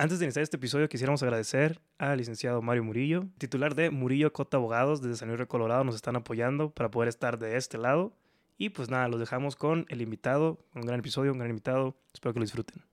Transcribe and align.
Antes 0.00 0.20
de 0.20 0.26
iniciar 0.26 0.44
este 0.44 0.58
episodio, 0.58 0.88
quisiéramos 0.88 1.24
agradecer 1.24 1.80
al 1.98 2.18
licenciado 2.18 2.62
Mario 2.62 2.84
Murillo, 2.84 3.26
titular 3.36 3.74
de 3.74 3.90
Murillo 3.90 4.32
Cota 4.32 4.56
Abogados 4.56 5.02
desde 5.02 5.16
San 5.16 5.26
Luis 5.26 5.44
Colorado. 5.48 5.82
Nos 5.82 5.96
están 5.96 6.14
apoyando 6.14 6.70
para 6.70 6.88
poder 6.88 7.08
estar 7.08 7.36
de 7.36 7.56
este 7.56 7.78
lado. 7.78 8.12
Y 8.58 8.68
pues 8.68 8.90
nada, 8.90 9.08
los 9.08 9.18
dejamos 9.18 9.56
con 9.56 9.86
el 9.88 10.00
invitado, 10.00 10.60
un 10.76 10.82
gran 10.82 11.00
episodio, 11.00 11.32
un 11.32 11.38
gran 11.38 11.50
invitado. 11.50 11.96
Espero 12.14 12.32
que 12.32 12.38
lo 12.38 12.44
disfruten. 12.44 12.84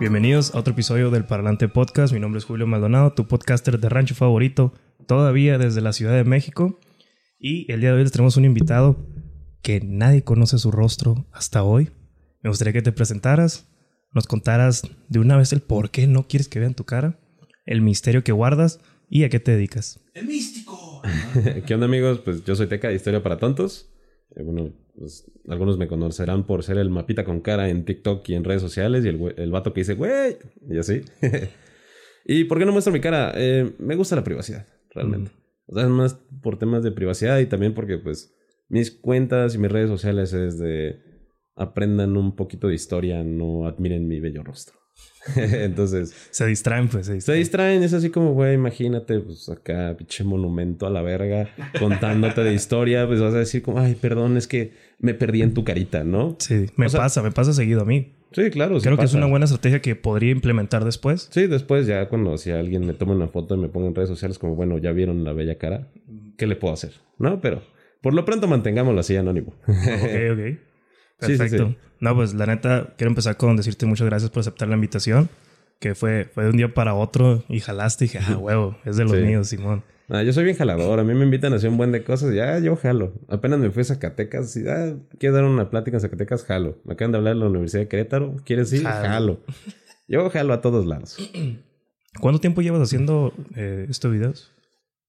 Bienvenidos 0.00 0.54
a 0.54 0.60
otro 0.60 0.72
episodio 0.72 1.10
del 1.10 1.26
Parlante 1.26 1.68
Podcast. 1.68 2.14
Mi 2.14 2.20
nombre 2.20 2.38
es 2.38 2.46
Julio 2.46 2.66
Maldonado, 2.66 3.12
tu 3.12 3.26
podcaster 3.26 3.78
de 3.78 3.88
rancho 3.90 4.14
favorito, 4.14 4.72
todavía 5.06 5.58
desde 5.58 5.80
la 5.80 5.92
Ciudad 5.92 6.14
de 6.14 6.24
México. 6.24 6.78
Y 7.38 7.70
el 7.72 7.80
día 7.80 7.90
de 7.90 7.96
hoy 7.96 8.02
les 8.02 8.12
tenemos 8.12 8.36
un 8.36 8.44
invitado 8.44 9.06
que 9.62 9.80
nadie 9.80 10.22
conoce 10.22 10.58
su 10.58 10.70
rostro 10.70 11.26
hasta 11.32 11.62
hoy. 11.62 11.90
Me 12.42 12.50
gustaría 12.50 12.72
que 12.72 12.82
te 12.82 12.92
presentaras, 12.92 13.68
nos 14.12 14.26
contaras 14.26 14.82
de 15.08 15.18
una 15.18 15.36
vez 15.36 15.52
el 15.52 15.60
por 15.60 15.90
qué 15.90 16.06
no 16.06 16.28
quieres 16.28 16.48
que 16.48 16.60
vean 16.60 16.74
tu 16.74 16.84
cara, 16.84 17.18
el 17.64 17.82
misterio 17.82 18.22
que 18.22 18.32
guardas 18.32 18.80
y 19.08 19.24
a 19.24 19.28
qué 19.28 19.40
te 19.40 19.52
dedicas. 19.52 20.00
¡El 20.14 20.26
místico! 20.26 21.02
¿Qué 21.66 21.74
onda 21.74 21.86
amigos? 21.86 22.20
Pues 22.20 22.44
yo 22.44 22.54
soy 22.54 22.66
Teca 22.66 22.88
de 22.88 22.94
Historia 22.94 23.22
para 23.22 23.38
Tontos. 23.38 23.90
Eh, 24.34 24.42
bueno, 24.42 24.72
pues, 24.96 25.30
algunos 25.48 25.78
me 25.78 25.88
conocerán 25.88 26.46
por 26.46 26.62
ser 26.62 26.78
el 26.78 26.90
mapita 26.90 27.24
con 27.24 27.40
cara 27.40 27.68
en 27.68 27.84
TikTok 27.84 28.28
y 28.28 28.34
en 28.34 28.44
redes 28.44 28.62
sociales 28.62 29.04
y 29.04 29.08
el, 29.08 29.34
el 29.36 29.50
vato 29.50 29.72
que 29.72 29.80
dice, 29.80 29.94
güey, 29.94 30.36
y 30.70 30.78
así. 30.78 31.02
¿Y 32.24 32.44
por 32.44 32.58
qué 32.58 32.66
no 32.66 32.72
muestro 32.72 32.92
mi 32.92 33.00
cara? 33.00 33.32
Eh, 33.36 33.72
me 33.78 33.94
gusta 33.94 34.16
la 34.16 34.24
privacidad, 34.24 34.66
realmente. 34.96 35.30
O 35.66 35.74
sea, 35.74 35.84
es 35.84 35.90
más 35.90 36.14
por 36.42 36.58
temas 36.58 36.82
de 36.82 36.90
privacidad 36.92 37.38
y 37.38 37.46
también 37.46 37.74
porque, 37.74 37.98
pues, 37.98 38.34
mis 38.68 38.90
cuentas 38.90 39.54
y 39.54 39.58
mis 39.58 39.70
redes 39.70 39.88
sociales 39.88 40.32
es 40.32 40.58
de 40.58 40.98
aprendan 41.54 42.16
un 42.16 42.34
poquito 42.36 42.68
de 42.68 42.74
historia, 42.74 43.22
no 43.24 43.66
admiren 43.66 44.06
mi 44.08 44.20
bello 44.20 44.42
rostro. 44.42 44.76
Entonces, 45.36 46.14
Se 46.30 46.46
distraen, 46.46 46.88
pues, 46.88 47.06
se 47.06 47.12
se 47.12 47.14
distraen. 47.34 47.38
distraen, 47.40 47.82
es 47.82 47.92
así 47.94 48.10
como, 48.10 48.32
güey, 48.34 48.54
imagínate, 48.54 49.20
pues 49.20 49.48
acá, 49.48 49.94
pinche 49.96 50.24
monumento 50.24 50.86
a 50.86 50.90
la 50.90 51.02
verga, 51.02 51.48
contándote 51.78 52.42
de 52.42 52.54
historia, 52.54 53.06
pues 53.06 53.20
vas 53.20 53.34
a 53.34 53.38
decir 53.38 53.62
como, 53.62 53.78
ay, 53.80 53.94
perdón, 53.94 54.36
es 54.36 54.46
que 54.46 54.72
me 54.98 55.14
perdí 55.14 55.42
en 55.42 55.52
tu 55.54 55.64
carita, 55.64 56.04
¿no? 56.04 56.36
Sí, 56.38 56.66
me 56.76 56.86
O 56.86 56.88
sea- 56.88 57.00
pasa, 57.00 57.22
me 57.22 57.32
pasa 57.32 57.52
seguido 57.52 57.82
a 57.82 57.84
mí. 57.84 58.15
Sí, 58.36 58.50
claro. 58.50 58.78
sí 58.78 58.84
Creo 58.84 58.98
que 58.98 59.06
es 59.06 59.14
una 59.14 59.24
buena 59.24 59.46
estrategia 59.46 59.80
que 59.80 59.96
podría 59.96 60.30
implementar 60.30 60.84
después. 60.84 61.30
Sí, 61.30 61.46
después 61.46 61.86
ya 61.86 62.06
cuando 62.10 62.36
si 62.36 62.50
alguien 62.50 62.86
me 62.86 62.92
toma 62.92 63.14
una 63.14 63.28
foto 63.28 63.54
y 63.54 63.58
me 63.58 63.68
ponga 63.68 63.86
en 63.86 63.94
redes 63.94 64.10
sociales 64.10 64.38
como, 64.38 64.54
bueno, 64.54 64.76
ya 64.76 64.92
vieron 64.92 65.24
la 65.24 65.32
bella 65.32 65.56
cara, 65.56 65.88
¿qué 66.36 66.46
le 66.46 66.54
puedo 66.54 66.74
hacer? 66.74 66.92
¿No? 67.18 67.40
Pero 67.40 67.62
por 68.02 68.12
lo 68.12 68.26
pronto 68.26 68.46
mantengámoslo 68.46 69.00
así 69.00 69.16
anónimo. 69.16 69.54
Ok, 69.66 69.72
ok. 70.32 70.38
Sí, 71.18 71.32
sí, 71.32 71.38
Perfecto. 71.38 71.68
sí. 71.68 71.76
No, 71.98 72.14
pues 72.14 72.34
la 72.34 72.44
neta, 72.44 72.92
quiero 72.98 73.08
empezar 73.10 73.38
con 73.38 73.56
decirte 73.56 73.86
muchas 73.86 74.06
gracias 74.06 74.30
por 74.30 74.40
aceptar 74.40 74.68
la 74.68 74.74
invitación. 74.74 75.30
Que 75.80 75.94
fue, 75.94 76.24
fue 76.32 76.44
de 76.44 76.50
un 76.50 76.56
día 76.56 76.72
para 76.72 76.94
otro 76.94 77.44
y 77.48 77.60
jalaste 77.60 78.04
y 78.04 78.08
dije, 78.08 78.18
ah, 78.26 78.38
huevo, 78.38 78.76
es 78.84 78.96
de 78.96 79.04
los 79.04 79.12
Sí. 79.12 79.22
míos, 79.22 79.48
Simón. 79.48 79.84
Ah, 80.08 80.22
yo 80.22 80.32
soy 80.32 80.44
bien 80.44 80.56
jalador, 80.56 81.00
a 81.00 81.04
mí 81.04 81.12
me 81.14 81.24
invitan 81.24 81.52
a 81.52 81.56
hacer 81.56 81.68
un 81.68 81.76
buen 81.76 81.90
de 81.92 82.02
cosas, 82.04 82.32
ya 82.34 82.58
yo 82.60 82.76
jalo. 82.76 83.12
Apenas 83.28 83.58
me 83.58 83.70
fui 83.70 83.80
a 83.82 83.84
Zacatecas 83.84 84.56
y 84.56 84.66
ah, 84.68 84.94
quiero 85.18 85.34
dar 85.34 85.44
una 85.44 85.68
plática 85.68 85.96
en 85.96 86.00
Zacatecas, 86.00 86.44
jalo. 86.44 86.80
Me 86.84 86.94
acaban 86.94 87.12
de 87.12 87.18
hablar 87.18 87.34
de 87.34 87.40
la 87.40 87.46
Universidad 87.48 87.82
de 87.82 87.88
Querétaro, 87.88 88.36
¿quieres 88.44 88.72
ir? 88.72 88.84
Jalo. 88.84 89.08
Jalo. 89.08 89.40
Yo 90.08 90.30
jalo 90.30 90.52
a 90.54 90.60
todos 90.60 90.86
lados. 90.86 91.16
¿Cuánto 92.20 92.40
tiempo 92.40 92.62
llevas 92.62 92.80
haciendo 92.82 93.32
eh, 93.56 93.86
estos 93.90 94.10
videos? 94.12 94.52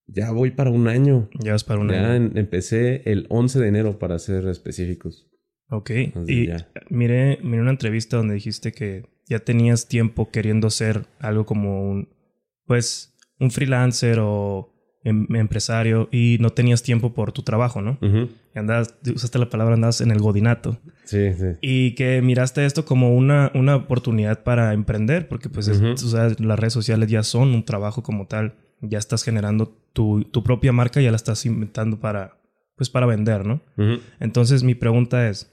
Ya 0.07 0.31
voy 0.31 0.51
para 0.51 0.69
un 0.71 0.87
año. 0.87 1.29
Llevas 1.41 1.63
para 1.63 1.79
un 1.79 1.89
ya 1.89 1.99
año. 1.99 2.13
en- 2.31 2.37
empecé 2.37 3.03
el 3.09 3.25
11 3.29 3.59
de 3.59 3.67
enero 3.67 3.99
para 3.99 4.17
ser 4.19 4.47
específicos. 4.47 5.27
Ok. 5.69 5.89
Entonces, 5.91 6.35
Y 6.35 6.47
ya. 6.47 6.69
miré, 6.89 7.39
miré 7.43 7.61
una 7.61 7.71
entrevista 7.71 8.17
donde 8.17 8.33
dijiste 8.33 8.71
que 8.71 9.05
ya 9.27 9.39
tenías 9.39 9.87
tiempo 9.87 10.29
queriendo 10.31 10.69
ser 10.69 11.05
algo 11.19 11.45
como 11.45 11.89
un, 11.89 12.09
pues, 12.65 13.13
un 13.39 13.51
freelancer 13.51 14.19
o 14.21 14.73
em- 15.03 15.27
empresario 15.35 16.09
y 16.11 16.37
no 16.41 16.49
tenías 16.51 16.81
tiempo 16.83 17.13
por 17.13 17.31
tu 17.31 17.43
trabajo, 17.43 17.81
¿no? 17.81 17.97
Y 18.01 18.59
Andabas, 18.59 18.95
usaste 19.13 19.37
la 19.39 19.49
palabra, 19.49 19.75
andabas 19.75 20.01
en 20.01 20.11
el 20.11 20.19
godinato. 20.19 20.79
Sí, 21.05 21.33
sí. 21.33 21.45
Y 21.61 21.95
que 21.95 22.21
miraste 22.21 22.65
esto 22.65 22.83
como 22.85 23.15
una, 23.15 23.51
una 23.53 23.75
oportunidad 23.75 24.43
para 24.43 24.73
emprender, 24.73 25.27
porque 25.27 25.47
pues 25.49 25.67
es- 25.67 25.77
Ujú. 25.79 25.91
o 25.91 25.97
sea, 25.97 26.29
las 26.39 26.59
redes 26.59 26.73
sociales 26.73 27.09
ya 27.09 27.23
son 27.23 27.49
un 27.53 27.63
trabajo 27.63 28.01
como 28.03 28.25
tal. 28.27 28.55
Ya 28.81 28.97
estás 28.97 29.23
generando 29.23 29.67
tu, 29.93 30.23
tu 30.25 30.43
propia 30.43 30.71
marca, 30.73 30.99
ya 31.01 31.09
la 31.11 31.15
estás 31.15 31.45
inventando 31.45 31.99
para, 31.99 32.39
pues 32.75 32.89
para 32.89 33.05
vender, 33.05 33.45
¿no? 33.45 33.61
Entonces 34.19 34.63
mi 34.63 34.75
pregunta 34.75 35.29
es, 35.29 35.51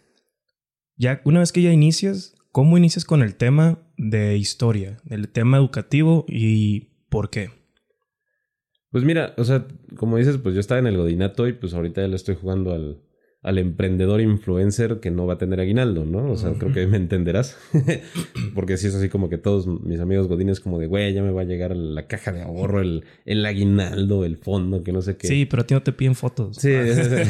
ya 0.96 1.20
una 1.24 1.40
vez 1.40 1.52
que 1.52 1.62
ya 1.62 1.72
inicias, 1.72 2.34
¿cómo 2.54 2.78
inicias 2.78 3.04
con 3.04 3.20
el 3.20 3.34
tema 3.34 3.80
de 3.96 4.36
historia, 4.36 4.98
el 5.10 5.28
tema 5.28 5.56
educativo 5.56 6.24
y 6.28 6.90
por 7.08 7.28
qué? 7.28 7.50
Pues 8.92 9.02
mira, 9.02 9.34
o 9.36 9.42
sea, 9.42 9.66
como 9.96 10.18
dices, 10.18 10.38
pues 10.38 10.54
yo 10.54 10.60
estaba 10.60 10.78
en 10.78 10.86
el 10.86 10.96
Godinato 10.96 11.48
y 11.48 11.52
pues 11.52 11.74
ahorita 11.74 12.02
ya 12.02 12.06
le 12.06 12.14
estoy 12.14 12.36
jugando 12.36 12.72
al, 12.72 13.02
al 13.42 13.58
emprendedor 13.58 14.20
influencer 14.20 15.00
que 15.00 15.10
no 15.10 15.26
va 15.26 15.34
a 15.34 15.38
tener 15.38 15.58
aguinaldo, 15.58 16.04
¿no? 16.04 16.30
O 16.30 16.36
sea, 16.36 16.52
creo 16.52 16.72
que 16.72 16.86
me 16.86 16.96
entenderás. 16.96 17.58
Porque 18.54 18.76
sí 18.76 18.86
es 18.86 18.94
así 18.94 19.08
como 19.08 19.28
que 19.28 19.36
todos 19.36 19.66
mis 19.66 19.98
amigos 19.98 20.28
godines 20.28 20.60
como 20.60 20.78
de, 20.78 20.86
güey, 20.86 21.12
ya 21.12 21.24
me 21.24 21.32
va 21.32 21.40
a 21.40 21.44
llegar 21.44 21.74
la 21.74 22.06
caja 22.06 22.30
de 22.30 22.42
ahorro, 22.42 22.82
el, 22.82 23.02
el 23.24 23.44
aguinaldo, 23.44 24.24
el 24.24 24.36
fondo, 24.36 24.84
que 24.84 24.92
no 24.92 25.02
sé 25.02 25.16
qué. 25.16 25.26
Sí, 25.26 25.44
pero 25.44 25.62
a 25.62 25.66
ti 25.66 25.74
no 25.74 25.82
te 25.82 25.90
piden 25.90 26.14
fotos. 26.14 26.58
Sí, 26.58 26.72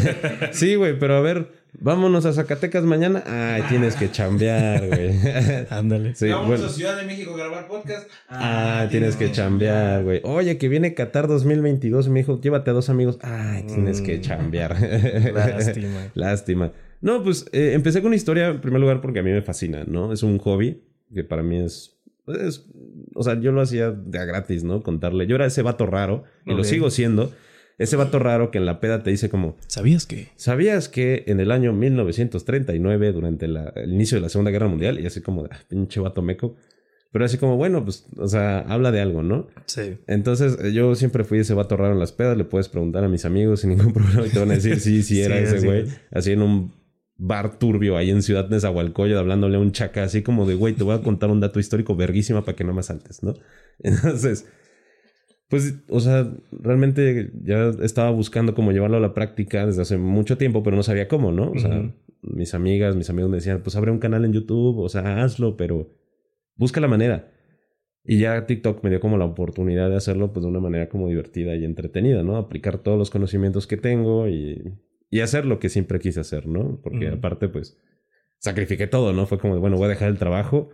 sí, 0.52 0.74
güey, 0.74 0.98
pero 0.98 1.16
a 1.16 1.22
ver, 1.22 1.63
vámonos 1.80 2.24
a 2.26 2.32
Zacatecas 2.32 2.84
mañana. 2.84 3.22
Ay, 3.26 3.62
tienes 3.68 3.96
que 3.96 4.10
chambear, 4.10 4.86
güey. 4.88 5.10
Ándale. 5.70 6.14
Sí, 6.14 6.28
Vamos 6.28 6.48
bueno. 6.48 6.64
a 6.66 6.68
Ciudad 6.68 6.96
de 6.96 7.04
México 7.06 7.34
a 7.34 7.36
grabar 7.38 7.68
podcast. 7.68 8.08
Ah, 8.28 8.86
tienes 8.90 9.16
que 9.16 9.30
chambear, 9.32 10.02
güey. 10.04 10.20
Oye, 10.24 10.58
que 10.58 10.68
viene 10.68 10.94
Qatar 10.94 11.28
2022 11.28 12.06
y 12.06 12.10
me 12.10 12.20
dijo, 12.20 12.40
llévate 12.40 12.70
a 12.70 12.74
dos 12.74 12.88
amigos. 12.88 13.18
Ay, 13.22 13.64
tienes 13.66 14.00
que 14.00 14.18
Mm. 14.18 14.20
chambear. 14.20 14.76
Lástima. 15.34 16.08
Lástima. 16.14 16.72
No, 17.00 17.22
pues 17.22 17.46
eh, 17.52 17.72
empecé 17.74 18.00
con 18.02 18.14
historia 18.14 18.48
en 18.48 18.60
primer 18.60 18.80
lugar 18.80 19.00
porque 19.00 19.18
a 19.18 19.22
mí 19.22 19.30
me 19.30 19.42
fascina, 19.42 19.84
¿no? 19.86 20.12
Es 20.12 20.22
un 20.22 20.38
hobby 20.38 20.82
que 21.12 21.22
para 21.24 21.42
mí 21.42 21.58
es, 21.58 21.96
es- 22.26 22.66
o 23.14 23.22
sea, 23.22 23.38
yo 23.38 23.52
lo 23.52 23.60
hacía 23.60 23.90
de 23.90 24.18
a 24.18 24.24
gratis, 24.24 24.64
¿no? 24.64 24.82
Contarle. 24.82 25.26
Yo 25.26 25.34
era 25.36 25.46
ese 25.46 25.62
vato 25.62 25.86
raro 25.86 26.24
y 26.46 26.52
Ok. 26.52 26.58
lo 26.58 26.64
sigo 26.64 26.90
siendo. 26.90 27.32
Ese 27.78 27.96
vato 27.96 28.18
raro 28.18 28.50
que 28.50 28.58
en 28.58 28.66
la 28.66 28.78
peda 28.80 29.02
te 29.02 29.10
dice 29.10 29.28
como, 29.28 29.56
¿Sabías 29.66 30.06
que? 30.06 30.28
¿sabías 30.36 30.88
que 30.88 31.24
en 31.26 31.40
el 31.40 31.50
año 31.50 31.72
1939, 31.72 33.12
durante 33.12 33.48
la- 33.48 33.72
el 33.76 33.92
inicio 33.92 34.16
de 34.16 34.22
la 34.22 34.28
Segunda 34.28 34.50
Guerra 34.50 34.68
Mundial, 34.68 35.00
y 35.00 35.06
así 35.06 35.20
como, 35.20 35.42
de, 35.44 35.50
ah, 35.52 35.58
pinche 35.68 36.00
vato 36.00 36.22
meco, 36.22 36.56
pero 37.12 37.24
así 37.24 37.38
como, 37.38 37.56
bueno, 37.56 37.84
pues, 37.84 38.06
o 38.16 38.26
sea, 38.26 38.58
habla 38.60 38.90
de 38.90 39.00
algo, 39.00 39.22
¿no? 39.22 39.46
Sí. 39.66 39.98
Entonces, 40.08 40.58
eh, 40.62 40.72
yo 40.72 40.94
siempre 40.96 41.22
fui 41.24 41.38
ese 41.38 41.54
vato 41.54 41.76
raro 41.76 41.92
en 41.92 42.00
las 42.00 42.10
pedas. 42.10 42.36
Le 42.36 42.44
puedes 42.44 42.68
preguntar 42.68 43.04
a 43.04 43.08
mis 43.08 43.24
amigos 43.24 43.60
sin 43.60 43.70
ningún 43.70 43.92
problema 43.92 44.26
y 44.26 44.30
te 44.30 44.38
van 44.40 44.50
a 44.50 44.54
decir, 44.54 44.80
sí, 44.80 45.02
sí, 45.04 45.22
era 45.22 45.36
Sí, 45.38 45.56
ese 45.56 45.66
güey. 45.66 45.82
es. 45.82 46.00
Así 46.10 46.32
en 46.32 46.42
un 46.42 46.74
bar 47.16 47.60
turbio 47.60 47.96
ahí 47.96 48.10
en 48.10 48.20
Ciudad 48.22 48.48
Nezahualcóyotl 48.48 49.16
hablándole 49.20 49.56
a 49.56 49.60
un 49.60 49.70
chaca, 49.70 50.02
así 50.02 50.22
como 50.22 50.44
de, 50.44 50.56
güey, 50.56 50.74
te 50.74 50.82
voy 50.82 50.96
a 50.96 51.02
contar 51.02 51.30
un 51.30 51.38
dato 51.38 51.60
histórico 51.60 51.94
verguísima 51.94 52.44
para 52.44 52.56
que 52.56 52.64
no 52.64 52.74
me 52.74 52.82
saltes, 52.82 53.22
¿no? 53.22 53.34
Entonces, 53.78 54.46
pues, 55.48 55.74
o 55.88 56.00
sea, 56.00 56.32
realmente 56.50 57.30
ya 57.42 57.68
estaba 57.82 58.10
buscando 58.10 58.54
cómo 58.54 58.72
llevarlo 58.72 58.96
a 58.96 59.00
la 59.00 59.14
práctica 59.14 59.66
desde 59.66 59.82
hace 59.82 59.98
mucho 59.98 60.38
tiempo, 60.38 60.62
pero 60.62 60.76
no 60.76 60.82
sabía 60.82 61.08
cómo, 61.08 61.32
¿no? 61.32 61.50
O 61.50 61.58
sea, 61.58 61.92
mis 62.22 62.54
amigas, 62.54 62.96
mis 62.96 63.10
amigos 63.10 63.30
me 63.30 63.36
decían, 63.36 63.62
pues 63.62 63.76
abre 63.76 63.90
un 63.90 63.98
canal 63.98 64.24
en 64.24 64.32
YouTube, 64.32 64.78
o 64.78 64.88
sea, 64.88 65.22
hazlo, 65.22 65.56
pero 65.56 65.90
busca 66.56 66.80
la 66.80 66.88
manera. 66.88 67.30
Y 68.04 68.18
ya 68.18 68.46
TikTok 68.46 68.84
me 68.84 68.90
dio 68.90 69.00
como 69.00 69.16
la 69.16 69.24
oportunidad 69.24 69.88
de 69.88 69.96
hacerlo 69.96 70.32
pues 70.32 70.44
de 70.44 70.50
una 70.50 70.60
manera 70.60 70.88
como 70.90 71.08
divertida 71.08 71.56
y 71.56 71.64
entretenida, 71.64 72.22
¿no? 72.22 72.36
Aplicar 72.36 72.78
todos 72.78 72.98
los 72.98 73.10
conocimientos 73.10 73.66
que 73.66 73.78
tengo 73.78 74.28
y, 74.28 74.62
y 75.10 75.20
hacer 75.20 75.46
lo 75.46 75.58
que 75.58 75.70
siempre 75.70 75.98
quise 76.00 76.20
hacer, 76.20 76.46
¿no? 76.46 76.80
Porque 76.82 77.08
aparte 77.08 77.48
pues 77.48 77.78
sacrifiqué 78.38 78.86
todo, 78.86 79.14
¿no? 79.14 79.26
Fue 79.26 79.38
como 79.38 79.54
de, 79.54 79.60
bueno, 79.60 79.76
voy 79.76 79.86
a 79.86 79.88
dejar 79.88 80.10
el 80.10 80.18
trabajo. 80.18 80.68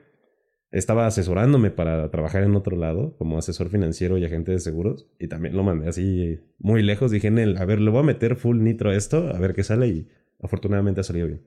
Estaba 0.70 1.06
asesorándome 1.06 1.70
para 1.70 2.10
trabajar 2.10 2.44
en 2.44 2.54
otro 2.54 2.76
lado 2.76 3.16
como 3.16 3.38
asesor 3.38 3.70
financiero 3.70 4.18
y 4.18 4.24
agente 4.24 4.52
de 4.52 4.60
seguros 4.60 5.08
y 5.18 5.26
también 5.26 5.56
lo 5.56 5.64
mandé 5.64 5.88
así 5.88 6.38
muy 6.58 6.82
lejos. 6.82 7.10
Dije, 7.10 7.30
Nel, 7.30 7.56
a 7.56 7.64
ver, 7.64 7.80
le 7.80 7.90
voy 7.90 8.00
a 8.00 8.04
meter 8.04 8.36
full 8.36 8.62
nitro 8.62 8.90
a 8.90 8.94
esto, 8.94 9.34
a 9.34 9.38
ver 9.38 9.54
qué 9.54 9.64
sale 9.64 9.88
y 9.88 10.08
afortunadamente 10.40 11.00
ha 11.00 11.04
salido 11.04 11.26
bien. 11.26 11.42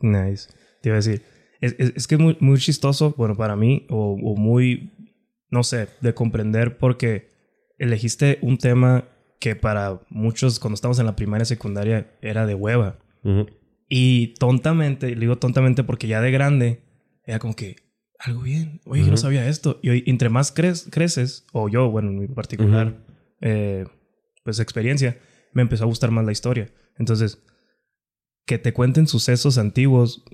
Nice. 0.00 0.48
Te 0.80 0.88
iba 0.88 0.96
a 0.96 1.00
decir, 1.00 1.22
es, 1.60 1.74
es, 1.78 1.92
es 1.96 2.06
que 2.06 2.14
es 2.14 2.20
muy, 2.20 2.36
muy 2.40 2.58
chistoso, 2.58 3.14
bueno, 3.16 3.34
para 3.34 3.56
mí, 3.56 3.86
o, 3.90 4.12
o 4.12 4.36
muy, 4.36 4.92
no 5.50 5.62
sé, 5.62 5.88
de 6.00 6.14
comprender 6.14 6.78
porque 6.78 7.28
elegiste 7.78 8.38
un 8.42 8.58
tema 8.58 9.08
que 9.38 9.54
para 9.54 10.00
muchos 10.08 10.58
cuando 10.58 10.74
estamos 10.74 10.98
en 10.98 11.06
la 11.06 11.16
primaria 11.16 11.42
y 11.42 11.46
secundaria 11.46 12.10
era 12.22 12.46
de 12.46 12.54
hueva. 12.54 12.98
Y 13.88 14.34
tontamente, 14.34 15.10
le 15.10 15.20
digo 15.20 15.36
tontamente 15.36 15.82
porque 15.82 16.06
ya 16.06 16.20
de 16.20 16.30
grande, 16.30 16.80
era 17.24 17.40
como 17.40 17.56
que, 17.56 17.76
algo 18.18 18.42
bien, 18.42 18.80
oye, 18.86 19.02
yo 19.04 19.10
no 19.10 19.16
sabía 19.16 19.46
esto. 19.48 19.78
Y 19.82 20.08
entre 20.10 20.28
más 20.28 20.54
cre- 20.54 20.88
creces, 20.90 21.46
o 21.52 21.68
yo, 21.68 21.90
bueno, 21.90 22.10
en 22.10 22.18
mi 22.18 22.26
particular, 22.28 23.04
eh, 23.40 23.84
pues 24.44 24.58
experiencia, 24.60 25.18
me 25.52 25.62
empezó 25.62 25.84
a 25.84 25.86
gustar 25.86 26.10
más 26.10 26.24
la 26.24 26.32
historia. 26.32 26.70
Entonces, 26.98 27.42
que 28.46 28.58
te 28.58 28.72
cuenten 28.72 29.06
sucesos 29.06 29.58
antiguos, 29.58 30.24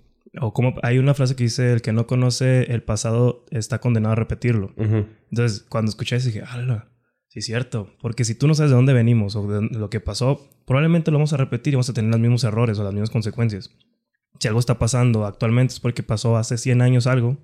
o 0.40 0.52
como 0.52 0.74
hay 0.82 0.98
una 0.98 1.14
frase 1.14 1.34
que 1.36 1.44
dice, 1.44 1.72
el 1.72 1.82
que 1.82 1.92
no 1.92 2.06
conoce 2.06 2.72
el 2.72 2.82
pasado 2.82 3.44
está 3.50 3.78
condenado 3.80 4.12
a 4.12 4.16
repetirlo. 4.16 4.72
Ujú. 4.76 5.06
Entonces, 5.30 5.64
cuando 5.68 5.88
escuché 5.90 6.16
eso 6.16 6.26
dije, 6.28 6.42
¡hala! 6.46 6.88
Sí, 7.28 7.38
es 7.38 7.46
cierto. 7.46 7.90
Porque 8.00 8.24
si 8.24 8.34
tú 8.34 8.46
no 8.46 8.54
sabes 8.54 8.70
de 8.70 8.76
dónde 8.76 8.92
venimos 8.92 9.34
o 9.36 9.46
de 9.46 9.62
lo 9.76 9.88
que 9.88 10.00
pasó, 10.00 10.50
probablemente 10.66 11.10
lo 11.10 11.16
vamos 11.16 11.32
a 11.32 11.38
repetir 11.38 11.72
y 11.72 11.76
vamos 11.76 11.88
a 11.88 11.94
tener 11.94 12.10
los 12.10 12.20
mismos 12.20 12.44
errores 12.44 12.78
o 12.78 12.84
las 12.84 12.92
mismas 12.92 13.08
consecuencias. 13.10 13.70
Si 14.38 14.48
algo 14.48 14.60
está 14.60 14.78
pasando 14.78 15.24
actualmente 15.24 15.72
es 15.72 15.80
porque 15.80 16.02
pasó 16.02 16.36
hace 16.36 16.58
100 16.58 16.82
años 16.82 17.06
algo 17.06 17.38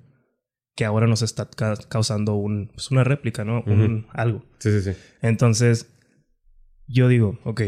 que 0.78 0.84
ahora 0.84 1.08
nos 1.08 1.22
está 1.22 1.50
ca- 1.50 1.75
causando 1.88 2.34
un, 2.36 2.69
pues 2.72 2.92
una 2.92 3.02
réplica, 3.02 3.44
¿no? 3.44 3.64
Un, 3.66 4.06
algo. 4.12 4.44
Sí, 4.60 4.70
sí, 4.70 4.80
sí. 4.92 4.98
Entonces, 5.22 5.90
yo 6.86 7.08
digo, 7.08 7.36
ok, 7.42 7.62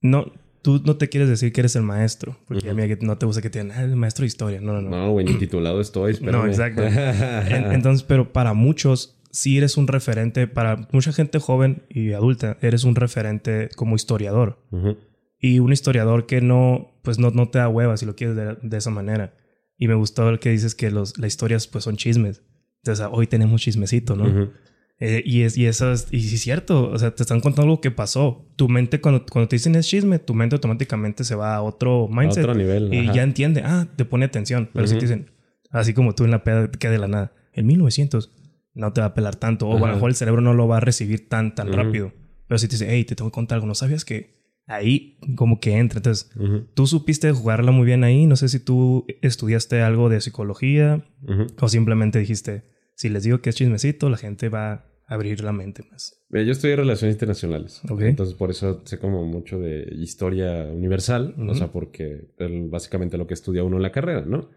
no, 0.00 0.32
tú 0.62 0.80
no 0.84 0.96
te 0.96 1.08
quieres 1.10 1.28
decir 1.28 1.52
que 1.52 1.60
eres 1.60 1.76
el 1.76 1.82
maestro, 1.82 2.38
porque 2.46 2.70
a 2.70 2.74
mí 2.74 2.82
no 3.02 3.18
te 3.18 3.26
gusta 3.26 3.42
que 3.42 3.50
te 3.50 3.62
digan, 3.62 3.76
ah, 3.76 3.82
el 3.82 3.96
maestro 3.96 4.22
de 4.22 4.28
historia. 4.28 4.60
No, 4.62 4.72
no, 4.72 4.80
no. 4.80 4.90
No, 4.90 5.10
güey, 5.12 5.26
ni 5.26 5.34
titulado 5.34 5.80
estoy. 5.80 6.12
No, 6.22 6.46
espérame. 6.46 6.48
exacto. 6.48 6.82
En- 7.54 7.72
entonces, 7.72 8.02
pero 8.02 8.32
para 8.32 8.54
muchos, 8.54 9.20
sí 9.30 9.58
eres 9.58 9.76
un 9.76 9.88
referente, 9.88 10.46
para 10.46 10.88
mucha 10.92 11.12
gente 11.12 11.38
joven 11.38 11.82
y 11.90 12.12
adulta, 12.12 12.56
eres 12.62 12.84
un 12.84 12.94
referente 12.94 13.68
como 13.76 13.94
historiador. 13.94 14.58
Y 15.40 15.58
un 15.60 15.72
historiador 15.72 16.26
que 16.26 16.40
no, 16.40 16.92
pues 17.02 17.18
no, 17.18 17.30
no 17.30 17.48
te 17.50 17.58
da 17.58 17.68
hueva 17.68 17.96
si 17.98 18.06
lo 18.06 18.16
quieres 18.16 18.36
de, 18.36 18.56
de 18.62 18.76
esa 18.78 18.90
manera. 18.90 19.34
Y 19.78 19.88
me 19.88 19.94
gustó 19.94 20.28
el 20.28 20.38
que 20.40 20.50
dices 20.50 20.74
que 20.74 20.90
los, 20.90 21.16
las 21.18 21.28
historias 21.28 21.66
pues 21.66 21.84
son 21.84 21.96
chismes. 21.96 22.42
Entonces, 22.82 23.06
hoy 23.10 23.26
tenemos 23.26 23.62
chismecito, 23.62 24.16
¿no? 24.16 24.50
Eh, 25.00 25.22
y, 25.24 25.42
es, 25.42 25.56
y 25.56 25.66
eso 25.66 25.92
es, 25.92 26.08
y 26.10 26.20
sí 26.22 26.34
es 26.34 26.40
cierto, 26.40 26.90
o 26.90 26.98
sea, 26.98 27.14
te 27.14 27.22
están 27.22 27.40
contando 27.40 27.70
algo 27.70 27.80
que 27.80 27.92
pasó. 27.92 28.44
Tu 28.56 28.68
mente, 28.68 29.00
cuando, 29.00 29.24
cuando 29.26 29.48
te 29.48 29.56
dicen 29.56 29.76
es 29.76 29.86
chisme, 29.86 30.18
tu 30.18 30.34
mente 30.34 30.56
automáticamente 30.56 31.22
se 31.22 31.36
va 31.36 31.54
a 31.54 31.62
otro 31.62 32.08
A 32.12 32.20
mindset. 32.20 32.44
otro 32.44 32.56
nivel. 32.56 32.92
y 32.92 32.98
ajá. 33.04 33.12
ya 33.14 33.22
entiende, 33.22 33.62
ah, 33.64 33.86
te 33.94 34.04
pone 34.04 34.24
atención. 34.24 34.68
Pero 34.72 34.88
si 34.88 34.94
te 34.94 35.02
dicen, 35.02 35.30
así 35.70 35.94
como 35.94 36.14
tú 36.16 36.24
en 36.24 36.32
la 36.32 36.42
peda 36.42 36.68
que 36.70 36.88
de 36.88 36.98
la 36.98 37.06
nada, 37.06 37.32
en 37.52 37.66
1900 37.66 38.32
no 38.74 38.92
te 38.92 39.00
va 39.00 39.08
a 39.08 39.14
pelar 39.14 39.36
tanto, 39.36 39.68
o 39.68 39.76
a 39.76 39.88
lo 39.88 39.94
mejor 39.94 40.10
el 40.10 40.16
cerebro 40.16 40.40
no 40.40 40.54
lo 40.54 40.66
va 40.66 40.78
a 40.78 40.80
recibir 40.80 41.28
tan, 41.28 41.54
tan 41.54 41.72
rápido. 41.72 42.12
Pero 42.48 42.58
si 42.58 42.66
te 42.66 42.72
dice, 42.72 42.86
hey, 42.90 43.04
te 43.04 43.14
tengo 43.14 43.30
que 43.30 43.34
contar 43.34 43.56
algo, 43.56 43.66
¿no 43.66 43.74
sabías 43.74 44.04
que 44.04 44.37
ahí 44.68 45.18
como 45.34 45.58
que 45.58 45.76
entra? 45.76 45.98
Entonces, 45.98 46.30
Ujú. 46.36 46.66
tú 46.74 46.86
supiste 46.86 47.32
jugarla 47.32 47.72
muy 47.72 47.86
bien 47.86 48.04
ahí. 48.04 48.26
No 48.26 48.36
sé 48.36 48.48
si 48.48 48.60
tú 48.60 49.04
estudiaste 49.22 49.80
algo 49.82 50.08
de 50.08 50.20
psicología 50.20 51.04
Ujú. 51.26 51.46
o 51.60 51.68
simplemente 51.68 52.20
dijiste, 52.20 52.62
si 52.94 53.08
les 53.08 53.24
digo 53.24 53.40
que 53.40 53.50
es 53.50 53.56
chismecito, 53.56 54.08
la 54.08 54.16
gente 54.16 54.48
va 54.48 54.72
a 54.72 54.84
abrir 55.06 55.42
la 55.42 55.52
mente 55.52 55.82
más. 55.90 56.20
Mira, 56.28 56.44
yo 56.44 56.52
estudié 56.52 56.76
relaciones 56.76 57.14
internacionales. 57.14 57.80
Ok. 57.88 58.02
Entonces, 58.02 58.34
por 58.34 58.50
eso 58.50 58.82
sé 58.84 58.98
como 58.98 59.24
mucho 59.24 59.58
de 59.58 59.88
historia 59.96 60.64
universal. 60.70 61.34
Ujú. 61.38 61.50
O 61.50 61.54
sea, 61.54 61.68
porque 61.72 62.28
es 62.38 62.70
básicamente 62.70 63.16
lo 63.16 63.26
que 63.26 63.34
estudia 63.34 63.64
uno 63.64 63.76
en 63.76 63.82
la 63.82 63.90
carrera, 63.92 64.24
¿no? 64.26 64.48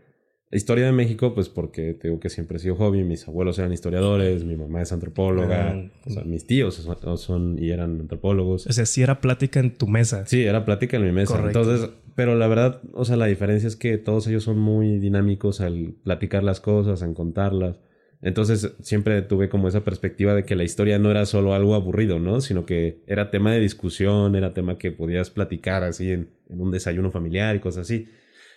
La 0.52 0.58
historia 0.58 0.86
de 0.86 0.92
México, 0.92 1.34
pues 1.34 1.48
porque 1.48 1.94
te 1.94 2.10
digo 2.10 2.20
que 2.20 2.30
siempre 2.30 2.58
he 2.58 2.60
sido 2.60 2.76
hobby. 2.76 3.04
Mis 3.06 3.26
abuelos 3.28 3.58
eran 3.58 3.72
historiadores, 3.72 4.44
mi 4.44 4.58
mamá 4.58 4.82
es 4.82 4.92
antropóloga. 4.92 5.72
Ah. 5.72 5.92
o 6.06 6.10
sea, 6.10 6.24
mis 6.26 6.46
tíos 6.46 6.76
son, 6.76 7.18
son- 7.18 7.58
y 7.58 7.72
eran 7.72 8.02
antropólogos. 8.02 8.68
O 8.68 8.74
sea, 8.74 8.86
si 8.86 9.02
era 9.02 9.22
plática 9.22 9.62
en 9.62 9.72
tu 9.74 9.88
mesa. 9.88 10.26
Sí, 10.26 10.44
era 10.44 10.66
plática 10.66 10.98
en 10.98 11.06
mi 11.06 11.12
mesa. 11.14 11.38
Correcto. 11.38 11.62
Entonces, 11.62 11.90
pero 12.16 12.36
la 12.36 12.48
verdad, 12.48 12.82
o 12.94 13.06
sea, 13.06 13.16
la 13.16 13.28
diferencia 13.28 13.66
es 13.68 13.78
que 13.78 13.98
todos 13.98 14.28
ellos 14.28 14.44
son 14.44 14.60
muy 14.60 15.00
dinámicos 15.00 15.62
al 15.62 15.94
platicar 16.04 16.44
las 16.44 16.60
cosas, 16.60 17.02
en 17.02 17.14
contarlas. 17.14 17.80
Entonces, 18.22 18.74
siempre 18.82 19.22
tuve 19.22 19.48
como 19.50 19.70
esa 19.70 19.84
perspectiva 19.86 20.36
de 20.36 20.44
que 20.44 20.56
la 20.56 20.64
historia 20.66 21.00
no 21.00 21.10
era 21.10 21.26
solo 21.26 21.54
algo 21.56 21.74
aburrido, 21.76 22.20
¿no? 22.20 22.42
Sino 22.42 22.66
que 22.66 23.02
era 23.08 23.32
tema 23.32 23.54
de 23.54 23.60
discusión, 23.62 24.36
era 24.36 24.54
tema 24.54 24.78
que 24.78 24.92
podías 24.92 25.30
platicar 25.32 25.84
así 25.84 26.12
en, 26.12 26.30
en 26.50 26.60
un 26.62 26.72
desayuno 26.72 27.10
familiar 27.10 27.56
y 27.56 27.60
cosas 27.60 27.84
así. 27.84 28.10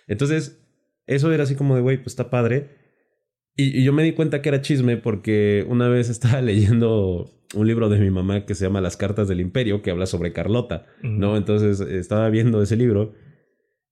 Entonces, 0.07 0.59
eso 1.07 1.31
era 1.31 1.43
así 1.43 1.55
como 1.55 1.75
de, 1.75 1.81
güey, 1.81 1.97
pues 1.97 2.07
está 2.07 2.29
padre. 2.29 2.69
Y, 3.55 3.79
y 3.79 3.83
yo 3.83 3.93
me 3.93 4.03
di 4.03 4.13
cuenta 4.13 4.41
que 4.41 4.49
era 4.49 4.61
chisme 4.61 4.97
porque 4.97 5.65
una 5.69 5.87
vez 5.87 6.09
estaba 6.09 6.41
leyendo 6.41 7.31
un 7.53 7.67
libro 7.67 7.89
de 7.89 7.99
mi 7.99 8.09
mamá 8.09 8.45
que 8.45 8.55
se 8.55 8.65
llama 8.65 8.81
Las 8.81 8.97
Cartas 8.97 9.27
del 9.27 9.39
Imperio, 9.39 9.81
que 9.81 9.91
habla 9.91 10.05
sobre 10.05 10.33
Carlota. 10.33 10.85
Mm. 11.01 11.19
¿no? 11.19 11.37
Entonces 11.37 11.79
estaba 11.79 12.29
viendo 12.29 12.61
ese 12.61 12.75
libro 12.75 13.13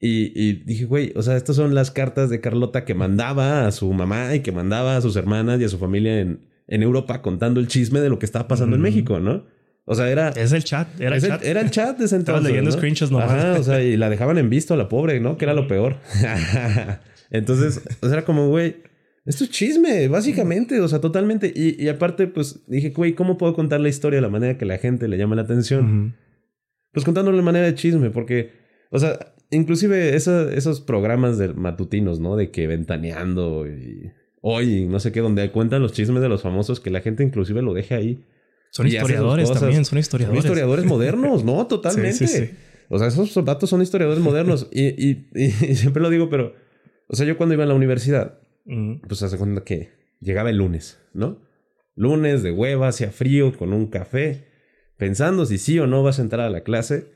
y, 0.06 0.34
y 0.36 0.64
dije, 0.66 0.84
güey, 0.84 1.14
o 1.16 1.22
sea, 1.22 1.38
estas 1.38 1.56
son 1.56 1.74
las 1.74 1.90
cartas 1.90 2.30
de 2.30 2.42
Carlota 2.42 2.84
que 2.84 2.94
mandaba 2.94 3.66
a 3.66 3.72
su 3.72 3.92
mamá 3.94 4.36
y 4.36 4.42
que 4.42 4.52
mandaba 4.52 4.98
a 4.98 5.02
sus 5.02 5.16
hermanas 5.16 5.62
y 5.62 5.64
a 5.64 5.70
su 5.70 5.78
familia 5.78 6.20
en, 6.20 6.42
en 6.68 6.84
Europa 6.84 7.22
contando 7.22 7.62
el 7.62 7.70
chisme 7.70 8.02
de 8.02 8.10
lo 8.10 8.20
que 8.20 8.26
estaba 8.26 8.50
pasando 8.50 8.76
en. 8.76 8.82
México, 8.82 9.22
¿no? 9.22 9.46
O 9.86 9.96
sea, 9.96 10.10
era... 10.10 10.30
Es 10.30 10.54
el 10.54 10.64
chat, 10.64 10.88
era 11.00 11.18
el 11.18 11.24
el- 11.24 11.30
chat. 11.30 11.44
era 11.44 11.62
el 11.62 11.70
chat 11.72 11.98
de 11.98 12.06
ese 12.06 12.16
entonces. 12.16 12.46
leyendo 12.46 12.72
¿no? 12.72 12.78
screenshots 12.78 13.12
nomás. 13.12 13.30
Ajá, 13.32 13.60
o 13.60 13.64
sea, 13.64 13.82
y 13.84 13.98
la 13.98 14.10
dejaban 14.10 14.38
en 14.38 14.50
visto 14.50 14.74
a 14.74 14.78
la 14.78 14.88
pobre, 14.88 15.20
¿no? 15.20 15.38
Que 15.38 15.46
era 15.46 15.54
lo 15.54 15.68
peor. 15.68 15.98
Entonces, 17.32 17.82
o 18.02 18.06
sea, 18.08 18.18
era 18.18 18.26
como, 18.26 18.48
güey, 18.50 18.78
esto 19.26 19.44
es 19.44 19.50
chisme, 19.50 20.08
básicamente, 20.08 20.80
o 20.82 20.88
sea, 20.88 21.00
totalmente. 21.02 21.52
Y, 21.54 21.82
y 21.84 21.88
aparte, 21.90 22.28
pues 22.28 22.64
dije, 22.68 22.90
güey, 22.92 23.14
¿cómo 23.14 23.38
puedo 23.38 23.54
contar 23.54 23.80
la 23.80 23.90
historia 23.90 24.18
de 24.18 24.22
la 24.22 24.30
manera 24.30 24.58
que 24.58 24.66
la 24.66 24.78
gente 24.78 25.08
le 25.08 25.18
llame 25.18 25.36
la 25.36 25.42
atención? 25.44 26.16
Pues 26.92 27.06
contándolo 27.06 27.38
de 27.38 27.44
manera 27.44 27.66
de 27.66 27.76
chisme, 27.76 28.10
porque, 28.12 28.52
o 28.92 29.00
sea, 29.00 29.34
inclusive 29.50 30.16
esa- 30.16 30.52
esos 30.54 30.82
programas 30.82 31.38
de 31.38 31.50
matutinos, 31.54 32.20
¿no? 32.20 32.36
De 32.36 32.52
que 32.52 32.68
ventaneando 32.68 33.66
y 33.68 34.12
hoy, 34.42 34.86
no 34.88 35.00
sé 35.00 35.12
qué, 35.12 35.22
donde 35.22 35.50
cuentan 35.52 35.82
los 35.82 35.94
chismes 35.94 36.22
de 36.22 36.30
los 36.30 36.42
famosos, 36.42 36.80
que 36.80 36.90
la 36.92 37.02
gente 37.02 37.24
inclusive 37.24 37.62
lo 37.62 37.74
deja 37.74 37.96
ahí. 37.96 38.24
Son 38.74 38.88
historiadores 38.88 39.52
también, 39.52 39.86
son 39.86 39.92
Son 39.92 40.00
historiadores. 40.00 40.44
historiadores 40.46 40.86
modernos, 40.86 41.44
¿no? 41.44 41.68
Totalmente. 41.68 42.14
Sí, 42.14 42.28
sí, 42.28 42.46
sí. 42.48 42.52
O 42.90 42.98
sea, 43.00 43.08
esos 43.08 43.34
datos 43.46 43.70
son 43.70 43.82
historiadores 43.82 44.22
modernos. 44.22 44.68
Y, 44.74 44.88
y- 45.10 45.28
y 45.36 45.76
siempre 45.76 46.02
lo 46.02 46.10
digo, 46.10 46.30
pero, 46.30 46.54
o 47.08 47.16
sea, 47.16 47.26
yo 47.26 47.38
cuando 47.38 47.54
iba 47.56 47.64
a 47.64 47.68
la 47.68 47.76
universidad, 47.76 48.40
pues 49.08 49.22
hace 49.24 49.38
cuenta 49.38 49.64
que 49.64 49.92
llegaba 50.20 50.50
el 50.50 50.58
lunes, 50.58 51.00
¿no? 51.14 51.42
Lunes 51.96 52.42
de 52.44 52.52
hueva, 52.52 52.88
hacía 52.88 53.12
frío, 53.12 53.56
con 53.58 53.74
un 53.74 53.88
café, 53.88 54.48
pensando 54.98 55.46
si 55.46 55.58
sí 55.60 55.78
o 55.80 55.86
no 55.86 56.02
vas 56.02 56.18
a 56.20 56.24
entrar 56.24 56.42
a 56.48 56.50
la 56.50 56.64
clase 56.64 57.12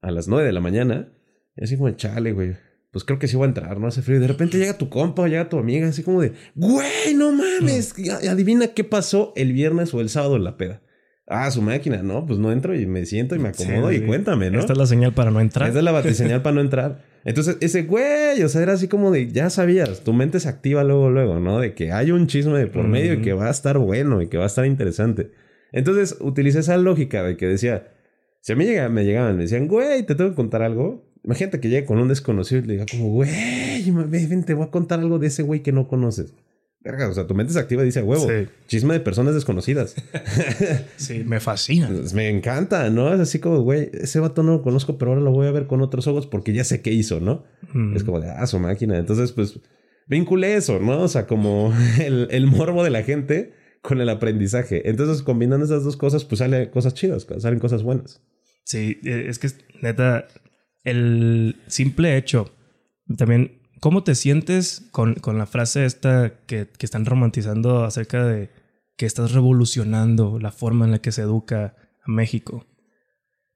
a 0.00 0.10
las 0.12 0.28
9 0.28 0.46
de 0.46 0.52
la 0.52 0.60
mañana. 0.60 1.12
Y 1.56 1.64
así 1.64 1.76
como, 1.76 1.90
chale, 1.90 2.32
güey. 2.32 2.56
Pues 2.94 3.04
creo 3.04 3.18
que 3.18 3.28
sí 3.28 3.36
voy 3.36 3.44
a 3.44 3.48
entrar, 3.48 3.78
¿no? 3.78 3.88
Hace 3.88 4.00
frío. 4.00 4.16
Y 4.16 4.20
de 4.20 4.28
repente 4.28 4.56
llega 4.56 4.78
tu 4.78 4.88
compa 4.88 5.22
o 5.22 5.26
llega 5.26 5.48
tu 5.50 5.58
amiga, 5.58 5.86
así 5.88 6.02
como 6.02 6.22
de, 6.22 6.32
güey, 6.54 7.12
no 7.14 7.32
mames. 7.32 7.92
a- 8.08 8.30
Adivina 8.30 8.68
qué 8.68 8.84
pasó 8.84 9.32
el 9.36 9.52
viernes 9.52 9.92
o 9.92 10.00
el 10.00 10.08
sábado 10.08 10.36
en 10.36 10.44
la 10.44 10.56
peda. 10.56 10.80
Ah, 11.26 11.50
su 11.50 11.60
máquina, 11.60 12.02
¿no? 12.02 12.24
Pues 12.24 12.38
no 12.38 12.52
entro 12.52 12.74
y 12.78 12.86
me 12.86 13.04
siento 13.04 13.34
y 13.34 13.38
me 13.38 13.48
acomodo 13.48 13.88
Sí, 13.90 13.96
y 13.96 13.98
sí. 13.98 14.04
cuéntame, 14.06 14.50
¿no? 14.50 14.60
Esta 14.60 14.74
es 14.74 14.78
la 14.78 14.86
señal 14.86 15.12
para 15.12 15.30
no 15.30 15.40
entrar. 15.40 15.68
Esa 15.68 15.78
es 15.78 15.84
la 15.84 15.90
batiseñal 15.92 16.40
para 16.42 16.54
no 16.54 16.60
entrar. 16.60 17.02
Entonces, 17.24 17.56
ese 17.60 17.82
güey, 17.82 18.42
o 18.42 18.48
sea, 18.48 18.62
era 18.62 18.74
así 18.74 18.86
como 18.88 19.10
de, 19.10 19.28
ya 19.32 19.50
sabías, 19.50 20.00
tu 20.04 20.12
mente 20.12 20.38
se 20.38 20.48
activa 20.48 20.84
luego, 20.84 21.10
luego, 21.10 21.40
¿no? 21.40 21.58
De 21.58 21.74
que 21.74 21.90
hay 21.92 22.10
un 22.12 22.26
chisme 22.26 22.58
de 22.58 22.66
por 22.68 22.86
medio 22.86 23.14
y 23.14 23.22
que 23.22 23.32
va 23.32 23.48
a 23.48 23.50
estar 23.50 23.78
bueno 23.78 24.22
y 24.22 24.28
que 24.28 24.36
va 24.36 24.44
a 24.44 24.46
estar 24.46 24.66
interesante. 24.66 25.32
Entonces, 25.72 26.16
utilicé 26.20 26.60
esa 26.60 26.76
lógica 26.76 27.22
de 27.24 27.36
que 27.38 27.46
decía, 27.48 27.88
si 28.40 28.52
a 28.52 28.56
mí 28.56 28.66
llega, 28.66 28.88
me 28.90 29.04
llegaban, 29.04 29.36
me 29.36 29.42
decían, 29.44 29.66
güey, 29.66 30.04
te 30.04 30.14
tengo 30.14 30.30
que 30.30 30.36
contar 30.36 30.62
algo. 30.62 31.10
Imagínate 31.24 31.58
que 31.60 31.68
llegue 31.68 31.86
con 31.86 31.98
un 31.98 32.08
desconocido 32.08 32.60
y 32.62 32.66
le 32.66 32.72
diga 32.74 32.86
como, 32.90 33.10
güey, 33.10 33.90
ven, 33.90 34.44
te 34.44 34.54
voy 34.54 34.66
a 34.66 34.70
contar 34.70 35.00
algo 35.00 35.18
de 35.18 35.28
ese 35.28 35.42
güey 35.42 35.62
que 35.62 35.72
no 35.72 35.88
conoces. 35.88 36.34
Verga, 36.82 37.08
o 37.08 37.14
sea, 37.14 37.26
tu 37.26 37.34
mente 37.34 37.54
se 37.54 37.58
activa 37.58 37.80
y 37.82 37.86
dice, 37.86 38.00
"A 38.00 38.04
huevo, 38.04 38.28
Sí. 38.28 38.46
chisme 38.66 38.92
de 38.92 39.00
personas 39.00 39.34
desconocidas. 39.34 39.94
Sí, 40.96 41.24
me 41.24 41.40
fascina. 41.40 41.88
Pues, 41.88 42.12
Me 42.12 42.28
encanta, 42.28 42.90
¿no? 42.90 43.12
Es 43.14 43.20
así 43.20 43.38
como, 43.38 43.60
güey, 43.62 43.90
ese 43.94 44.20
vato 44.20 44.42
no 44.42 44.52
lo 44.52 44.62
conozco, 44.62 44.98
pero 44.98 45.12
ahora 45.12 45.22
lo 45.22 45.30
voy 45.32 45.46
a 45.46 45.50
ver 45.50 45.66
con 45.66 45.80
otros 45.80 46.06
ojos 46.06 46.26
porque 46.26 46.52
ya 46.52 46.62
sé 46.64 46.82
qué 46.82 46.92
hizo, 46.92 47.20
¿no? 47.20 47.44
Mm. 47.72 47.96
Es 47.96 48.04
como 48.04 48.20
de, 48.20 48.30
ah, 48.30 48.46
su 48.46 48.58
máquina. 48.58 48.98
Entonces, 48.98 49.32
pues, 49.32 49.58
vinculé 50.06 50.56
eso, 50.56 50.78
¿no? 50.78 51.00
O 51.00 51.08
sea, 51.08 51.26
como 51.26 51.72
el, 52.04 52.28
el 52.30 52.46
morbo 52.46 52.84
de 52.84 52.90
la 52.90 53.02
gente 53.02 53.54
con 53.80 54.00
el 54.02 54.08
aprendizaje. 54.10 54.88
Entonces, 54.90 55.22
combinando 55.22 55.64
esas 55.64 55.84
dos 55.84 55.96
cosas, 55.96 56.24
pues 56.26 56.40
salen 56.40 56.68
cosas 56.68 56.92
chidas, 56.92 57.26
salen 57.38 57.60
cosas 57.60 57.82
buenas. 57.82 58.20
Sí, 58.64 58.98
eh, 59.04 59.26
es 59.28 59.38
que 59.38 59.48
neta, 59.82 60.26
el 60.84 61.56
simple 61.66 62.16
hecho, 62.16 62.52
también, 63.16 63.60
¿cómo 63.80 64.04
te 64.04 64.14
sientes 64.14 64.86
con, 64.92 65.14
con 65.14 65.38
la 65.38 65.46
frase 65.46 65.84
esta 65.84 66.34
que, 66.46 66.68
que 66.78 66.86
están 66.86 67.04
romantizando 67.06 67.84
acerca 67.84 68.24
de 68.26 68.50
que 68.96 69.06
estás 69.06 69.32
revolucionando 69.32 70.38
la 70.38 70.52
forma 70.52 70.84
en 70.84 70.92
la 70.92 70.98
que 71.00 71.12
se 71.12 71.22
educa 71.22 71.74
a 72.04 72.10
México? 72.10 72.66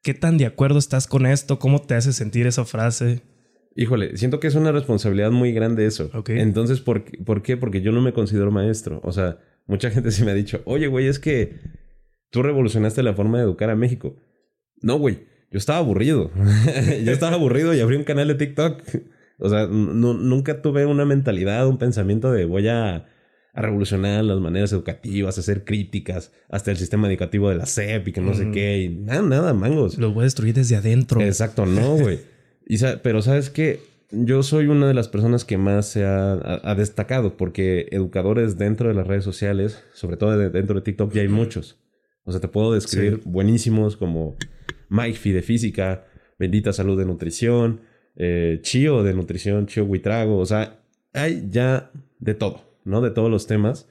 ¿Qué 0.03 0.15
tan 0.15 0.39
de 0.39 0.47
acuerdo 0.47 0.79
estás 0.79 1.07
con 1.07 1.27
esto? 1.27 1.59
¿Cómo 1.59 1.81
te 1.83 1.95
hace 1.95 2.13
sentir 2.13 2.47
esa 2.47 2.65
frase? 2.65 3.23
Híjole, 3.77 4.17
siento 4.17 4.41
que 4.41 4.47
es 4.49 4.55
una 4.55 4.73
responsabilidad 4.73 5.31
muy 5.31 5.53
grande 5.53 5.87
eso. 5.87 6.11
Entonces, 6.41 6.81
¿por, 6.81 7.05
qué- 7.05 7.19
¿por 7.19 7.43
qué? 7.43 7.57
Porque 7.57 7.81
yo 7.83 7.93
no 7.93 8.01
me 8.01 8.13
considero 8.13 8.51
maestro. 8.51 9.01
O 9.05 9.13
sea, 9.13 9.39
mucha 9.67 9.91
gente 9.91 10.11
sí 10.11 10.25
me 10.25 10.31
ha 10.31 10.35
dicho, 10.35 10.63
oye, 10.65 10.87
güey, 10.89 11.07
es 11.07 11.19
que 11.19 11.61
tú 12.31 12.43
revolucionaste 12.43 13.03
la 13.03 13.15
forma 13.15 13.39
de 13.39 13.45
educar 13.45 13.71
a 13.71 13.77
México. 13.77 14.17
No, 14.83 14.99
güey, 14.99 15.27
yo 15.51 15.59
estaba 15.59 15.79
aburrido. 15.79 16.31
yo 17.05 17.13
estaba 17.13 17.35
aburrido 17.35 17.75
y 17.75 17.81
abrí 17.81 17.97
un 17.97 18.05
canal 18.05 18.29
de 18.29 18.35
TikTok. 18.35 18.83
O 19.39 19.49
sea, 19.49 19.67
nu- 19.67 20.15
nunca 20.15 20.63
tuve 20.63 20.85
una 20.87 21.05
mentalidad, 21.05 21.67
un 21.69 21.79
pensamiento 21.79 22.33
de 22.33 22.45
voy 22.45 22.69
a 22.69 23.07
a 23.55 23.63
revolucionar 23.63 24.23
las 24.23 24.39
maneras 24.39 24.73
educativas, 24.73 25.37
hacer 25.37 25.65
críticas, 25.65 26.31
hasta 26.49 26.71
el 26.71 26.77
sistema 26.77 27.09
educativo 27.11 27.49
de 27.51 27.57
la 27.57 27.67
SEP 27.67 28.07
y 28.07 28.13
que 28.13 28.21
no 28.21 28.33
sé 28.33 28.53
qué, 28.53 28.83
y 28.83 28.89
nada, 28.89 29.23
nada, 29.23 29.53
mangos. 29.53 29.99
Los 29.99 30.15
voy 30.15 30.21
a 30.21 30.25
destruir 30.25 30.55
desde 30.55 30.77
adentro. 30.77 31.21
Exacto, 31.23 31.67
no, 31.67 31.97
güey. 31.97 32.21
Pero 33.03 33.21
sabes 33.21 33.51
que 33.51 33.81
yo 34.13 34.45
soy 34.45 34.67
una 34.69 34.87
de 34.87 34.95
las 34.95 35.09
personas 35.09 35.45
que 35.45 35.59
más 35.59 35.87
se 35.87 36.05
ha, 36.05 36.35
ha- 36.35 36.61
ha 36.71 36.75
destacado 36.77 37.37
porque 37.37 37.89
educadores 37.91 38.59
dentro 38.59 38.89
de 38.91 38.95
las 38.95 39.09
redes 39.09 39.25
sociales, 39.25 39.83
sobre 39.93 40.17
todo 40.19 40.39
de- 40.39 40.51
dentro 40.51 40.77
de 40.77 40.83
TikTok, 40.83 41.13
ya 41.13 41.23
hay 41.23 41.29
muchos. 41.29 41.81
O 42.25 42.31
sea, 42.31 42.41
te 42.41 42.47
puedo 42.49 42.75
describir 42.75 43.15
Sí. 43.17 43.23
buenísimos 43.25 43.97
como 43.97 44.37
Mike 44.89 45.19
Fi 45.19 45.33
de 45.33 45.43
física, 45.43 46.07
Bendita 46.39 46.73
Salud 46.73 46.99
de 46.99 47.05
nutrición, 47.05 47.81
eh, 48.17 48.59
Chio 48.63 49.03
de 49.03 49.15
nutrición, 49.15 49.67
Chio 49.67 49.85
Huitrago. 49.85 50.39
O 50.39 50.47
sea, 50.47 50.81
hay 51.13 51.47
ya 51.51 51.91
de 52.19 52.35
todo, 52.35 52.63
¿no? 52.85 53.01
De 53.01 53.11
todos 53.11 53.31
los 53.31 53.47
temas. 53.47 53.89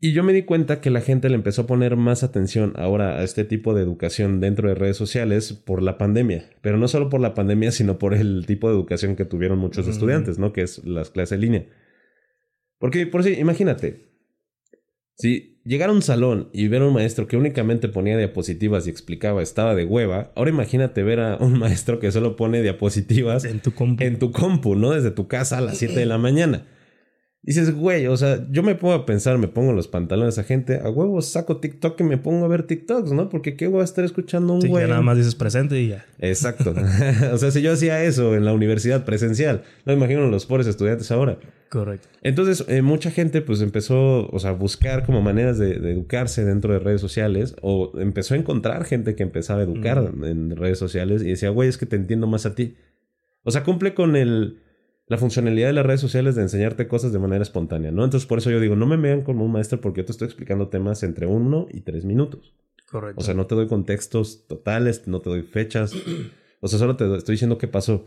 Y 0.00 0.12
yo 0.12 0.22
me 0.22 0.34
di 0.34 0.42
cuenta 0.42 0.82
que 0.82 0.90
la 0.90 1.00
gente 1.00 1.30
le 1.30 1.34
empezó 1.34 1.62
a 1.62 1.66
poner 1.66 1.96
más 1.96 2.22
atención 2.22 2.74
ahora 2.76 3.18
a 3.18 3.22
este 3.22 3.44
tipo 3.44 3.72
de 3.72 3.82
educación 3.82 4.38
dentro 4.38 4.68
de 4.68 4.74
redes 4.74 4.98
sociales 4.98 5.54
por 5.54 5.82
la 5.82 5.96
pandemia. 5.96 6.50
Pero 6.60 6.76
no 6.76 6.88
solo 6.88 7.08
por 7.08 7.20
la 7.20 7.32
pandemia, 7.32 7.72
sino 7.72 7.98
por 7.98 8.12
el 8.12 8.44
tipo 8.44 8.68
de 8.68 8.74
educación 8.74 9.16
que 9.16 9.24
tuvieron 9.24 9.58
muchos 9.58 9.88
estudiantes, 9.88 10.38
¿no? 10.38 10.52
Que 10.52 10.60
es 10.60 10.84
las 10.84 11.10
clases 11.10 11.36
en 11.36 11.40
línea. 11.40 11.66
Porque, 12.78 13.06
por 13.06 13.24
si, 13.24 13.32
imagínate, 13.32 14.10
si 15.14 15.53
llegar 15.64 15.88
a 15.88 15.92
un 15.92 16.02
salón 16.02 16.48
y 16.52 16.68
ver 16.68 16.82
a 16.82 16.86
un 16.86 16.94
maestro 16.94 17.26
que 17.26 17.36
únicamente 17.36 17.88
ponía 17.88 18.16
diapositivas 18.16 18.86
y 18.86 18.90
explicaba 18.90 19.42
estaba 19.42 19.74
de 19.74 19.84
hueva, 19.84 20.30
ahora 20.36 20.50
imagínate 20.50 21.02
ver 21.02 21.20
a 21.20 21.36
un 21.36 21.58
maestro 21.58 21.98
que 21.98 22.12
solo 22.12 22.36
pone 22.36 22.62
diapositivas 22.62 23.44
En 23.44 23.60
tu 23.60 23.72
compu. 23.72 24.02
en 24.04 24.18
tu 24.18 24.30
compu, 24.32 24.74
¿no? 24.74 24.90
Desde 24.90 25.10
tu 25.10 25.26
casa 25.26 25.58
a 25.58 25.60
las 25.60 25.78
7 25.78 25.94
de 25.98 26.06
la 26.06 26.18
mañana. 26.18 26.66
Dices, 27.46 27.74
güey, 27.74 28.06
o 28.06 28.16
sea, 28.16 28.46
yo 28.50 28.62
me 28.62 28.74
pongo 28.74 28.94
a 28.94 29.04
pensar, 29.04 29.36
me 29.36 29.48
pongo 29.48 29.74
los 29.74 29.86
pantalones 29.86 30.38
a 30.38 30.44
gente, 30.44 30.80
a 30.82 30.88
huevo 30.88 31.20
saco 31.20 31.58
TikTok 31.58 32.00
y 32.00 32.04
me 32.04 32.16
pongo 32.16 32.46
a 32.46 32.48
ver 32.48 32.62
TikToks, 32.62 33.12
¿no? 33.12 33.28
Porque 33.28 33.54
qué 33.54 33.66
voy 33.66 33.82
a 33.82 33.84
estar 33.84 34.02
escuchando 34.02 34.54
un 34.54 34.62
Sí, 34.62 34.68
güey. 34.68 34.84
ya 34.84 34.88
nada 34.88 35.02
más 35.02 35.18
dices 35.18 35.34
presente 35.34 35.78
y 35.78 35.88
ya. 35.88 36.06
Exacto. 36.20 36.74
o 37.32 37.36
sea, 37.36 37.50
si 37.50 37.60
yo 37.60 37.72
hacía 37.74 38.02
eso 38.02 38.34
en 38.34 38.46
la 38.46 38.54
universidad 38.54 39.04
presencial, 39.04 39.62
no 39.84 39.92
imagino 39.92 40.26
los 40.28 40.46
pobres 40.46 40.66
estudiantes 40.66 41.10
ahora. 41.10 41.38
Correcto. 41.68 42.08
Entonces, 42.22 42.64
eh, 42.68 42.80
mucha 42.80 43.10
gente 43.10 43.42
pues 43.42 43.60
empezó, 43.60 44.26
o 44.30 44.38
sea, 44.38 44.50
a 44.50 44.54
buscar 44.54 45.04
como 45.04 45.20
maneras 45.20 45.58
de, 45.58 45.78
de 45.80 45.92
educarse 45.92 46.46
dentro 46.46 46.72
de 46.72 46.78
redes 46.78 47.02
sociales 47.02 47.56
o 47.60 47.92
empezó 47.98 48.32
a 48.32 48.38
encontrar 48.38 48.84
gente 48.84 49.14
que 49.16 49.22
empezaba 49.22 49.60
a 49.60 49.64
educar 49.64 50.00
Mm. 50.14 50.24
en 50.24 50.56
redes 50.56 50.78
sociales 50.78 51.20
y 51.22 51.26
decía, 51.30 51.50
güey, 51.50 51.68
es 51.68 51.76
que 51.76 51.84
te 51.84 51.96
entiendo 51.96 52.26
más 52.26 52.46
a 52.46 52.54
ti. 52.54 52.74
O 53.42 53.50
sea, 53.50 53.64
cumple 53.64 53.92
con 53.92 54.16
el, 54.16 54.60
la 55.06 55.18
funcionalidad 55.18 55.66
de 55.68 55.72
las 55.74 55.84
redes 55.86 56.00
sociales 56.00 56.34
de 56.34 56.42
enseñarte 56.42 56.88
cosas 56.88 57.12
de 57.12 57.18
manera 57.18 57.42
espontánea, 57.42 57.90
¿no? 57.90 58.04
Entonces, 58.04 58.26
por 58.26 58.38
eso 58.38 58.50
yo 58.50 58.58
digo, 58.60 58.74
no 58.76 58.86
me 58.86 58.96
vean 58.96 59.22
como 59.22 59.44
un 59.44 59.52
maestro 59.52 59.80
porque 59.80 60.00
yo 60.00 60.06
te 60.06 60.12
estoy 60.12 60.26
explicando 60.26 60.68
temas 60.68 61.02
entre 61.02 61.26
uno 61.26 61.66
y 61.70 61.80
tres 61.82 62.04
minutos. 62.04 62.54
Correcto. 62.90 63.20
O 63.20 63.24
sea, 63.24 63.34
no 63.34 63.46
te 63.46 63.54
doy 63.54 63.66
contextos 63.66 64.46
totales, 64.46 65.06
no 65.06 65.20
te 65.20 65.30
doy 65.30 65.42
fechas. 65.42 65.92
O 66.60 66.68
sea, 66.68 66.78
solo 66.78 66.96
te 66.96 67.04
estoy 67.16 67.34
diciendo 67.34 67.58
qué 67.58 67.68
pasó. 67.68 68.06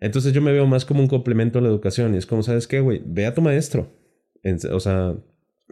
Entonces 0.00 0.34
yo 0.34 0.42
me 0.42 0.52
veo 0.52 0.66
más 0.66 0.84
como 0.84 1.00
un 1.00 1.08
complemento 1.08 1.58
a 1.58 1.62
la 1.62 1.68
educación. 1.68 2.14
Y 2.14 2.18
es 2.18 2.26
como, 2.26 2.42
¿sabes 2.42 2.66
qué, 2.66 2.80
güey? 2.80 3.00
Ve 3.06 3.24
a 3.24 3.32
tu 3.32 3.40
maestro. 3.40 3.88
En- 4.42 4.58
o 4.70 4.80
sea, 4.80 5.14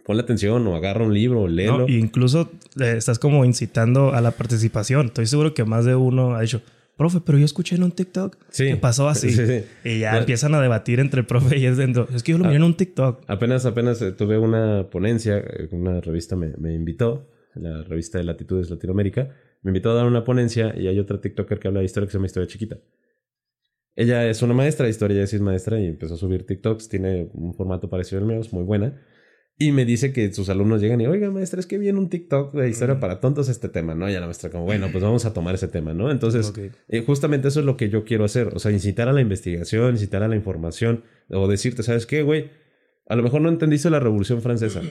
ponle 0.06 0.22
atención 0.22 0.66
o 0.66 0.74
agarra 0.74 1.04
un 1.04 1.12
libro 1.12 1.42
o 1.42 1.48
léelo. 1.48 1.80
No, 1.80 1.86
y 1.88 1.98
incluso 1.98 2.50
eh, 2.80 2.94
estás 2.96 3.18
como 3.18 3.44
incitando 3.44 4.14
a 4.14 4.22
la 4.22 4.30
participación. 4.30 5.08
Estoy 5.08 5.26
seguro 5.26 5.52
que 5.52 5.64
más 5.64 5.84
de 5.84 5.96
uno 5.96 6.34
ha 6.34 6.40
dicho, 6.40 6.62
profe, 6.96 7.20
pero 7.24 7.38
yo 7.38 7.44
escuché 7.44 7.76
en 7.76 7.82
un 7.82 7.92
TikTok 7.92 8.36
Sí. 8.50 8.66
que 8.66 8.76
pasó 8.76 9.08
así. 9.08 9.30
Sí, 9.30 9.46
sí. 9.46 9.64
Y 9.84 9.98
ya 10.00 10.12
Ya. 10.12 10.18
empiezan 10.18 10.54
a 10.54 10.60
debatir 10.60 11.00
entre 11.00 11.20
el 11.20 11.26
profe 11.26 11.58
y 11.58 11.66
es 11.66 11.76
dentro. 11.76 12.06
Es 12.14 12.22
que 12.22 12.32
yo 12.32 12.38
lo 12.38 12.44
miré 12.44 12.56
en 12.56 12.62
un 12.62 12.76
TikTok. 12.76 13.24
Apenas, 13.26 13.66
apenas 13.66 14.00
eh, 14.02 14.12
tuve 14.12 14.38
una 14.38 14.88
ponencia, 14.90 15.38
eh, 15.38 15.68
una 15.72 16.00
revista 16.00 16.36
me, 16.36 16.52
me 16.58 16.72
invitó, 16.74 17.30
la 17.54 17.82
revista 17.84 18.18
de 18.18 18.24
Latitudes 18.24 18.70
Latinoamérica, 18.70 19.30
me 19.62 19.70
invitó 19.70 19.90
a 19.90 19.94
dar 19.94 20.06
una 20.06 20.24
ponencia 20.24 20.74
y 20.76 20.88
hay 20.88 20.98
otra 20.98 21.20
TikToker 21.20 21.58
que 21.58 21.68
habla 21.68 21.80
de 21.80 21.86
historia 21.86 22.06
que 22.06 22.12
se 22.12 22.18
llama 22.18 22.26
Historia 22.26 22.46
Chiquita. 22.48 22.78
Ella 23.96 24.26
es 24.28 24.42
una 24.42 24.54
maestra 24.54 24.84
de 24.86 24.90
historia, 24.90 25.16
ella 25.18 25.26
sí 25.28 25.36
es 25.36 25.42
maestra 25.42 25.80
y 25.80 25.86
empezó 25.86 26.14
a 26.14 26.16
subir 26.16 26.44
TikToks, 26.44 26.88
tiene 26.88 27.30
un 27.32 27.54
formato 27.54 27.88
parecido 27.88 28.20
al 28.20 28.26
mío, 28.26 28.40
es 28.40 28.52
muy 28.52 28.64
buena. 28.64 29.00
Y 29.56 29.70
me 29.70 29.84
dice 29.84 30.12
que 30.12 30.32
sus 30.32 30.48
alumnos 30.48 30.80
llegan 30.80 31.00
y, 31.00 31.06
oiga, 31.06 31.30
maestra, 31.30 31.60
es 31.60 31.66
que 31.66 31.78
vi 31.78 31.88
en 31.88 31.96
un 31.96 32.08
TikTok 32.08 32.52
de 32.54 32.68
historia 32.68 32.98
para 32.98 33.20
tontos 33.20 33.48
este 33.48 33.68
tema, 33.68 33.94
¿no? 33.94 34.10
Y 34.10 34.14
a 34.14 34.20
la 34.20 34.26
maestra 34.26 34.50
como, 34.50 34.64
bueno, 34.64 34.88
pues 34.90 35.04
vamos 35.04 35.26
a 35.26 35.32
tomar 35.32 35.54
ese 35.54 35.68
tema, 35.68 35.94
¿no? 35.94 36.10
Entonces, 36.10 36.52
eh, 36.88 37.04
justamente 37.06 37.46
eso 37.48 37.60
es 37.60 37.66
lo 37.66 37.76
que 37.76 37.88
yo 37.88 38.04
quiero 38.04 38.24
hacer. 38.24 38.48
O 38.54 38.58
sea, 38.58 38.72
incitar 38.72 39.08
a 39.08 39.12
la 39.12 39.20
investigación, 39.20 39.92
incitar 39.92 40.24
a 40.24 40.28
la 40.28 40.34
información. 40.34 41.04
O 41.30 41.46
decirte, 41.46 41.84
¿sabes 41.84 42.04
qué, 42.04 42.22
güey? 42.24 42.50
A 43.06 43.14
lo 43.14 43.22
mejor 43.22 43.42
no 43.42 43.48
entendiste 43.48 43.90
la 43.90 44.00
Revolución 44.00 44.42
Francesa. 44.42 44.82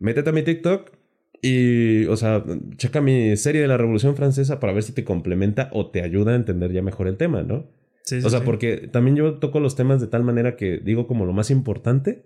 Métete 0.00 0.30
a 0.30 0.32
mi 0.32 0.42
TikTok 0.42 0.90
y, 1.40 2.06
o 2.06 2.16
sea, 2.16 2.44
checa 2.76 3.00
mi 3.00 3.36
serie 3.36 3.60
de 3.60 3.68
la 3.68 3.76
Revolución 3.76 4.16
Francesa 4.16 4.58
para 4.58 4.72
ver 4.72 4.82
si 4.82 4.92
te 4.92 5.04
complementa 5.04 5.70
o 5.72 5.90
te 5.90 6.02
ayuda 6.02 6.32
a 6.32 6.36
entender 6.36 6.72
ya 6.72 6.82
mejor 6.82 7.06
el 7.06 7.16
tema, 7.16 7.42
¿no? 7.44 7.66
Sí, 8.02 8.20
sí, 8.20 8.26
O 8.26 8.30
sea, 8.30 8.40
sí. 8.40 8.46
porque 8.46 8.88
también 8.90 9.16
yo 9.16 9.34
toco 9.34 9.60
los 9.60 9.76
temas 9.76 10.00
de 10.00 10.08
tal 10.08 10.24
manera 10.24 10.56
que 10.56 10.78
digo 10.78 11.06
como 11.06 11.24
lo 11.24 11.32
más 11.32 11.52
importante 11.52 12.24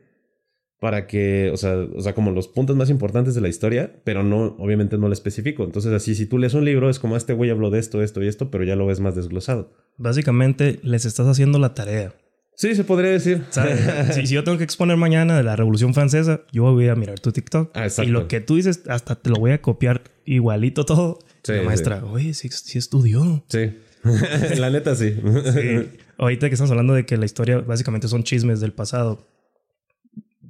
para 0.80 1.06
que, 1.06 1.50
o 1.52 1.56
sea, 1.56 1.76
o 1.76 2.00
sea, 2.00 2.14
como 2.14 2.30
los 2.32 2.48
puntos 2.48 2.76
más 2.76 2.90
importantes 2.90 3.34
de 3.34 3.40
la 3.40 3.48
historia, 3.48 4.00
pero 4.04 4.22
no, 4.22 4.56
obviamente 4.58 4.98
no 4.98 5.08
lo 5.08 5.12
especifico. 5.12 5.64
Entonces, 5.64 5.92
así, 5.92 6.14
si 6.14 6.26
tú 6.26 6.38
lees 6.38 6.54
un 6.54 6.64
libro, 6.64 6.90
es 6.90 6.98
como 6.98 7.16
este 7.16 7.32
güey 7.32 7.50
habló 7.50 7.70
de 7.70 7.78
esto, 7.78 8.02
esto 8.02 8.22
y 8.22 8.28
esto, 8.28 8.50
pero 8.50 8.64
ya 8.64 8.76
lo 8.76 8.86
ves 8.86 9.00
más 9.00 9.14
desglosado. 9.14 9.72
Básicamente 9.96 10.78
les 10.82 11.06
estás 11.06 11.26
haciendo 11.26 11.58
la 11.58 11.74
tarea. 11.74 12.14
Sí, 12.56 12.74
se 12.74 12.84
podría 12.84 13.10
decir. 13.10 13.44
si, 14.12 14.26
si 14.26 14.34
yo 14.34 14.44
tengo 14.44 14.58
que 14.58 14.64
exponer 14.64 14.96
mañana 14.96 15.36
de 15.36 15.42
la 15.42 15.56
Revolución 15.56 15.94
Francesa, 15.94 16.42
yo 16.52 16.64
voy 16.64 16.88
a 16.88 16.94
mirar 16.94 17.20
tu 17.20 17.32
TikTok. 17.32 17.70
Ah, 17.74 17.88
y 18.02 18.06
lo 18.06 18.28
que 18.28 18.40
tú 18.40 18.56
dices, 18.56 18.82
hasta 18.88 19.14
te 19.14 19.30
lo 19.30 19.36
voy 19.36 19.52
a 19.52 19.62
copiar 19.62 20.02
igualito 20.24 20.84
todo. 20.84 21.18
Sí, 21.42 21.52
la 21.52 21.60
sí. 21.60 21.66
maestra, 21.66 22.04
oye, 22.04 22.34
sí, 22.34 22.48
sí 22.50 22.78
estudió. 22.78 23.44
Sí. 23.48 23.78
la 24.58 24.70
neta, 24.70 24.94
sí. 24.94 25.14
Sí. 25.52 25.98
Ahorita 26.18 26.48
que 26.48 26.54
estamos 26.54 26.70
hablando 26.70 26.94
de 26.94 27.04
que 27.04 27.16
la 27.16 27.24
historia 27.24 27.58
básicamente 27.58 28.08
son 28.08 28.24
chismes 28.24 28.60
del 28.60 28.72
pasado. 28.72 29.26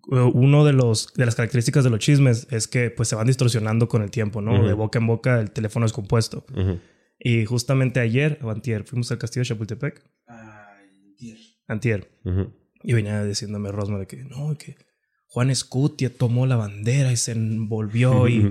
Uno 0.09 0.65
de 0.65 0.73
los 0.73 1.13
de 1.15 1.27
las 1.27 1.35
características 1.35 1.83
de 1.85 1.91
los 1.91 1.99
chismes 1.99 2.47
es 2.51 2.69
que 2.69 2.91
pues 2.91 3.09
se 3.09 3.17
van 3.17 3.27
distorsionando 3.27 3.89
con 3.89 4.03
el 4.03 4.11
tiempo, 4.11 4.41
¿no? 4.41 4.65
De 4.67 4.73
boca 4.73 4.99
en 5.01 5.07
boca 5.07 5.41
el 5.41 5.51
teléfono 5.51 5.85
es 5.87 5.93
compuesto. 5.93 6.45
Y 7.19 7.45
justamente 7.47 7.99
ayer 8.01 8.39
o 8.43 8.51
antier 8.51 8.85
fuimos 8.85 9.11
al 9.11 9.19
castillo 9.19 9.43
de 9.43 9.47
Chapultepec, 9.49 10.03
antier, 11.67 12.09
Ujú. 12.25 12.53
y 12.83 12.93
venía 12.93 13.25
diciéndome 13.25 13.73
Rosma 13.73 13.99
de 13.99 14.07
que 14.07 14.23
no, 14.25 14.57
que 14.59 14.77
Juan 15.29 15.51
Escutia 15.51 16.11
tomó 16.17 16.47
la 16.47 16.57
bandera 16.57 17.11
y 17.11 17.17
se 17.17 17.33
envolvió 17.33 18.29
y 18.29 18.49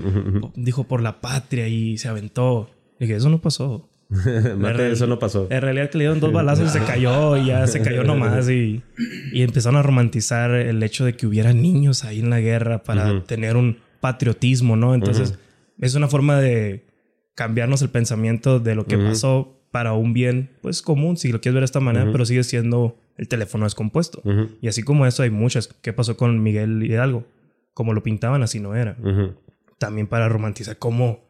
dijo 0.56 0.84
por 0.86 1.02
la 1.02 1.22
patria 1.22 1.68
y 1.68 1.98
se 1.98 2.08
aventó. 2.10 2.70
Y 3.00 3.08
que 3.08 3.16
eso 3.16 3.30
no 3.30 3.40
pasó. 3.42 3.90
Mate, 4.58 4.92
eso 4.92 5.08
no 5.08 5.18
pasó. 5.20 5.48
En 5.50 5.62
realidad 5.62 5.90
que 5.90 5.98
le 5.98 6.04
dieron 6.04 6.20
dos 6.20 6.32
balazos 6.32 6.68
y 6.68 6.70
se 6.80 6.86
cayó 6.86 7.38
y 7.38 7.46
ya 7.48 7.66
se 7.68 7.82
cayó 7.82 8.04
nomás 8.06 8.50
y, 8.50 8.84
y 9.32 9.42
empezaron 9.42 9.78
a 9.78 9.84
romantizar 9.84 10.52
el 10.52 10.82
hecho 10.84 11.06
de 11.06 11.16
que 11.16 11.26
hubiera 11.28 11.54
niños 11.54 12.04
ahí 12.04 12.20
en 12.20 12.30
la 12.30 12.40
guerra 12.40 12.84
para 12.84 13.12
Ujú. 13.12 13.22
tener 13.22 13.56
un 13.58 13.80
patriotismo, 14.00 14.76
¿no? 14.76 14.94
Entonces 14.94 15.32
Ujú. 15.32 15.40
es 15.82 15.96
una 15.96 16.08
forma 16.08 16.40
de 16.40 16.86
cambiarnos 17.34 17.82
el 17.82 17.90
pensamiento 17.90 18.60
de 18.60 18.76
lo 18.76 18.86
que 18.86 18.98
Ujú. 18.98 19.06
pasó 19.08 19.60
para 19.72 19.92
un 19.94 20.14
bien, 20.14 20.52
pues 20.62 20.82
común, 20.82 21.18
si 21.18 21.32
lo 21.34 21.42
quieres 21.42 21.56
ver 21.56 21.62
de 21.62 21.66
esta 21.66 21.82
manera, 21.82 22.10
pero 22.12 22.26
sigue 22.26 22.44
siendo 22.46 22.98
el 23.18 23.28
teléfono 23.28 23.66
descompuesto. 23.66 24.22
Y 24.62 24.70
así 24.70 24.84
como 24.84 25.06
eso 25.06 25.24
hay 25.24 25.32
muchas. 25.32 25.68
¿Qué 25.82 25.92
pasó 25.92 26.16
con 26.16 26.42
Miguel 26.42 26.82
Hidalgo? 26.84 27.26
Como 27.74 27.94
lo 27.94 28.02
pintaban, 28.02 28.42
así 28.42 28.62
no 28.62 28.74
era. 28.76 28.96
También 29.78 30.08
para 30.08 30.30
romantizar 30.30 30.78
cómo 30.78 31.25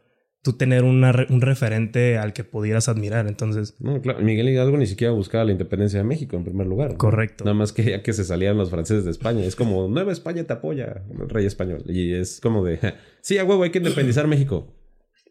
tú 0.46 0.54
tener 0.54 0.84
una 0.84 1.26
un 1.30 1.42
referente 1.42 2.18
al 2.18 2.32
que 2.32 2.44
pudieras 2.44 2.88
admirar. 2.88 3.28
Entonces, 3.28 3.76
No, 3.80 4.00
claro. 4.02 4.20
Miguel 4.24 4.48
Hidalgo 4.48 4.78
ni 4.78 4.86
siquiera 4.86 5.12
buscaba 5.12 5.44
la 5.44 5.52
independencia 5.52 5.98
de 6.00 6.06
México 6.06 6.38
en 6.38 6.44
primer 6.46 6.68
lugar. 6.68 6.92
¿no? 6.92 6.98
Correcto. 7.00 7.44
Nada 7.44 7.56
más 7.56 7.74
que 7.74 7.84
ya 7.84 8.04
que 8.04 8.14
se 8.14 8.24
salían 8.24 8.56
los 8.58 8.70
franceses 8.70 9.04
de 9.06 9.12
España. 9.12 9.44
Es 9.44 9.56
como, 9.56 9.88
Nueva 9.90 10.12
España 10.12 10.44
te 10.44 10.54
apoya, 10.54 11.04
el 11.20 11.28
rey 11.30 11.46
español. 11.48 11.84
Y 11.88 12.14
es 12.14 12.40
como 12.40 12.64
de, 12.64 12.80
sí, 13.22 13.38
a 13.40 13.44
huevo, 13.44 13.64
hay 13.64 13.72
que 13.72 13.80
independizar 13.80 14.28
México. 14.28 14.72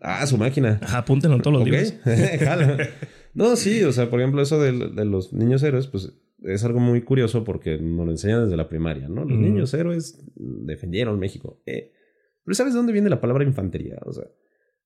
Ah, 0.01 0.27
su 0.27 0.37
máquina. 0.37 0.81
ajá, 0.83 0.99
apúntenlo 0.99 1.37
en 1.37 1.43
todos 1.43 1.55
los 1.59 1.63
Ok. 1.63 1.69
libros. 1.69 1.95
Jalo. 2.41 2.77
no, 3.33 3.57
sí, 3.57 3.85
o 3.85 3.93
sea, 3.93 4.11
por 4.11 4.21
ejemplo, 4.21 4.43
eso 4.43 4.61
de, 4.61 4.73
de 4.91 5.05
los 5.07 5.33
niños 5.33 5.63
héroes, 5.63 5.87
pues 5.87 6.13
es 6.43 6.63
algo 6.65 6.81
muy 6.81 7.01
curioso 7.03 7.43
porque 7.45 7.79
nos 7.79 8.05
lo 8.05 8.11
enseñan 8.13 8.45
desde 8.45 8.57
la 8.57 8.69
primaria, 8.69 9.09
¿no? 9.09 9.25
Los 9.25 9.39
Mm. 9.39 9.43
niños 9.43 9.73
héroes 9.73 10.19
defendieron 10.37 11.19
México. 11.19 11.63
Eh, 11.67 11.93
pero 12.45 12.55
¿sabes 12.55 12.75
de 12.75 12.79
dónde 12.79 12.93
viene 12.93 13.09
la 13.09 13.21
palabra 13.21 13.45
infantería? 13.45 13.97
O 14.05 14.13
sea, 14.13 14.25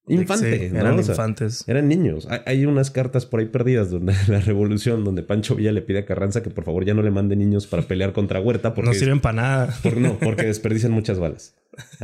infante, 0.08 0.68
Sí, 0.68 0.72
¿no? 0.72 0.80
eran 0.80 0.98
O 0.98 1.02
sea, 1.02 1.12
infantes. 1.14 1.64
eran 1.66 1.88
niños. 1.88 2.26
Hay, 2.30 2.40
hay 2.46 2.66
unas 2.66 2.90
cartas 2.90 3.26
por 3.26 3.40
ahí 3.40 3.46
perdidas 3.46 3.90
donde 3.90 4.12
la 4.28 4.40
revolución, 4.40 5.04
donde 5.04 5.22
Pancho 5.22 5.54
Villa 5.54 5.72
le 5.72 5.82
pide 5.82 6.00
a 6.00 6.04
Carranza 6.06 6.42
que 6.42 6.50
por 6.50 6.64
favor 6.64 6.84
ya 6.84 6.94
no 6.94 7.02
le 7.02 7.10
mande 7.10 7.36
niños 7.36 7.66
para 7.66 7.82
pelear 7.82 8.12
contra 8.12 8.40
Huerta 8.40 8.74
porque 8.74 8.90
No 8.90 8.94
sirven 8.94 9.20
para 9.20 9.34
nada. 9.36 9.76
por- 9.82 9.96
no, 9.96 10.18
porque 10.18 10.44
desperdician 10.46 10.92
muchas 10.92 11.18
balas. 11.18 11.54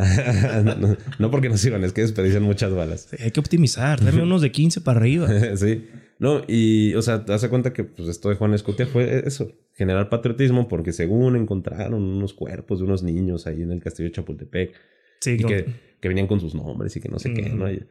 no, 0.64 0.74
no, 0.76 0.96
no 1.18 1.30
porque 1.30 1.48
no 1.48 1.56
sirvan, 1.56 1.82
es 1.84 1.92
que 1.92 2.02
desperdician 2.02 2.42
muchas 2.42 2.72
balas. 2.72 3.08
Sí, 3.10 3.16
hay 3.22 3.30
que 3.30 3.40
optimizar. 3.40 4.02
Dame 4.04 4.22
unos 4.22 4.42
de 4.42 4.52
15 4.52 4.80
para 4.82 5.00
arriba. 5.00 5.28
sí. 5.56 5.88
No, 6.20 6.42
y, 6.46 6.94
o 6.94 7.02
sea, 7.02 7.24
te 7.24 7.32
das 7.32 7.44
cuenta 7.48 7.72
que 7.72 7.82
pues 7.82 8.08
esto 8.08 8.28
de 8.28 8.36
Juan 8.36 8.54
Escutia 8.54 8.86
fue 8.86 9.24
eso, 9.26 9.50
generar 9.74 10.08
patriotismo 10.08 10.68
porque 10.68 10.92
según 10.92 11.34
encontraron 11.34 12.02
unos 12.04 12.32
cuerpos 12.34 12.78
de 12.78 12.84
unos 12.84 13.02
niños 13.02 13.48
ahí 13.48 13.62
en 13.62 13.72
el 13.72 13.82
castillo 13.82 14.08
de 14.08 14.14
Chapultepec 14.14 14.72
Sí, 15.20 15.32
y 15.38 15.44
que, 15.44 15.66
que 16.00 16.08
venían 16.08 16.26
con 16.26 16.40
sus 16.40 16.54
nombres 16.54 16.94
y 16.96 17.00
que 17.00 17.08
no 17.08 17.18
sé 17.18 17.32
qué, 17.34 17.50
Mm. 17.50 17.58
¿no? 17.58 17.70
Y 17.70 17.86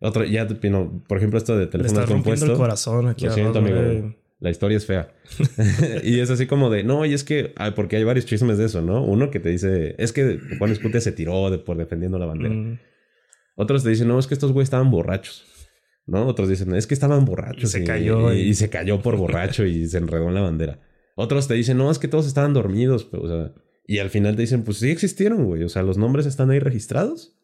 otro, 0.00 0.24
ya, 0.24 0.44
no, 0.46 1.02
por 1.08 1.18
ejemplo, 1.18 1.38
esto 1.38 1.56
de 1.56 1.66
teléfono 1.68 2.04
compuesto. 2.06 2.46
el 2.50 2.56
corazón 2.58 3.06
aquí 3.08 3.26
Lo 3.26 3.32
siento, 3.32 3.58
amigo. 3.60 4.14
La 4.40 4.50
historia 4.50 4.76
es 4.76 4.84
fea. 4.86 5.14
y 6.02 6.18
es 6.18 6.28
así 6.30 6.46
como 6.46 6.68
de, 6.70 6.82
no, 6.82 7.04
y 7.06 7.14
es 7.14 7.22
que, 7.22 7.54
porque 7.76 7.96
hay 7.96 8.02
varios 8.04 8.26
chismes 8.26 8.58
de 8.58 8.64
eso, 8.64 8.82
¿no? 8.82 9.04
Uno 9.04 9.30
que 9.30 9.38
te 9.38 9.50
dice, 9.50 9.94
es 9.98 10.12
que 10.12 10.40
Juan 10.58 10.72
Escutia 10.72 11.00
se 11.00 11.12
tiró 11.12 11.48
de, 11.50 11.58
por 11.58 11.76
defendiendo 11.76 12.18
la 12.18 12.26
bandera. 12.26 12.52
Mm, 12.52 12.78
Otros 13.54 13.84
te 13.84 13.90
dicen, 13.90 14.08
no, 14.08 14.18
es 14.18 14.26
que 14.26 14.34
estos 14.34 14.50
güeyes 14.52 14.66
estaban 14.66 14.90
borrachos. 14.90 15.44
¿No? 16.04 16.26
Otros 16.26 16.48
dicen, 16.48 16.74
es 16.74 16.88
que 16.88 16.94
estaban 16.94 17.24
borrachos. 17.24 17.62
Y 17.62 17.66
se 17.68 17.84
cayó 17.84 18.32
Y, 18.32 18.38
y- 18.38 18.48
y 18.48 18.54
se 18.54 18.68
cayó 18.68 19.00
por 19.00 19.16
borracho 19.16 19.64
y 19.64 19.86
se 19.86 19.98
enredó 19.98 20.26
en 20.28 20.34
la 20.34 20.40
bandera. 20.40 20.80
Otros 21.14 21.46
te 21.46 21.54
dicen, 21.54 21.78
no, 21.78 21.92
es 21.92 22.00
que 22.00 22.08
todos 22.08 22.26
estaban 22.26 22.52
dormidos. 22.54 23.04
Pero, 23.04 23.22
o 23.22 23.28
sea, 23.28 23.52
y 23.86 23.98
al 23.98 24.10
final 24.10 24.36
te 24.36 24.42
dicen, 24.42 24.62
pues 24.62 24.78
sí 24.78 24.90
existieron, 24.90 25.44
güey. 25.44 25.64
O 25.64 25.68
sea, 25.68 25.82
los 25.82 25.98
nombres 25.98 26.26
están 26.26 26.50
ahí 26.50 26.58
registrados. 26.58 27.36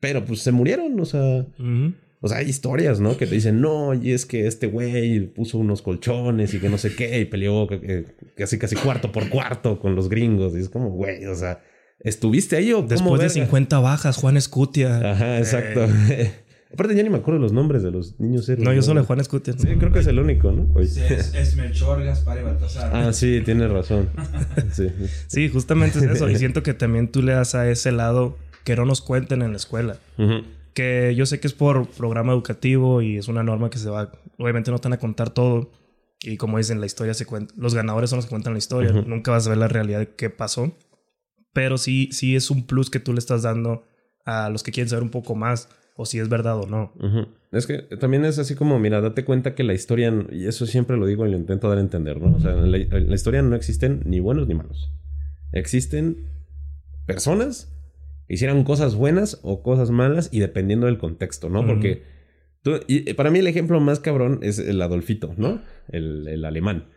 Pero 0.00 0.24
pues 0.24 0.40
se 0.40 0.52
murieron, 0.52 0.98
o 1.00 1.04
sea. 1.04 1.46
ujú. 1.58 1.94
O 2.20 2.26
sea, 2.28 2.38
hay 2.38 2.48
historias, 2.48 2.98
¿no? 2.98 3.16
Que 3.16 3.28
te 3.28 3.36
dicen, 3.36 3.60
no, 3.60 3.94
y 3.94 4.10
es 4.10 4.26
que 4.26 4.48
este 4.48 4.66
güey 4.66 5.20
puso 5.20 5.56
unos 5.58 5.82
colchones 5.82 6.52
y 6.52 6.58
que 6.58 6.68
no 6.68 6.76
sé 6.76 6.96
qué, 6.96 7.20
y 7.20 7.26
peleó 7.26 7.68
eh, 7.70 8.06
casi 8.36 8.58
casi 8.58 8.74
cuarto 8.74 9.12
por 9.12 9.28
cuarto 9.28 9.78
con 9.78 9.94
los 9.94 10.08
gringos. 10.08 10.52
Y 10.56 10.58
es 10.58 10.68
como, 10.68 10.90
güey, 10.90 11.26
o 11.26 11.34
sea, 11.36 11.62
¿estuviste 12.00 12.56
ahí 12.56 12.72
o 12.72 12.82
Después 12.82 13.20
de 13.20 13.28
verga? 13.28 13.44
50 13.44 13.78
bajas, 13.78 14.16
Juan 14.16 14.36
Escutia. 14.36 15.12
Ajá, 15.12 15.38
exacto. 15.38 15.86
Aparte, 16.72 16.94
ya 16.94 17.02
ni 17.02 17.08
me 17.08 17.18
acuerdo 17.18 17.40
los 17.40 17.52
nombres 17.52 17.82
de 17.82 17.90
los 17.90 18.20
niños 18.20 18.48
héroes. 18.48 18.64
No, 18.66 18.74
yo 18.74 18.82
solo 18.82 19.00
de 19.00 19.06
Juan 19.06 19.20
Escutia. 19.20 19.54
Sí, 19.56 19.66
creo 19.78 19.90
que 19.90 20.00
es 20.00 20.06
el 20.06 20.18
único, 20.18 20.52
¿no? 20.52 20.68
Oye. 20.74 20.86
Sí, 20.86 21.00
es, 21.08 21.34
es 21.34 21.56
Melchor, 21.56 22.04
Gaspar 22.04 22.38
y 22.38 22.42
Baltasar. 22.42 22.94
Ah, 22.94 23.12
sí, 23.12 23.40
tienes 23.44 23.70
razón. 23.70 24.10
Sí. 24.72 24.88
Sí, 25.28 25.48
justamente 25.48 25.98
es 25.98 26.04
eso. 26.04 26.28
Y 26.28 26.36
siento 26.36 26.62
que 26.62 26.74
también 26.74 27.10
tú 27.10 27.22
le 27.22 27.32
das 27.32 27.54
a 27.54 27.68
ese 27.70 27.90
lado 27.90 28.36
que 28.64 28.76
no 28.76 28.84
nos 28.84 29.00
cuenten 29.00 29.40
en 29.40 29.52
la 29.52 29.56
escuela. 29.56 29.96
Ujú. 30.18 30.42
Que 30.74 31.14
yo 31.16 31.24
sé 31.24 31.40
que 31.40 31.46
es 31.46 31.54
por 31.54 31.88
programa 31.88 32.32
educativo 32.32 33.00
y 33.00 33.16
es 33.16 33.28
una 33.28 33.42
norma 33.42 33.70
que 33.70 33.78
se 33.78 33.88
va. 33.88 34.12
Obviamente 34.36 34.70
no 34.70 34.78
te 34.78 34.88
van 34.88 34.94
a 34.94 34.98
contar 34.98 35.30
todo. 35.30 35.70
Y 36.20 36.36
como 36.36 36.58
dicen, 36.58 36.80
la 36.80 36.86
historia 36.86 37.14
se 37.14 37.24
cuenta. 37.24 37.54
Los 37.56 37.74
ganadores 37.74 38.10
son 38.10 38.18
los 38.18 38.26
que 38.26 38.30
cuentan 38.30 38.52
la 38.52 38.58
historia. 38.58 38.90
Ujú. 38.90 39.08
Nunca 39.08 39.30
vas 39.30 39.46
a 39.46 39.50
ver 39.50 39.58
la 39.58 39.68
realidad 39.68 40.00
de 40.00 40.10
qué 40.14 40.28
pasó. 40.28 40.76
Pero 41.54 41.78
sí, 41.78 42.10
sí 42.12 42.36
es 42.36 42.50
un 42.50 42.66
plus 42.66 42.90
que 42.90 43.00
tú 43.00 43.14
le 43.14 43.20
estás 43.20 43.42
dando 43.42 43.84
a 44.26 44.50
los 44.50 44.62
que 44.62 44.70
quieren 44.70 44.90
saber 44.90 45.02
un 45.02 45.10
poco 45.10 45.34
más. 45.34 45.68
O 46.00 46.06
si 46.06 46.20
es 46.20 46.28
verdad 46.28 46.56
o 46.60 46.66
no. 46.66 46.92
Es 47.50 47.66
que 47.66 47.78
también 47.98 48.24
es 48.24 48.38
así 48.38 48.54
como, 48.54 48.78
mira, 48.78 49.00
date 49.00 49.24
cuenta 49.24 49.56
que 49.56 49.64
la 49.64 49.74
historia, 49.74 50.14
y 50.30 50.46
eso 50.46 50.64
siempre 50.64 50.96
lo 50.96 51.06
digo 51.06 51.26
y 51.26 51.30
lo 51.32 51.36
intento 51.36 51.68
dar 51.68 51.78
a 51.78 51.80
entender, 51.80 52.20
¿no? 52.20 52.36
O 52.36 52.40
sea, 52.40 52.52
en 52.52 52.70
la, 52.70 52.76
en 52.78 53.08
la 53.08 53.14
historia 53.16 53.42
no 53.42 53.56
existen 53.56 54.02
ni 54.04 54.20
buenos 54.20 54.46
ni 54.46 54.54
malos. 54.54 54.92
Existen 55.52 56.26
personas 57.06 57.74
que 58.28 58.34
hicieron 58.34 58.62
cosas 58.64 58.94
buenas 58.94 59.40
o 59.42 59.62
cosas 59.62 59.90
malas 59.90 60.28
y 60.32 60.38
dependiendo 60.40 60.86
del 60.86 60.98
contexto, 60.98 61.48
¿no? 61.48 61.66
Porque 61.66 62.02
tú- 62.62 62.80
y 62.86 63.12
para 63.14 63.30
mí 63.30 63.38
el 63.40 63.46
ejemplo 63.46 63.80
más 63.80 63.98
cabrón 63.98 64.38
es 64.42 64.58
el 64.58 64.80
Adolfito, 64.82 65.34
¿no? 65.36 65.60
El, 65.88 66.28
el 66.28 66.44
alemán. 66.44 66.88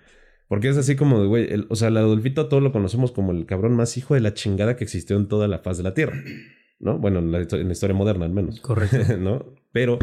Porque 0.48 0.68
es 0.68 0.78
así 0.78 0.96
como, 0.98 1.26
güey, 1.28 1.48
o 1.70 1.76
sea, 1.76 1.88
el 1.88 1.98
Adolfito 1.98 2.50
todos 2.50 2.62
lo 2.62 2.74
conocemos 2.74 3.12
como 3.14 3.32
el 3.32 3.46
cabrón 3.46 3.74
más 3.76 3.98
hijo 3.98 4.14
de 4.16 4.20
la 4.20 4.34
chingada 4.34 4.76
que 4.76 4.84
existió 4.84 5.16
en 5.18 5.28
toda 5.28 5.48
la 5.48 5.60
faz 5.60 5.78
de 5.78 5.84
la 5.84 5.94
Tierra, 5.94 6.22
¿no? 6.82 6.98
Bueno, 6.98 7.20
en 7.20 7.32
la, 7.32 7.40
histo- 7.42 7.60
en 7.60 7.68
la 7.68 7.74
historia 7.74 7.96
moderna 7.96 8.26
al 8.26 8.32
menos. 8.34 8.60
Correcto. 8.60 9.18
¿no? 9.20 9.46
Pero, 9.72 9.98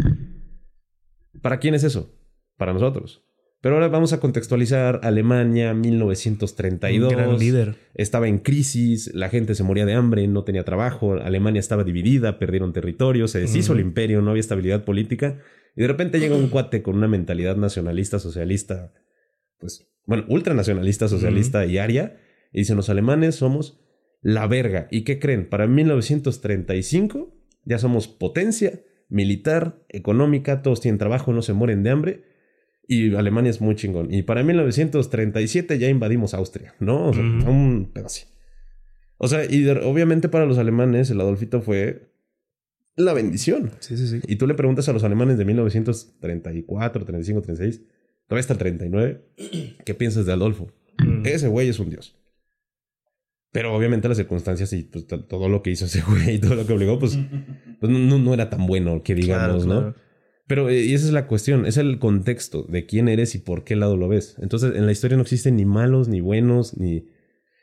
¿para 1.43 1.59
quién 1.59 1.75
es 1.75 1.85
eso? 1.85 2.15
Para 2.57 2.73
nosotros. 2.73 3.25
Pero 3.61 3.75
ahora 3.75 3.89
vamos 3.89 4.13
a 4.13 4.21
contextualizar 4.21 5.01
Alemania, 5.03 5.75
1932. 5.75 7.13
Un 7.13 7.19
gran 7.19 7.39
líder. 7.39 7.75
Estaba 7.95 8.29
en 8.29 8.39
crisis, 8.39 9.13
la 9.15 9.29
gente 9.31 9.57
se 9.57 9.65
moría 9.65 9.85
de 9.85 9.95
hambre, 9.95 10.29
no 10.29 10.45
tenía 10.45 10.65
trabajo, 10.65 11.15
Alemania 11.15 11.59
estaba 11.59 11.83
dividida, 11.83 12.39
perdieron 12.39 12.73
territorio, 12.73 13.27
se 13.27 13.41
deshizo 13.41 13.73
el 13.73 13.81
imperio, 13.81 14.23
no 14.23 14.31
había 14.31 14.41
estabilidad 14.41 14.85
política. 14.85 15.41
Y 15.75 15.83
de 15.83 15.89
repente 15.89 16.21
llega 16.21 16.37
un 16.37 16.49
cuate 16.49 16.83
con 16.83 16.97
una 16.97 17.09
mentalidad 17.09 17.57
nacionalista, 17.57 18.21
socialista, 18.21 18.93
pues, 19.59 19.89
bueno, 20.07 20.25
ultranacionalista, 20.29 21.09
socialista 21.09 21.67
y 21.67 21.79
aria, 21.79 22.17
y 22.53 22.61
dicen 22.61 22.77
los 22.77 22.89
alemanes 22.91 23.35
somos 23.35 23.81
la 24.29 24.47
verga. 24.47 24.89
¿Y 24.91 25.05
qué 25.05 25.19
creen? 25.19 25.49
Para 25.49 25.67
1935 25.67 27.35
ya 27.65 27.79
somos 27.79 28.09
potencia 28.09 28.81
militar, 29.09 29.83
económica, 29.89 30.61
todos 30.61 30.83
tienen 30.83 30.99
trabajo, 30.99 31.33
no 31.33 31.41
se 31.41 31.55
mueren 31.55 31.83
de 31.83 31.91
hambre. 31.91 32.25
Y 32.87 33.15
Alemania 33.15 33.51
es 33.51 33.63
muy 33.63 33.75
chingón. 33.75 34.13
Y 34.13 34.23
para 34.23 34.43
1937 34.43 35.79
ya 35.79 35.89
invadimos 35.89 36.35
Austria, 36.35 36.75
¿no? 36.79 37.09
O 37.09 37.15
sea, 37.15 37.23
un 37.23 37.91
pedazo. 37.93 38.27
O 39.17 39.29
sea, 39.29 39.45
y 39.45 39.67
obviamente 39.69 40.29
para 40.29 40.45
los 40.45 40.59
alemanes 40.59 41.11
el 41.11 41.21
Adolfito 41.21 41.63
fue 41.63 42.13
la 42.97 43.15
bendición. 43.15 43.71
Sí, 43.81 43.97
sí, 43.97 44.07
sí. 44.09 44.21
Y 44.27 44.37
tú 44.37 44.47
le 44.47 44.55
preguntas 44.55 44.89
a 44.91 44.93
los 44.93 45.05
alemanes 45.05 45.39
de 45.39 45.47
1934, 45.47 47.05
35, 47.05 47.43
36, 47.43 47.83
todavía 48.27 48.41
hasta 48.41 48.53
el 48.53 48.59
39, 48.59 49.23
¿qué 49.85 49.95
piensas 49.95 50.27
de 50.27 50.33
Adolfo? 50.33 50.71
Mm. 50.99 51.27
Ese 51.27 51.49
güey 51.49 51.69
es 51.69 51.79
un 51.79 51.91
dios. 51.91 52.18
Pero 53.53 53.75
obviamente 53.75 54.09
las 54.09 54.19
circunstancias 54.19 54.73
y 54.73 54.83
pues, 54.85 55.07
to- 55.07 55.25
todo 55.25 55.49
lo 55.49 55.63
que 55.63 55.71
hizo 55.71 55.87
ese 55.87 56.03
güey 56.03 56.35
y 56.35 56.39
todo 56.39 56.55
lo 56.55 56.67
que 56.67 56.73
obligó, 56.75 56.99
pues, 56.99 57.19
pues 57.81 57.91
no, 57.93 58.35
era 58.35 58.51
tan 58.51 58.67
bueno 58.67 59.03
que 59.03 59.15
digamos, 59.15 59.65
Claro, 59.65 59.81
¿no? 59.81 59.81
claro. 59.93 60.09
Pero 60.47 60.69
eh, 60.71 60.83
y 60.85 60.95
esa 60.95 61.07
es 61.07 61.13
la 61.13 61.27
cuestión, 61.27 61.67
es 61.67 61.77
el 61.77 61.99
contexto 61.99 62.63
de 62.65 62.87
quién 62.87 63.09
eres 63.09 63.35
y 63.35 63.39
por 63.39 63.65
qué 63.65 63.77
lado 63.77 63.97
lo 63.97 64.09
ves. 64.09 64.37
Entonces, 64.41 64.75
en 64.77 64.87
la 64.87 64.93
historia 64.93 65.17
no 65.17 65.23
existen 65.23 65.57
ni 65.57 65.65
malos, 65.67 66.09
ni 66.09 66.21
buenos, 66.21 66.77
ni, 66.79 67.05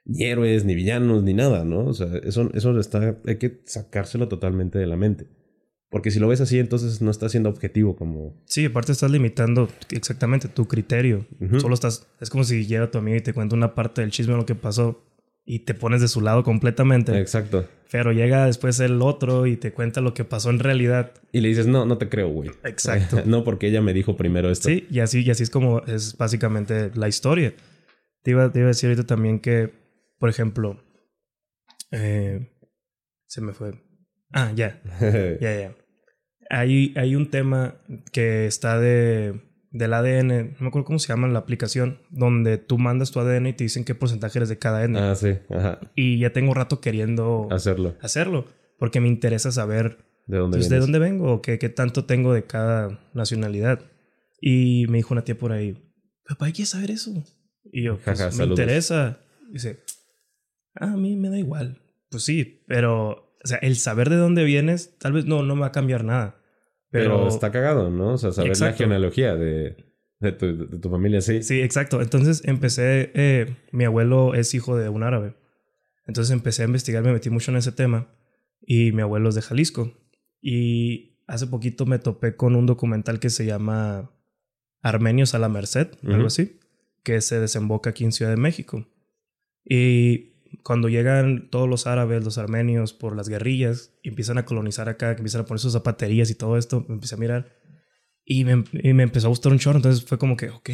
ni 0.06 0.24
héroes, 0.24 0.66
ni 0.66 0.76
villanos, 0.76 1.24
ni 1.24 1.34
nada, 1.34 1.66
¿no? 1.66 1.86
O 1.86 1.94
sea, 1.94 2.08
eso, 2.24 2.50
eso 2.54 2.80
está, 2.80 3.18
hay 3.26 3.38
que 3.38 3.62
sacárselo 3.66 4.28
totalmente 4.28 4.78
de 4.78 4.86
la 4.86 4.98
mente. 4.98 5.28
Porque 5.90 6.12
si 6.12 6.20
lo 6.20 6.28
ves 6.28 6.42
así, 6.42 6.60
entonces 6.60 7.02
no 7.02 7.10
está 7.10 7.30
siendo 7.30 7.50
objetivo 7.50 7.96
como... 7.96 8.40
Sí, 8.46 8.66
aparte 8.66 8.92
estás 8.92 9.10
limitando 9.10 9.68
exactamente 9.92 10.48
tu 10.48 10.68
criterio. 10.68 11.26
Solo 11.60 11.74
estás. 11.74 12.08
Es 12.20 12.30
como 12.30 12.44
si 12.44 12.66
llega 12.68 12.92
tu 12.92 12.98
amigo 12.98 13.18
y 13.18 13.22
te 13.22 13.34
cuenta 13.34 13.56
una 13.56 13.74
parte 13.76 14.02
del 14.02 14.12
chisme 14.12 14.34
de 14.34 14.40
lo 14.40 14.46
que 14.46 14.56
pasó 14.56 15.04
y 15.46 15.60
te 15.60 15.76
pones 15.76 16.02
de 16.02 16.08
su 16.08 16.22
lado 16.22 16.44
completamente. 16.44 17.18
Exacto. 17.20 17.68
Pero 17.92 18.12
llega 18.12 18.48
después 18.48 18.80
el 18.80 19.02
otro 19.02 19.46
y 19.46 19.58
te 19.58 19.72
cuenta 19.72 20.02
lo 20.02 20.14
que 20.14 20.26
pasó 20.26 20.50
en 20.50 20.60
realidad. 20.60 21.14
Y 21.32 21.42
le 21.42 21.50
dices, 21.50 21.68
no, 21.68 21.86
no 21.86 21.98
te 22.00 22.10
creo, 22.10 22.30
güey. 22.30 22.50
Exacto. 22.64 23.22
no, 23.26 23.44
porque 23.44 23.68
ella 23.68 23.82
me 23.82 23.94
dijo 23.94 24.18
primero 24.18 24.50
esto. 24.50 24.70
Sí, 24.70 24.88
y 24.90 25.00
así, 25.00 25.22
y 25.22 25.30
así 25.30 25.44
es 25.44 25.52
como 25.52 25.82
es 25.86 26.18
básicamente 26.18 26.92
la 26.96 27.08
historia. 27.08 27.54
Te 28.24 28.32
iba, 28.32 28.52
te 28.52 28.60
iba 28.60 28.68
a 28.68 28.70
decir 28.70 28.90
ahorita 28.90 29.06
también 29.06 29.40
que, 29.40 29.72
por 30.18 30.30
ejemplo, 30.30 30.84
eh, 31.92 32.52
se 33.28 33.42
me 33.42 33.54
fue. 33.54 33.74
Ah, 34.32 34.52
ya, 34.56 34.82
ya, 35.00 35.60
ya. 35.60 35.76
Hay, 36.50 36.94
hay 36.96 37.16
un 37.16 37.30
tema 37.30 37.76
que 38.12 38.48
está 38.48 38.80
de, 38.80 39.42
del 39.78 39.94
ADN, 39.94 40.28
no 40.54 40.62
me 40.62 40.68
acuerdo 40.70 40.86
cómo 40.86 41.00
se 41.00 41.10
llama 41.10 41.28
la 41.28 41.40
aplicación, 41.40 42.00
donde 42.10 42.58
tú 42.58 42.78
mandas 42.78 43.12
tu 43.12 43.20
ADN 43.20 43.48
y 43.48 43.54
te 43.54 43.66
dicen 43.66 43.84
qué 43.84 43.94
porcentaje 43.94 44.40
eres 44.40 44.50
de 44.50 44.58
cada 44.58 44.84
N. 44.86 44.98
ah, 44.98 45.16
sí. 45.16 45.34
Ajá. 45.50 45.80
Y 45.96 46.20
ya 46.20 46.32
tengo 46.32 46.54
rato 46.54 46.80
queriendo 46.80 47.48
Hacerlo. 47.52 47.96
hacerlo, 48.02 48.46
porque 48.80 49.02
me 49.02 49.08
interesa 49.10 49.52
saber 49.52 49.98
¿De 50.28 50.38
dónde 50.38 50.58
pues, 50.58 50.70
de 50.70 50.80
dónde 50.80 50.98
vengo 50.98 51.32
o 51.34 51.42
qué, 51.42 51.60
qué 51.60 51.70
tanto 51.70 52.06
tengo 52.06 52.34
de 52.34 52.46
cada 52.46 53.00
nacionalidad. 53.14 53.82
Y 54.42 54.86
me 54.90 54.98
dijo 54.98 55.14
una 55.14 55.24
tía 55.24 55.38
por 55.38 55.52
ahí, 55.52 55.78
papá, 56.28 56.46
¿quieres 56.52 56.70
saber 56.70 56.92
eso? 56.92 57.12
Y 57.72 57.84
yo, 57.84 57.98
pues, 57.98 58.20
me 58.20 58.32
saludos. 58.32 58.60
interesa. 58.60 59.20
Dice, 59.52 59.80
ah, 60.76 60.94
a 60.94 60.98
mí 60.98 61.16
me 61.16 61.30
da 61.30 61.38
igual. 61.38 61.82
Pues 62.10 62.24
sí, 62.24 62.64
pero, 62.68 63.10
o 63.44 63.48
sea, 63.48 63.58
el 63.58 63.76
saber 63.76 64.10
de 64.10 64.16
dónde 64.16 64.44
vienes, 64.46 64.98
tal 65.00 65.12
vez 65.14 65.26
no, 65.26 65.44
no 65.44 65.56
me 65.56 65.62
va 65.62 65.68
a 65.68 65.72
cambiar 65.72 66.04
nada. 66.06 66.38
Pero, 66.96 67.18
Pero, 67.18 67.28
está 67.28 67.52
cagado, 67.52 67.90
¿no? 67.90 68.14
O 68.14 68.18
sea, 68.18 68.32
saber 68.32 68.52
Exacto. 68.52 68.72
la 68.72 68.78
genealogía 68.78 69.36
de, 69.36 69.76
de, 70.20 70.32
tu, 70.32 70.68
de 70.68 70.80
tu 70.80 70.90
familia, 70.90 71.20
sí. 71.20 71.44
Sí, 71.44 71.62
exacto. 71.62 72.02
Entonces 72.02 72.42
empecé, 72.46 73.12
eh, 73.14 73.56
mi 73.72 73.84
abuelo 73.84 74.34
es 74.34 74.54
hijo 74.54 74.78
de 74.78 74.88
un 74.88 75.04
árabe. 75.04 75.36
Entonces 76.08 76.32
empecé 76.32 76.62
a 76.62 76.66
investigar, 76.66 77.04
me 77.04 77.12
metí 77.12 77.30
mucho 77.30 77.52
en 77.52 77.58
ese 77.58 77.74
tema. 77.74 78.16
Y 78.62 78.94
mi 78.94 79.02
abuelo 79.02 79.28
es 79.28 79.36
de 79.36 79.42
Jalisco. 79.42 79.92
Y 80.42 81.20
hace 81.28 81.48
poquito 81.48 81.86
me 81.86 82.00
topé 82.00 82.38
con 82.38 82.56
un 82.56 82.66
documental 82.66 83.20
que 83.20 83.30
se 83.30 83.46
llama 83.46 84.12
Armenios 84.82 85.36
a 85.36 85.40
la 85.40 85.50
Merced, 85.50 85.90
algo 86.04 86.28
así, 86.28 86.60
que 87.04 87.20
se 87.20 87.42
desemboca 87.42 87.90
aquí 87.90 88.06
en 88.06 88.14
Ciudad 88.14 88.32
de 88.32 88.38
México. 88.38 88.88
Y 89.66 90.35
cuando 90.64 90.90
llegan 90.90 91.50
todos 91.50 91.70
los 91.70 91.88
árabes, 91.88 92.24
los 92.24 92.38
armenios, 92.38 92.94
por 92.94 93.16
las 93.16 93.30
guerrillas, 93.30 93.94
y 94.04 94.10
empiezan 94.10 94.38
a 94.38 94.46
colonizar 94.46 94.90
acá, 94.90 95.16
que 95.16 95.20
empiezan 95.22 95.42
a 95.42 95.46
poner 95.46 95.60
sus 95.60 95.74
zapaterías 95.74 96.30
y 96.30 96.36
todo 96.36 96.58
esto, 96.58 96.86
me 96.88 96.96
empecé 96.96 97.16
a 97.16 97.18
mirar. 97.18 97.54
Y 98.24 98.44
me, 98.46 98.64
y 98.72 98.94
me 98.94 99.04
empezó 99.04 99.28
a 99.28 99.30
gustar 99.30 99.52
un 99.52 99.60
chorro. 99.60 99.78
Entonces 99.78 100.04
fue 100.04 100.18
como 100.18 100.36
que, 100.36 100.50
ok, 100.50 100.70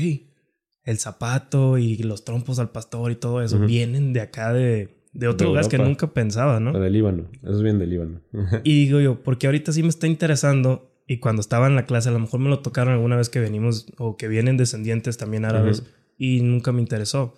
el 0.83 0.97
zapato 0.97 1.77
y 1.77 1.97
los 1.97 2.23
trompos 2.23 2.59
al 2.59 2.71
pastor 2.71 3.11
y 3.11 3.15
todo 3.15 3.41
eso 3.41 3.57
Ujú. 3.57 3.65
vienen 3.65 4.13
de 4.13 4.21
acá 4.21 4.53
de, 4.53 5.05
de 5.13 5.27
otros 5.27 5.49
lugares 5.49 5.67
que 5.67 5.77
nunca 5.77 6.13
pensaba, 6.13 6.59
¿no? 6.59 6.77
De 6.77 6.89
Líbano. 6.89 7.29
Eso 7.43 7.57
es 7.57 7.61
bien 7.61 7.77
de 7.79 7.87
Líbano. 7.87 8.21
Y 8.63 8.85
digo 8.85 8.99
yo, 8.99 9.21
porque 9.23 9.47
ahorita 9.47 9.71
sí 9.71 9.83
me 9.83 9.89
está 9.89 10.07
interesando 10.07 10.87
Y 11.07 11.17
cuando 11.19 11.41
estaba 11.41 11.67
en 11.67 11.75
la 11.75 11.85
clase, 11.85 12.09
a 12.09 12.13
lo 12.13 12.19
mejor 12.19 12.39
me 12.39 12.49
lo 12.49 12.59
tocaron 12.59 12.93
alguna 12.93 13.17
vez 13.17 13.29
que 13.29 13.39
venimos 13.39 13.91
o 13.97 14.15
que 14.15 14.27
vienen 14.29 14.55
descendientes 14.55 15.17
también 15.17 15.43
árabes 15.43 15.83
y 16.17 16.41
nunca 16.41 16.71
me 16.71 16.81
interesó. 16.81 17.33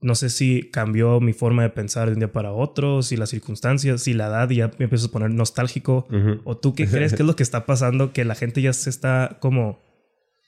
No 0.00 0.14
sé 0.14 0.28
si 0.28 0.70
cambió 0.70 1.20
mi 1.20 1.32
forma 1.32 1.62
de 1.62 1.70
pensar 1.70 2.08
de 2.08 2.12
un 2.14 2.18
día 2.18 2.30
para 2.30 2.52
otro, 2.52 3.02
si 3.02 3.16
las 3.16 3.30
circunstancias, 3.30 4.02
si 4.02 4.12
la 4.12 4.26
edad 4.26 4.50
ya 4.50 4.70
me 4.78 4.84
empiezo 4.84 5.06
a 5.06 5.10
poner 5.10 5.30
nostálgico. 5.30 6.06
¿O 6.44 6.56
tú 6.56 6.74
qué 6.74 6.86
crees 6.86 7.14
que 7.14 7.22
es 7.22 7.26
lo 7.26 7.34
que 7.36 7.42
está 7.42 7.64
pasando? 7.66 8.12
Que 8.12 8.24
la 8.24 8.34
gente 8.34 8.60
ya 8.60 8.72
se 8.72 8.90
está 8.90 9.38
como, 9.40 9.80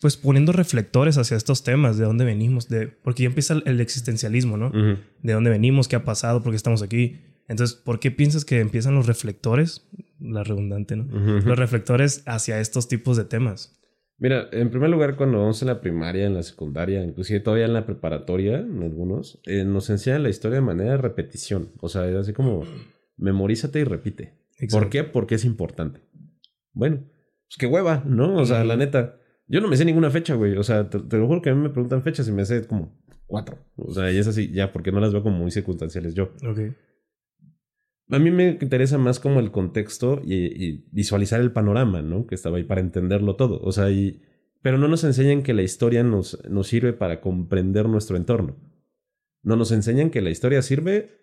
pues 0.01 0.17
poniendo 0.17 0.53
reflectores 0.53 1.17
hacia 1.17 1.37
estos 1.37 1.65
temas, 1.65 1.97
de 1.97 2.05
dónde 2.05 2.25
venimos, 2.25 2.69
de, 2.69 2.89
porque 2.89 3.23
ya 3.23 3.29
empieza 3.29 3.55
el, 3.55 3.63
el 3.67 3.81
existencialismo, 3.81 4.57
¿no? 4.59 4.71
De 5.23 5.33
dónde 5.33 5.51
venimos, 5.51 5.89
qué 5.89 5.97
ha 5.97 6.05
pasado, 6.05 6.43
por 6.43 6.53
qué 6.53 6.57
estamos 6.57 6.83
aquí. 6.83 7.21
Entonces, 7.49 7.75
¿por 7.77 7.99
qué 7.99 8.11
piensas 8.11 8.45
que 8.45 8.61
empiezan 8.61 8.95
los 8.95 9.07
reflectores? 9.07 9.89
La 10.21 10.45
redundante, 10.45 10.95
¿no? 10.97 11.05
Los 11.05 11.59
reflectores 11.59 12.23
hacia 12.27 12.61
estos 12.61 12.87
tipos 12.89 13.17
de 13.17 13.25
temas. 13.25 13.78
Mira, 14.19 14.49
en 14.51 14.71
primer 14.71 14.91
lugar, 14.91 15.15
cuando 15.15 15.39
vamos 15.39 15.63
en 15.63 15.69
la 15.69 15.81
primaria, 15.81 16.27
en 16.27 16.35
la 16.35 16.43
secundaria, 16.43 17.05
inclusive 17.05 17.39
todavía 17.39 17.67
en 17.67 17.73
la 17.73 17.87
preparatoria, 17.87 18.59
en 18.59 18.83
algunos, 18.83 19.41
eh, 19.47 19.65
nos 19.65 19.91
enseñan 19.91 20.25
la 20.25 20.29
historia 20.29 20.57
de 20.57 20.67
manera 20.67 20.93
de 20.93 20.97
repetición. 20.97 21.71
O 21.81 21.89
sea, 21.89 22.09
es 22.09 22.17
así 22.17 22.33
como, 22.33 22.65
memorízate 23.17 23.79
y 23.79 23.85
repite. 23.85 24.35
¿Por 24.71 24.91
qué? 24.91 25.05
Porque 25.05 25.37
es 25.37 25.45
importante. 25.45 26.01
Bueno, 26.73 27.05
pues 27.47 27.59
qué 27.59 27.67
hueva, 27.67 28.03
¿no? 28.07 28.35
O 28.37 28.45
sea, 28.45 28.65
la 28.65 28.77
neta, 28.77 29.21
yo 29.47 29.61
no 29.61 29.69
me 29.69 29.77
sé 29.77 29.85
ninguna 29.85 30.11
fecha, 30.11 30.35
güey. 30.35 30.57
O 30.57 30.65
sea, 30.65 30.91
te, 30.91 30.99
te 30.99 31.17
lo 31.17 31.29
juro 31.29 31.41
que 31.41 31.51
a 31.51 31.55
mí 31.55 31.63
me 31.63 31.71
preguntan 31.71 32.03
fechas 32.03 32.27
y 32.27 32.33
me 32.33 32.45
sé 32.45 32.67
como 32.67 32.99
cuatro. 33.29 33.59
O 33.77 33.95
sea, 33.95 34.11
y 34.11 34.19
es 34.19 34.27
así, 34.27 34.51
ya, 34.51 34.73
porque 34.73 34.91
no 34.91 34.99
las 34.99 35.13
veo 35.13 35.23
como 35.23 35.39
muy 35.39 35.53
circunstanciales 35.53 36.15
yo. 36.15 36.33
Ok. 36.45 36.59
A 38.11 38.18
mí 38.18 38.31
me 38.31 38.59
interesa 38.61 38.97
más 38.99 39.21
como 39.21 39.40
el 39.40 39.51
contexto 39.51 40.21
y, 40.25 40.35
y 40.35 40.88
visualizar 40.92 41.40
el 41.40 41.53
panorama, 41.53 42.01
¿no? 42.01 42.27
Que 42.27 42.35
estaba 42.35 42.57
ahí 42.57 42.64
para 42.64 42.81
entenderlo 42.81 43.37
todo. 43.37 43.61
O 43.62 43.73
sea, 43.73 43.90
y, 43.90 44.23
pero 44.62 44.79
no 44.79 44.88
nos 44.88 45.05
enseñan 45.05 45.42
que 45.42 45.55
la 45.55 45.62
historia 45.62 46.03
nos, 46.03 46.42
nos 46.49 46.68
sirve 46.68 46.92
para 46.92 47.21
comprender 47.21 47.88
nuestro 47.88 48.16
entorno. 48.16 48.57
No 49.42 49.57
nos 49.57 49.73
enseñan 49.73 50.11
que 50.11 50.21
la 50.21 50.31
historia 50.31 50.62
sirve 50.62 51.18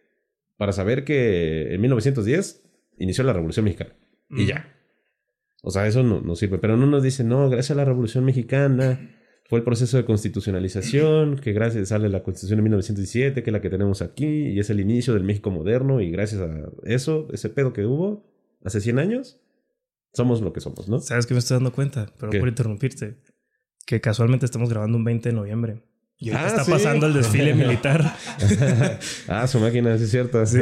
para 0.57 0.71
saber 0.71 1.03
que 1.03 1.73
en 1.73 1.81
1910 1.81 2.63
inició 2.97 3.23
la 3.23 3.33
Revolución 3.33 3.65
Mexicana. 3.65 3.95
Y 4.29 4.45
ya. 4.45 4.71
O 5.61 5.71
sea, 5.71 5.87
eso 5.87 6.03
no 6.03 6.21
nos 6.21 6.39
sirve. 6.39 6.59
Pero 6.59 6.77
no 6.77 6.85
nos 6.85 7.03
dicen, 7.03 7.27
no, 7.27 7.49
gracias 7.49 7.71
a 7.71 7.75
la 7.75 7.85
Revolución 7.85 8.23
Mexicana 8.25 9.11
fue 9.47 9.59
el 9.59 9.63
proceso 9.65 9.97
de 9.97 10.05
constitucionalización, 10.05 11.37
que 11.37 11.53
gracias 11.53 11.89
sale 11.89 12.09
la 12.09 12.23
Constitución 12.23 12.57
de 12.57 12.63
1917, 12.63 13.43
que 13.43 13.49
es 13.49 13.53
la 13.53 13.61
que 13.61 13.69
tenemos 13.69 14.01
aquí, 14.01 14.25
y 14.49 14.59
es 14.59 14.69
el 14.69 14.79
inicio 14.79 15.13
del 15.13 15.23
México 15.23 15.51
moderno, 15.51 16.01
y 16.01 16.09
gracias 16.11 16.41
a 16.41 16.49
eso, 16.83 17.27
ese 17.31 17.49
pedo 17.49 17.71
que 17.71 17.85
hubo 17.85 18.25
hace 18.63 18.81
100 18.81 18.97
años, 18.99 19.39
somos 20.13 20.41
lo 20.41 20.51
que 20.53 20.61
somos, 20.61 20.87
¿no? 20.89 20.99
¿Sabes 20.99 21.25
qué 21.27 21.33
me 21.33 21.39
estoy 21.39 21.55
dando 21.55 21.71
cuenta? 21.73 22.07
Pero 22.19 22.31
¿Qué? 22.31 22.39
por 22.39 22.47
interrumpirte. 22.47 23.17
Que 23.85 24.01
casualmente 24.01 24.45
estamos 24.45 24.69
grabando 24.69 24.97
un 24.97 25.03
20 25.03 25.29
de 25.29 25.35
noviembre. 25.35 25.83
Y 26.17 26.29
ahorita 26.31 26.43
Ah, 26.45 26.47
está 26.47 26.63
sí. 26.63 26.71
pasando 26.71 27.05
el 27.05 27.13
desfile 27.13 27.53
militar. 27.55 28.15
ah, 29.27 29.45
su 29.47 29.59
máquina, 29.59 29.97
sí 29.97 30.05
es 30.05 30.11
cierto. 30.11 30.43
Sí. 30.45 30.57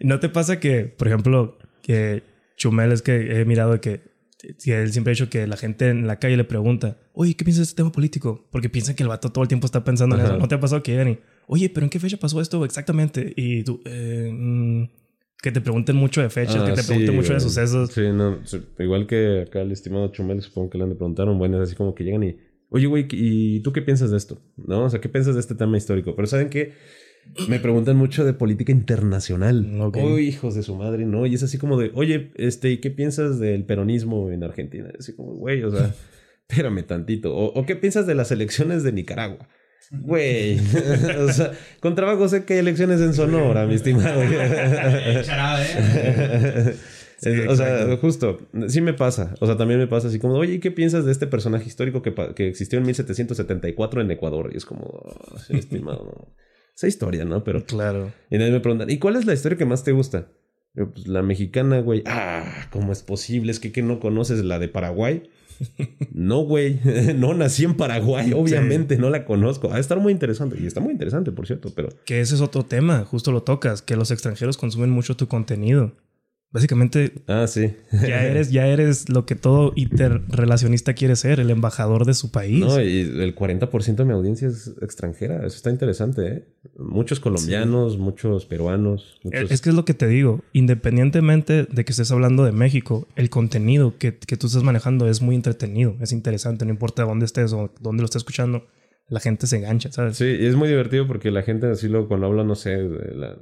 ¿No 0.00 0.18
te 0.18 0.28
pasa 0.28 0.58
que, 0.58 0.84
por 0.86 1.06
ejemplo, 1.06 1.58
que 1.82 2.22
Chumel 2.56 2.90
es 2.90 3.02
que 3.02 3.40
he 3.40 3.44
mirado 3.44 3.80
que, 3.80 4.00
que 4.62 4.82
él 4.82 4.92
siempre 4.92 5.12
ha 5.12 5.14
dicho 5.14 5.28
que 5.28 5.46
la 5.46 5.56
gente 5.56 5.88
en 5.88 6.06
la 6.06 6.18
calle 6.18 6.36
le 6.36 6.44
pregunta, 6.44 6.98
oye, 7.12 7.34
¿qué 7.34 7.44
piensas 7.44 7.60
de 7.60 7.70
este 7.70 7.76
tema 7.76 7.92
político? 7.92 8.48
Porque 8.50 8.68
piensan 8.68 8.94
que 8.94 9.02
el 9.02 9.08
vato 9.08 9.30
todo 9.30 9.42
el 9.42 9.48
tiempo 9.48 9.66
está 9.66 9.84
pensando 9.84 10.16
en 10.16 10.22
eso. 10.22 10.36
¿No 10.38 10.48
te 10.48 10.54
ha 10.54 10.60
pasado 10.60 10.82
que 10.82 10.92
llegan 10.92 11.08
y, 11.08 11.18
oye, 11.46 11.68
pero 11.70 11.84
¿en 11.84 11.90
qué 11.90 11.98
fecha 12.00 12.16
pasó 12.16 12.40
esto 12.40 12.64
exactamente? 12.64 13.32
Y 13.36 13.62
tú, 13.64 13.80
eh, 13.84 14.30
mm, 14.32 14.84
que 15.42 15.52
te 15.52 15.60
pregunten 15.60 15.96
mucho 15.96 16.20
de 16.20 16.30
fechas, 16.30 16.56
Ah, 16.58 16.66
que 16.66 16.72
te 16.72 16.82
sí, 16.82 16.88
pregunten 16.88 17.16
mucho 17.16 17.34
de 17.34 17.40
sucesos. 17.40 17.90
Sí, 17.92 18.02
no, 18.12 18.40
igual 18.78 19.06
que 19.06 19.42
acá 19.46 19.62
el 19.62 19.72
estimado 19.72 20.08
Chumel, 20.12 20.40
supongo 20.42 20.70
que 20.70 20.78
le 20.78 20.84
han 20.84 20.90
de 20.90 20.96
preguntar, 20.96 21.26
bueno, 21.28 21.62
es 21.62 21.68
así 21.68 21.76
como 21.76 21.94
que 21.94 22.04
llegan 22.04 22.22
y, 22.22 22.36
oye, 22.68 22.86
güey, 22.86 23.06
¿y 23.10 23.60
tú 23.60 23.72
qué 23.72 23.82
piensas 23.82 24.10
de 24.10 24.16
esto? 24.16 24.40
¿No? 24.56 24.84
O 24.84 24.90
sea, 24.90 25.00
¿qué 25.00 25.08
piensas 25.08 25.34
de 25.34 25.40
este 25.40 25.54
tema 25.54 25.76
histórico? 25.76 26.14
Pero 26.14 26.26
¿saben 26.26 26.50
qué? 26.50 26.74
Me 27.48 27.60
preguntan 27.60 27.96
mucho 27.96 28.24
de 28.24 28.32
política 28.32 28.72
internacional. 28.72 29.64
Uy, 30.02 30.28
hijos 30.28 30.54
de 30.54 30.62
su 30.62 30.74
madre, 30.74 31.06
¿no? 31.06 31.26
Y 31.26 31.34
es 31.34 31.42
así 31.42 31.58
como 31.58 31.78
de, 31.78 31.92
oye, 31.94 32.32
este, 32.36 32.70
¿y 32.70 32.78
qué 32.78 32.90
piensas 32.90 33.38
del 33.38 33.64
peronismo 33.64 34.30
en 34.30 34.42
Argentina? 34.42 34.90
Así 34.98 35.14
como, 35.14 35.34
güey, 35.34 35.62
o 35.62 35.70
sea, 35.70 35.94
espérame 36.48 36.82
tantito. 36.84 37.34
O, 37.34 37.46
o 37.52 37.66
qué 37.66 37.76
piensas 37.76 38.06
de 38.06 38.14
las 38.14 38.32
elecciones 38.32 38.82
de 38.82 38.92
Nicaragua? 38.92 39.48
Güey, 39.92 40.58
o 41.18 41.32
sea, 41.32 41.52
con 41.80 41.94
trabajo 41.94 42.28
sé 42.28 42.44
que 42.44 42.54
hay 42.54 42.58
elecciones 42.60 43.00
en 43.00 43.14
Sonora, 43.14 43.66
mi 43.66 43.74
estimado. 43.74 44.22
¿eh? 44.22 45.22
Sí, 47.18 47.28
o 47.48 47.54
sea, 47.54 47.96
justo, 47.98 48.38
sí 48.68 48.80
me 48.80 48.94
pasa. 48.94 49.34
O 49.40 49.46
sea, 49.46 49.56
también 49.56 49.78
me 49.78 49.86
pasa 49.86 50.08
así 50.08 50.18
como, 50.18 50.34
oye, 50.34 50.54
¿y 50.54 50.58
qué 50.58 50.70
piensas 50.70 51.04
de 51.04 51.12
este 51.12 51.26
personaje 51.26 51.66
histórico 51.66 52.00
que, 52.02 52.14
que 52.34 52.48
existió 52.48 52.78
en 52.78 52.86
1774 52.86 54.00
en 54.00 54.10
Ecuador? 54.10 54.50
Y 54.52 54.56
es 54.56 54.64
como, 54.64 54.84
"Oh, 54.84 55.36
estimado, 55.50 56.04
no. 56.04 56.34
Esa 56.80 56.88
historia, 56.88 57.26
¿no? 57.26 57.44
Pero. 57.44 57.62
Claro. 57.66 58.10
Y 58.30 58.38
nadie 58.38 58.52
me 58.52 58.60
preguntan, 58.60 58.88
¿y 58.88 58.98
cuál 58.98 59.16
es 59.16 59.26
la 59.26 59.34
historia 59.34 59.58
que 59.58 59.66
más 59.66 59.84
te 59.84 59.92
gusta? 59.92 60.28
Yo, 60.72 60.90
pues 60.90 61.08
la 61.08 61.20
mexicana, 61.20 61.80
güey. 61.80 62.02
Ah, 62.06 62.68
¿cómo 62.72 62.90
es 62.92 63.02
posible? 63.02 63.52
Es 63.52 63.60
que, 63.60 63.70
que 63.70 63.82
no 63.82 64.00
conoces 64.00 64.42
la 64.42 64.58
de 64.58 64.68
Paraguay. 64.68 65.24
No, 66.14 66.38
güey. 66.38 66.80
No 67.16 67.34
nací 67.34 67.64
en 67.64 67.76
Paraguay, 67.76 68.32
obviamente, 68.32 68.96
no 68.96 69.10
la 69.10 69.26
conozco. 69.26 69.68
Va 69.68 69.76
a 69.76 69.78
estar 69.78 70.00
muy 70.00 70.10
interesante. 70.10 70.56
Y 70.58 70.66
está 70.66 70.80
muy 70.80 70.92
interesante, 70.92 71.32
por 71.32 71.46
cierto, 71.46 71.70
pero. 71.76 71.90
Que 72.06 72.22
ese 72.22 72.34
es 72.34 72.40
otro 72.40 72.64
tema, 72.64 73.04
justo 73.04 73.30
lo 73.30 73.42
tocas, 73.42 73.82
que 73.82 73.94
los 73.94 74.10
extranjeros 74.10 74.56
consumen 74.56 74.88
mucho 74.88 75.18
tu 75.18 75.28
contenido. 75.28 75.92
Básicamente, 76.52 77.12
Ah, 77.28 77.46
sí. 77.46 77.72
ya 77.92 78.24
eres, 78.26 78.50
ya 78.50 78.66
eres 78.66 79.08
lo 79.08 79.24
que 79.24 79.36
todo 79.36 79.72
interrelacionista 79.76 80.94
quiere 80.94 81.14
ser, 81.14 81.38
el 81.38 81.50
embajador 81.50 82.04
de 82.06 82.14
su 82.14 82.32
país. 82.32 82.58
No, 82.58 82.80
y 82.80 83.00
el 83.02 83.34
40% 83.36 83.94
de 83.96 84.04
mi 84.04 84.12
audiencia 84.12 84.48
es 84.48 84.74
extranjera. 84.82 85.38
Eso 85.46 85.56
está 85.56 85.70
interesante, 85.70 86.26
¿eh? 86.26 86.44
Muchos 86.76 87.20
colombianos, 87.20 87.98
muchos 87.98 88.46
peruanos. 88.46 89.20
Muchos... 89.22 89.50
Es 89.50 89.60
que 89.60 89.70
es 89.70 89.76
lo 89.76 89.84
que 89.84 89.94
te 89.94 90.08
digo, 90.08 90.42
independientemente 90.52 91.64
de 91.70 91.84
que 91.84 91.92
estés 91.92 92.10
hablando 92.10 92.44
de 92.44 92.52
México, 92.52 93.06
el 93.14 93.30
contenido 93.30 93.96
que, 93.98 94.16
que 94.18 94.36
tú 94.36 94.48
estás 94.48 94.62
manejando 94.64 95.08
es 95.08 95.22
muy 95.22 95.36
entretenido, 95.36 95.96
es 96.00 96.10
interesante, 96.12 96.64
no 96.64 96.72
importa 96.72 97.04
dónde 97.04 97.26
estés 97.26 97.52
o 97.52 97.72
dónde 97.80 98.02
lo 98.02 98.06
estés 98.06 98.20
escuchando, 98.20 98.66
la 99.08 99.20
gente 99.20 99.46
se 99.46 99.56
engancha, 99.56 99.90
¿sabes? 99.92 100.16
Sí, 100.16 100.24
y 100.24 100.46
es 100.46 100.56
muy 100.56 100.68
divertido 100.68 101.06
porque 101.06 101.30
la 101.30 101.42
gente 101.42 101.66
así 101.68 101.88
luego 101.88 102.08
cuando 102.08 102.26
habla, 102.26 102.44
no 102.44 102.54
sé, 102.56 102.70
de 102.70 103.14
la- 103.14 103.36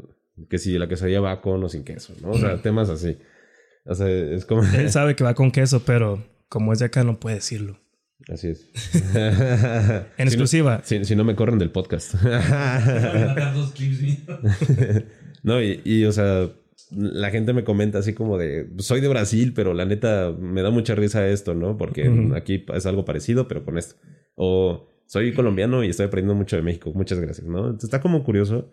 que 0.48 0.58
si 0.58 0.78
la 0.78 0.88
quesadilla 0.88 1.20
va 1.20 1.40
con 1.40 1.62
o 1.64 1.68
sin 1.68 1.84
queso, 1.84 2.14
¿no? 2.22 2.30
O 2.30 2.38
sea, 2.38 2.60
temas 2.62 2.88
así. 2.88 3.18
O 3.84 3.94
sea, 3.94 4.08
es 4.08 4.44
como... 4.44 4.62
Él 4.62 4.90
sabe 4.92 5.16
que 5.16 5.24
va 5.24 5.34
con 5.34 5.50
queso, 5.50 5.82
pero 5.84 6.22
como 6.48 6.72
es 6.72 6.78
de 6.78 6.86
acá 6.86 7.04
no 7.04 7.18
puede 7.18 7.36
decirlo. 7.36 7.78
Así 8.28 8.48
es. 8.48 8.68
En 9.14 10.28
Si 10.28 10.34
exclusiva, 10.34 10.78
no, 10.78 10.84
si, 10.84 11.04
si 11.04 11.16
no 11.16 11.24
me 11.24 11.34
corren 11.34 11.58
del 11.58 11.70
podcast. 11.70 12.14
No, 15.44 15.62
y, 15.62 15.80
y, 15.84 16.04
o 16.04 16.10
sea, 16.10 16.50
la 16.90 17.30
gente 17.30 17.52
me 17.52 17.62
comenta 17.62 17.98
así 17.98 18.12
como 18.12 18.38
de, 18.38 18.68
soy 18.78 19.00
de 19.00 19.06
Brasil, 19.08 19.52
pero 19.54 19.72
la 19.72 19.84
neta 19.84 20.34
me 20.36 20.62
da 20.62 20.70
mucha 20.70 20.96
risa 20.96 21.26
esto, 21.28 21.54
¿no? 21.54 21.76
Porque 21.76 22.08
Ujú. 22.08 22.34
aquí 22.34 22.64
es 22.74 22.86
algo 22.86 23.04
parecido, 23.04 23.46
pero 23.46 23.64
con 23.64 23.78
esto. 23.78 23.94
O 24.34 24.88
soy 25.06 25.32
colombiano 25.32 25.84
y 25.84 25.88
estoy 25.88 26.06
aprendiendo 26.06 26.34
mucho 26.34 26.56
de 26.56 26.62
México. 26.62 26.92
Muchas 26.94 27.20
gracias, 27.20 27.46
¿no? 27.46 27.60
Entonces 27.66 27.84
está 27.84 28.00
como 28.00 28.24
curioso 28.24 28.70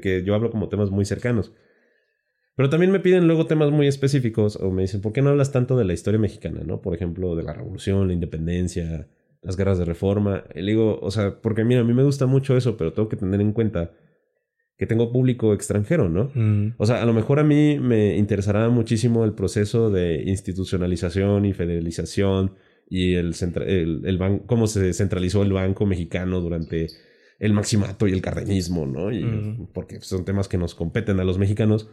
que 0.00 0.22
yo 0.24 0.34
hablo 0.34 0.50
como 0.50 0.68
temas 0.68 0.90
muy 0.90 1.04
cercanos. 1.04 1.52
Pero 2.56 2.70
también 2.70 2.92
me 2.92 3.00
piden 3.00 3.26
luego 3.26 3.46
temas 3.46 3.70
muy 3.70 3.88
específicos 3.88 4.56
o 4.56 4.70
me 4.70 4.82
dicen, 4.82 5.00
¿por 5.00 5.12
qué 5.12 5.22
no 5.22 5.30
hablas 5.30 5.50
tanto 5.50 5.76
de 5.76 5.84
la 5.84 5.92
historia 5.92 6.20
mexicana, 6.20 6.60
no? 6.64 6.80
Por 6.80 6.94
ejemplo, 6.94 7.34
de 7.34 7.42
la 7.42 7.52
revolución, 7.52 8.06
la 8.06 8.14
independencia, 8.14 9.08
las 9.42 9.56
guerras 9.56 9.78
de 9.78 9.84
reforma. 9.84 10.44
Y 10.54 10.62
le 10.62 10.72
digo, 10.72 10.98
o 11.00 11.10
sea, 11.10 11.40
porque 11.40 11.64
mira, 11.64 11.80
a 11.80 11.84
mí 11.84 11.92
me 11.92 12.04
gusta 12.04 12.26
mucho 12.26 12.56
eso, 12.56 12.76
pero 12.76 12.92
tengo 12.92 13.08
que 13.08 13.16
tener 13.16 13.40
en 13.40 13.52
cuenta 13.52 13.92
que 14.76 14.86
tengo 14.86 15.12
público 15.12 15.52
extranjero, 15.52 16.08
¿no? 16.08 16.30
mm, 16.34 16.74
O 16.78 16.86
sea, 16.86 17.02
a 17.02 17.06
lo 17.06 17.12
mejor 17.12 17.38
a 17.38 17.44
mí 17.44 17.78
me 17.78 18.16
interesará 18.16 18.68
muchísimo 18.68 19.24
el 19.24 19.32
proceso 19.32 19.90
de 19.90 20.22
institucionalización 20.26 21.44
y 21.44 21.52
federalización 21.52 22.54
y 22.88 23.14
el, 23.14 23.34
el, 23.66 24.42
cómo 24.46 24.66
se 24.66 24.92
centralizó 24.92 25.42
el 25.42 25.52
banco 25.52 25.86
mexicano 25.86 26.40
durante 26.40 26.88
el 27.38 27.52
maximato 27.52 28.06
y 28.06 28.12
el 28.12 28.22
cardenismo, 28.22 28.86
¿no? 28.86 29.12
Y. 29.12 29.68
Porque 29.72 30.00
son 30.00 30.24
temas 30.24 30.48
que 30.48 30.58
nos 30.58 30.74
competen 30.74 31.20
a 31.20 31.24
los 31.24 31.38
mexicanos. 31.38 31.90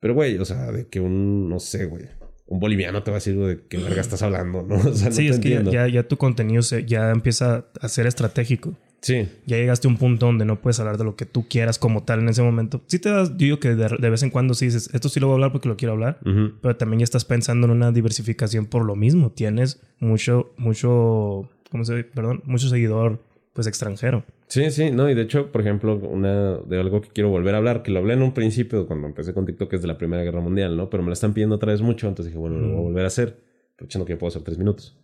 Pero, 0.00 0.14
güey, 0.14 0.36
o 0.38 0.44
sea, 0.44 0.72
de 0.72 0.88
que 0.88 1.00
un, 1.00 1.48
no 1.48 1.60
sé, 1.60 1.84
güey, 1.84 2.08
un 2.46 2.58
boliviano 2.58 3.02
te 3.02 3.10
va 3.10 3.16
a 3.16 3.20
decir 3.20 3.38
de 3.38 3.60
qué 3.68 3.78
verga 3.78 4.00
estás 4.00 4.22
hablando, 4.22 4.62
¿no? 4.62 4.74
O 4.90 4.94
sea, 4.94 5.08
no 5.10 5.14
sí, 5.14 5.28
te 5.28 5.34
es 5.34 5.38
que 5.38 5.90
ya, 5.92 6.08
tu 6.08 6.16
contenido 6.16 6.62
se, 6.62 6.84
ya 6.84 7.10
empieza 7.10 7.66
a 7.80 7.88
ser 7.88 8.06
estratégico. 8.06 8.76
Sí, 9.00 9.28
Ya 9.46 9.56
llegaste 9.56 9.88
a 9.88 9.90
un 9.90 9.96
punto 9.96 10.26
donde 10.26 10.44
no 10.44 10.60
puedes 10.60 10.78
hablar 10.78 10.96
de 10.96 11.02
lo 11.02 11.16
que 11.16 11.26
tú 11.26 11.48
quieras 11.48 11.76
como 11.80 12.04
tal 12.04 12.20
en 12.20 12.28
ese 12.28 12.40
momento. 12.40 12.82
Sí 12.86 13.00
te 13.00 13.10
das, 13.10 13.30
yo 13.30 13.36
digo 13.36 13.58
que 13.58 13.74
de, 13.74 13.96
de 13.98 14.10
vez 14.10 14.22
en 14.22 14.30
cuando 14.30 14.54
sí 14.54 14.66
dices, 14.66 14.90
esto 14.92 15.08
sí 15.08 15.18
lo 15.18 15.26
voy 15.26 15.32
a 15.32 15.36
hablar 15.36 15.50
porque 15.52 15.68
lo 15.68 15.76
quiero 15.76 15.92
hablar. 15.92 16.20
pero 16.60 16.76
también 16.76 17.00
ya 17.00 17.04
estás 17.04 17.24
pensando 17.24 17.66
en 17.66 17.72
una 17.72 17.90
diversificación 17.90 18.66
por 18.66 18.84
lo 18.84 18.94
mismo. 18.94 19.32
Tienes 19.32 19.80
mucho, 19.98 20.52
mucho, 20.56 21.50
¿cómo 21.70 21.84
se 21.84 21.96
dice? 21.96 22.10
Perdón, 22.14 22.42
mucho 22.44 22.68
seguidor, 22.68 23.24
pues 23.52 23.66
extranjero. 23.66 24.24
Sí, 24.48 24.70
sí, 24.70 24.90
no, 24.90 25.08
y 25.10 25.14
de 25.14 25.22
hecho, 25.22 25.50
por 25.52 25.60
ejemplo, 25.60 25.96
una 25.96 26.56
de 26.58 26.80
algo 26.80 27.00
que 27.00 27.08
quiero 27.08 27.30
volver 27.30 27.54
a 27.54 27.58
hablar, 27.58 27.82
que 27.82 27.90
lo 27.90 27.98
hablé 27.98 28.14
en 28.14 28.22
un 28.22 28.32
principio 28.34 28.86
cuando 28.86 29.06
empecé 29.08 29.32
con 29.34 29.44
TikTok, 29.46 29.72
es 29.74 29.82
de 29.82 29.88
la 29.88 29.98
Primera 29.98 30.22
Guerra 30.22 30.40
Mundial, 30.40 30.76
¿no? 30.76 30.88
Pero 30.90 31.02
me 31.02 31.08
la 31.10 31.14
están 31.14 31.34
pidiendo 31.34 31.56
otra 31.56 31.72
vez 31.72 31.82
mucho, 31.82 32.08
entonces 32.08 32.32
dije, 32.32 32.38
bueno, 32.38 32.56
lo 32.58 32.68
voy 32.68 32.76
a 32.76 32.80
Mm. 32.80 32.82
volver 32.84 33.04
a 33.04 33.08
hacer. 33.08 33.36
aprovechando 33.74 34.04
que 34.06 34.16
puedo 34.16 34.28
hacer 34.28 34.42
tres 34.42 34.58
minutos. 34.58 34.96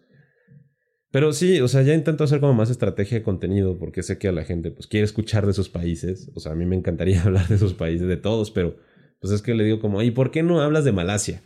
Pero 1.10 1.32
sí, 1.32 1.60
o 1.60 1.68
sea, 1.68 1.82
ya 1.82 1.94
intento 1.94 2.22
hacer 2.22 2.38
como 2.38 2.52
más 2.54 2.70
estrategia 2.70 3.18
de 3.18 3.24
contenido 3.24 3.78
porque 3.78 4.02
sé 4.02 4.18
que 4.18 4.28
a 4.28 4.32
la 4.32 4.44
gente 4.44 4.70
pues 4.70 4.86
quiere 4.86 5.04
escuchar 5.04 5.46
de 5.46 5.52
esos 5.52 5.68
países. 5.70 6.30
O 6.34 6.40
sea, 6.40 6.52
a 6.52 6.54
mí 6.54 6.66
me 6.66 6.76
encantaría 6.76 7.22
hablar 7.24 7.48
de 7.48 7.54
esos 7.56 7.72
países, 7.74 8.06
de 8.06 8.18
todos, 8.18 8.50
pero 8.50 8.76
pues 9.20 9.32
es 9.32 9.42
que 9.42 9.54
le 9.54 9.64
digo 9.64 9.80
como, 9.80 10.02
¿y 10.02 10.10
por 10.10 10.30
qué 10.30 10.42
no 10.42 10.60
hablas 10.60 10.84
de 10.84 10.92
Malasia? 10.92 11.42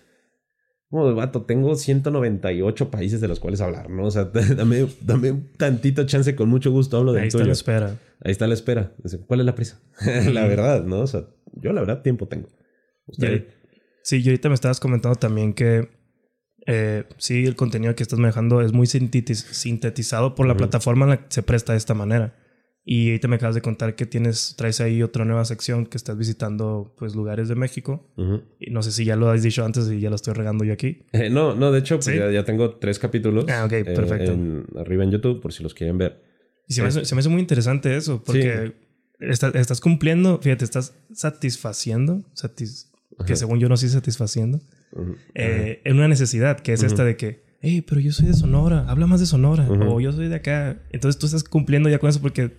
Como, 0.93 1.15
vato, 1.15 1.41
tengo 1.47 1.75
198 1.75 2.91
países 2.91 3.23
de 3.23 3.27
los 3.27 3.41
cuales 3.41 3.63
hablar, 3.63 3.89
¿no? 3.89 4.05
O 4.05 4.11
sea, 4.11 4.25
dame, 4.57 4.87
dame 5.01 5.31
un 5.33 5.49
tantito 5.57 6.05
chance, 6.05 6.37
con 6.37 6.51
mucho 6.51 6.71
gusto 6.71 6.99
hablo 6.99 7.15
del 7.15 7.23
Ahí 7.23 7.29
está 7.29 7.45
la 7.45 7.53
espera. 7.53 7.97
Ahí 8.23 8.31
está 8.31 8.47
la 8.47 8.53
espera. 8.53 8.93
¿Cuál 9.27 9.41
es 9.41 9.47
la 9.47 9.55
prisa? 9.55 9.81
la 10.31 10.47
verdad, 10.47 10.85
¿no? 10.85 11.01
O 11.01 11.07
sea, 11.07 11.25
yo 11.55 11.73
la 11.73 11.81
verdad 11.81 12.03
tiempo 12.03 12.29
tengo. 12.29 12.49
Usted, 13.07 13.47
Sí, 14.05 14.21
y 14.23 14.29
ahorita 14.29 14.51
me 14.51 14.55
estabas 14.55 14.81
comentando 14.81 15.17
también 15.17 15.55
que 15.55 15.89
eh, 16.67 17.05
sí, 17.17 17.47
el 17.47 17.57
contenido 17.57 17.95
que 17.95 18.03
estás 18.03 18.19
manejando 18.19 18.61
es 18.61 18.75
muy 18.75 18.87
sintetiz- 18.87 19.51
sintetizado 19.53 20.35
por 20.35 20.47
la 20.47 20.53
plataforma 20.59 21.07
en 21.07 21.11
la 21.11 21.17
que 21.17 21.27
se 21.31 21.43
presta 21.43 21.73
de 21.73 21.79
esta 21.79 21.95
manera. 21.95 22.35
Y 22.85 23.11
ahorita 23.11 23.29
me 23.29 23.37
acabas 23.37 23.55
de 23.55 23.61
contar 23.62 23.95
que 23.95 24.07
tienes, 24.07 24.55
traes 24.57 24.81
ahí 24.81 25.03
otra 25.05 25.25
nueva 25.25 25.45
sección 25.45 25.87
que 25.87 25.97
estás 25.97 26.18
visitando 26.18 26.92
pues 26.99 27.14
lugares 27.14 27.49
de 27.49 27.55
México. 27.55 28.11
Ujú. 28.16 28.42
Y 28.59 28.71
no 28.73 28.83
sé 28.83 28.90
si 28.90 29.05
ya 29.05 29.14
lo 29.14 29.31
has 29.31 29.42
dicho 29.42 29.64
antes 29.64 29.88
y 29.88 30.01
ya 30.01 30.11
lo 30.11 30.16
estoy 30.16 30.35
regando 30.35 30.64
yo 30.64 30.73
aquí. 30.73 31.05
Eh, 31.12 31.31
no, 31.31 31.55
no, 31.55 31.71
de 31.71 31.79
hecho, 31.79 31.97
pues 31.97 32.07
¿Sí? 32.07 32.16
ya, 32.16 32.29
ya 32.33 32.45
tengo 32.45 32.75
tres 32.77 32.99
capítulos. 32.99 33.47
Ah, 33.49 33.64
ok, 33.66 33.73
eh, 33.73 33.85
perfecto. 33.85 34.33
en- 34.33 34.66
arriba 34.77 35.05
en 35.05 35.12
YouTube, 35.12 35.40
por 35.40 35.53
si 35.53 35.62
los 35.62 35.75
quieren 35.75 35.97
ver. 35.97 36.23
Y 36.66 36.75
se 36.75 36.83
me, 36.83 36.88
hace, 36.88 37.05
se 37.05 37.14
me 37.14 37.21
hace 37.21 37.29
muy 37.29 37.40
interesante 37.40 37.97
eso, 37.97 38.23
porque 38.25 38.73
está- 39.21 39.51
estás 39.51 39.81
cumpliendo, 39.81 40.40
fíjate, 40.42 40.64
estás 40.64 40.95
satisfaciendo, 41.12 42.23
satis- 42.35 42.88
que 43.27 43.37
según 43.37 43.61
yo 43.61 43.68
no 43.68 43.75
estoy 43.75 43.90
satisfaciendo, 43.90 44.59
Ujú. 44.92 45.14
eh, 45.35 45.81
en 45.85 45.97
una 45.97 46.09
necesidad, 46.09 46.59
que 46.61 46.73
es 46.73 46.83
esta 46.83 47.05
de 47.05 47.16
que, 47.16 47.45
hey, 47.61 47.85
pero 47.87 48.01
yo 48.01 48.11
soy 48.11 48.27
de 48.27 48.35
Sonora, 48.35 48.87
habla 48.88 49.07
más 49.07 49.21
de 49.21 49.27
Sonora, 49.27 49.71
Ujú. 49.71 49.85
o 49.85 50.01
yo 50.01 50.11
soy 50.12 50.29
de 50.29 50.35
acá. 50.37 50.83
Entonces 50.90 51.18
tú 51.21 51.27
estás 51.27 51.45
cumpliendo 51.45 51.88
ya 51.88 51.99
con 51.99 52.11
eso 52.11 52.21
porque 52.21 52.51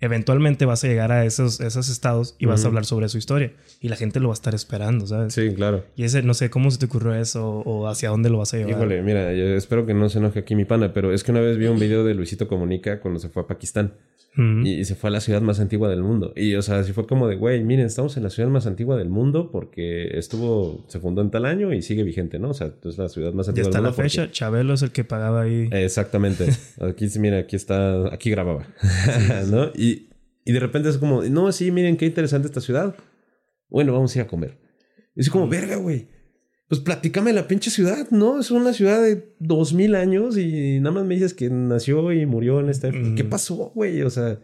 eventualmente 0.00 0.64
vas 0.66 0.84
a 0.84 0.88
llegar 0.88 1.10
a 1.12 1.24
esos, 1.24 1.60
esos 1.60 1.88
estados 1.88 2.36
y 2.38 2.46
vas 2.46 2.60
a 2.60 2.62
Ujú. 2.64 2.68
hablar 2.68 2.84
sobre 2.84 3.08
su 3.08 3.18
historia 3.18 3.52
y 3.80 3.88
la 3.88 3.96
gente 3.96 4.20
lo 4.20 4.28
va 4.28 4.32
a 4.32 4.34
estar 4.34 4.54
esperando, 4.54 5.06
¿sabes? 5.06 5.32
Sí, 5.34 5.52
claro. 5.54 5.84
Y 5.96 6.04
ese, 6.04 6.22
no 6.22 6.34
sé, 6.34 6.50
¿cómo 6.50 6.70
se 6.70 6.78
te 6.78 6.86
ocurrió 6.86 7.14
eso 7.14 7.46
o 7.64 7.88
hacia 7.88 8.10
dónde 8.10 8.28
lo 8.30 8.38
vas 8.38 8.52
a 8.54 8.58
llevar? 8.58 8.72
Híjole, 8.72 9.02
mira, 9.02 9.32
yo 9.32 9.44
espero 9.54 9.86
que 9.86 9.94
no 9.94 10.08
se 10.08 10.18
enoje 10.18 10.40
aquí 10.40 10.54
mi 10.54 10.64
pana, 10.64 10.92
pero 10.92 11.12
es 11.12 11.24
que 11.24 11.30
una 11.32 11.40
vez 11.40 11.56
vi 11.58 11.66
un 11.66 11.78
video 11.78 12.04
de 12.04 12.14
Luisito 12.14 12.46
Comunica 12.48 13.00
cuando 13.00 13.20
se 13.20 13.28
fue 13.30 13.42
a 13.42 13.46
Pakistán 13.46 13.94
Ujú. 14.38 14.66
y, 14.66 14.74
y 14.80 14.84
se 14.84 14.94
fue 14.96 15.08
a 15.08 15.12
la 15.12 15.20
ciudad 15.20 15.40
más 15.40 15.60
antigua 15.60 15.88
del 15.88 16.02
mundo. 16.02 16.34
Y, 16.36 16.56
o 16.56 16.62
sea, 16.62 16.78
así 16.80 16.92
fue 16.92 17.06
como 17.06 17.26
de, 17.26 17.36
güey, 17.36 17.64
miren, 17.64 17.86
estamos 17.86 18.18
en 18.18 18.22
la 18.22 18.28
ciudad 18.28 18.50
más 18.50 18.66
antigua 18.66 18.98
del 18.98 19.08
mundo 19.08 19.50
porque 19.50 20.18
estuvo, 20.18 20.84
se 20.88 21.00
fundó 21.00 21.22
en 21.22 21.30
tal 21.30 21.46
año 21.46 21.72
y 21.72 21.80
sigue 21.80 22.02
vigente, 22.02 22.38
¿no? 22.38 22.50
O 22.50 22.54
sea, 22.54 22.70
es 22.84 22.98
la 22.98 23.08
ciudad 23.08 23.32
más 23.32 23.48
antigua 23.48 23.68
del 23.70 23.74
la 23.74 23.80
mundo. 23.80 23.96
porque- 23.96 24.10
fecha, 24.10 24.30
Chabelo 24.30 24.74
es 24.74 24.82
el 24.82 24.90
que 24.92 25.04
pagaba 25.04 25.40
ahí. 25.40 25.70
Exactamente. 25.72 26.48
Aquí, 26.82 27.08
sí, 27.08 27.18
mira, 27.18 27.38
aquí 27.38 27.56
está, 27.56 28.12
aquí 28.12 28.28
grababa, 28.28 28.66
¿no? 29.50 29.70
Y, 29.74 29.95
y 30.46 30.52
de 30.52 30.60
repente 30.60 30.88
es 30.88 30.96
como, 30.96 31.22
no, 31.24 31.50
sí, 31.50 31.72
miren 31.72 31.96
qué 31.96 32.06
interesante 32.06 32.46
esta 32.46 32.60
ciudad. 32.60 32.94
Bueno, 33.68 33.92
vamos 33.92 34.14
a 34.14 34.20
ir 34.20 34.24
a 34.24 34.28
comer. 34.28 34.56
Y 35.16 35.20
es 35.20 35.28
como, 35.28 35.48
verga, 35.48 35.74
güey. 35.74 36.06
Pues 36.68 36.80
platícame 36.80 37.32
la 37.32 37.48
pinche 37.48 37.68
ciudad, 37.68 38.08
¿no? 38.12 38.38
Es 38.38 38.52
una 38.52 38.72
ciudad 38.72 39.02
de 39.02 39.34
dos 39.40 39.74
mil 39.74 39.96
años 39.96 40.38
y 40.38 40.78
nada 40.78 40.92
más 40.92 41.04
me 41.04 41.14
dices 41.14 41.34
que 41.34 41.50
nació 41.50 42.12
y 42.12 42.26
murió 42.26 42.60
en 42.60 42.68
esta... 42.68 42.92
Mm. 42.92 43.16
¿Qué 43.16 43.24
pasó, 43.24 43.72
güey? 43.74 44.02
O 44.02 44.10
sea, 44.10 44.38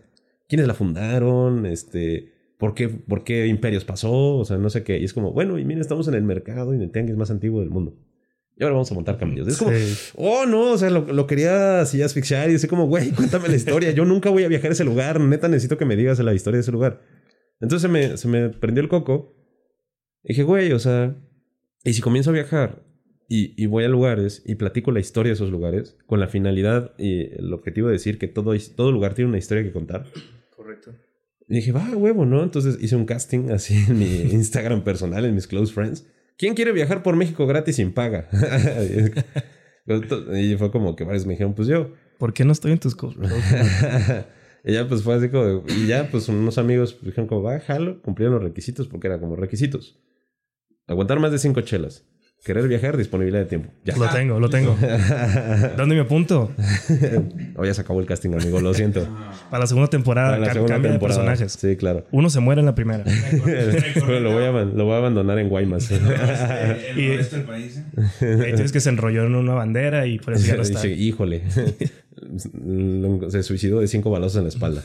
¿quiénes 0.48 0.66
la 0.66 0.74
fundaron? 0.74 1.66
Este... 1.66 2.32
¿Por 2.58 2.74
qué, 2.74 2.88
¿Por 2.88 3.22
qué 3.22 3.46
imperios 3.46 3.84
pasó? 3.84 4.36
O 4.36 4.44
sea, 4.44 4.58
no 4.58 4.70
sé 4.70 4.82
qué. 4.82 4.98
Y 4.98 5.04
es 5.04 5.12
como, 5.12 5.32
bueno, 5.32 5.56
y 5.56 5.64
miren, 5.64 5.80
estamos 5.82 6.08
en 6.08 6.14
el 6.14 6.24
mercado 6.24 6.72
y 6.72 6.76
en 6.78 6.82
el 6.82 6.90
tianguis 6.90 7.16
más 7.16 7.30
antiguo 7.30 7.60
del 7.60 7.70
mundo. 7.70 7.96
Y 8.62 8.64
ahora 8.64 8.74
vamos 8.74 8.92
a 8.92 8.94
montar 8.94 9.18
camellos. 9.18 9.48
Es 9.48 9.56
como, 9.58 9.72
Sí. 9.72 10.12
oh, 10.14 10.46
no, 10.46 10.70
o 10.70 10.78
sea, 10.78 10.88
lo, 10.88 11.04
lo 11.12 11.26
quería 11.26 11.80
así 11.80 12.00
asfixiar 12.00 12.48
y 12.48 12.52
decir 12.52 12.70
como, 12.70 12.86
güey, 12.86 13.10
cuéntame 13.10 13.48
la 13.48 13.56
historia. 13.56 13.90
Yo 13.90 14.04
nunca 14.04 14.30
voy 14.30 14.44
a 14.44 14.48
viajar 14.48 14.70
a 14.70 14.74
ese 14.74 14.84
lugar. 14.84 15.18
Neta, 15.18 15.48
necesito 15.48 15.76
que 15.76 15.84
me 15.84 15.96
digas 15.96 16.20
la 16.20 16.32
historia 16.32 16.58
de 16.58 16.60
ese 16.62 16.70
lugar. 16.70 17.02
Entonces 17.60 17.82
se 17.82 17.88
me, 17.88 18.16
se 18.16 18.28
me 18.28 18.50
prendió 18.50 18.80
el 18.80 18.88
coco. 18.88 19.34
Y 20.22 20.28
dije, 20.28 20.44
güey, 20.44 20.70
o 20.70 20.78
sea, 20.78 21.16
y 21.82 21.92
si 21.92 22.02
comienzo 22.02 22.30
a 22.30 22.34
viajar 22.34 22.84
y, 23.28 23.60
y 23.60 23.66
voy 23.66 23.82
a 23.82 23.88
lugares 23.88 24.44
y 24.46 24.54
platico 24.54 24.92
la 24.92 25.00
historia 25.00 25.30
de 25.30 25.34
esos 25.34 25.50
lugares 25.50 25.96
con 26.06 26.20
la 26.20 26.28
finalidad 26.28 26.94
y 26.98 27.34
el 27.34 27.52
objetivo 27.52 27.88
de 27.88 27.94
decir 27.94 28.16
que 28.18 28.28
todo, 28.28 28.54
todo 28.76 28.92
lugar 28.92 29.14
tiene 29.14 29.28
una 29.30 29.38
historia 29.38 29.64
que 29.64 29.72
contar. 29.72 30.06
Correcto. 30.54 30.94
Y 31.48 31.56
dije, 31.56 31.72
va, 31.72 31.90
huevo, 31.96 32.24
¿no? 32.24 32.44
Entonces 32.44 32.78
hice 32.80 32.94
un 32.94 33.06
casting 33.06 33.50
así 33.50 33.74
en 33.88 33.98
mi 33.98 34.06
Instagram 34.32 34.84
personal, 34.84 35.24
en 35.24 35.34
mis 35.34 35.48
close 35.48 35.72
friends. 35.72 36.06
¿Quién 36.36 36.54
quiere 36.54 36.72
viajar 36.72 37.02
por 37.02 37.16
México 37.16 37.46
gratis 37.46 37.76
sin 37.76 37.92
paga? 37.92 38.28
y 39.86 40.56
fue 40.56 40.70
como 40.70 40.96
que 40.96 41.04
varios 41.04 41.26
me 41.26 41.34
dijeron, 41.34 41.54
pues 41.54 41.68
yo. 41.68 41.92
¿Por 42.18 42.32
qué 42.32 42.44
no 42.44 42.52
estoy 42.52 42.72
en 42.72 42.78
tus 42.78 42.94
cosas? 42.94 43.30
y 44.64 44.72
ya 44.72 44.86
pues 44.86 45.02
fue 45.02 45.14
así 45.14 45.28
como, 45.28 45.64
y 45.68 45.86
ya 45.86 46.08
pues 46.10 46.28
unos 46.28 46.58
amigos 46.58 46.98
dijeron 47.02 47.26
como, 47.26 47.42
va, 47.42 47.58
jalo, 47.60 48.00
cumplieron 48.02 48.34
los 48.34 48.44
requisitos 48.44 48.88
porque 48.88 49.08
era 49.08 49.18
como 49.18 49.36
requisitos. 49.36 50.00
Aguantar 50.86 51.18
más 51.20 51.32
de 51.32 51.38
cinco 51.38 51.60
chelas. 51.62 52.04
Querer 52.44 52.66
viajar, 52.66 52.96
disponibilidad 52.96 53.38
de 53.42 53.46
tiempo. 53.46 53.70
Ya. 53.84 53.96
Lo 53.96 54.08
tengo, 54.08 54.40
lo 54.40 54.50
tengo. 54.50 54.76
¿Dónde 55.76 55.94
me 55.94 56.00
apunto? 56.00 56.50
oh, 57.56 57.64
ya 57.64 57.72
se 57.72 57.80
acabó 57.82 58.00
el 58.00 58.06
casting, 58.06 58.30
amigo, 58.34 58.60
lo 58.60 58.74
siento. 58.74 59.06
Para 59.48 59.60
la 59.60 59.66
segunda 59.68 59.88
temporada. 59.88 60.30
Para 60.32 60.46
la 60.46 60.52
segunda 60.52 60.74
cambia 60.74 60.90
de 60.90 60.98
temporada. 60.98 61.20
personajes. 61.20 61.52
Sí, 61.52 61.76
claro. 61.76 62.04
Uno 62.10 62.30
se 62.30 62.40
muere 62.40 62.58
en 62.60 62.66
la 62.66 62.74
primera. 62.74 63.04
Bueno, 64.04 64.18
lo, 64.20 64.32
voy 64.32 64.42
a, 64.42 64.48
aban- 64.50 64.72
lo 64.74 64.84
voy 64.86 64.94
a 64.94 64.98
abandonar 64.98 65.38
en 65.38 65.48
Guaymas. 65.48 65.88
El 65.92 66.00
Y- 66.98 67.06
noroeste 67.08 67.36
del 67.36 67.44
país, 67.46 67.76
¿eh? 67.78 68.38
Ahí 68.44 68.52
tienes 68.54 68.72
que 68.72 68.80
se 68.80 68.88
enrolló 68.88 69.24
en 69.24 69.36
una 69.36 69.54
bandera 69.54 70.06
y 70.08 70.18
por 70.18 70.34
eso 70.34 70.44
ya 70.48 70.56
no 70.56 70.62
está. 70.62 70.82
Dice, 70.82 71.00
híjole. 71.00 71.42
Se 73.28 73.42
suicidó 73.44 73.80
de 73.80 73.86
cinco 73.88 74.10
balazos 74.10 74.36
en 74.38 74.42
la 74.44 74.48
espalda. 74.48 74.82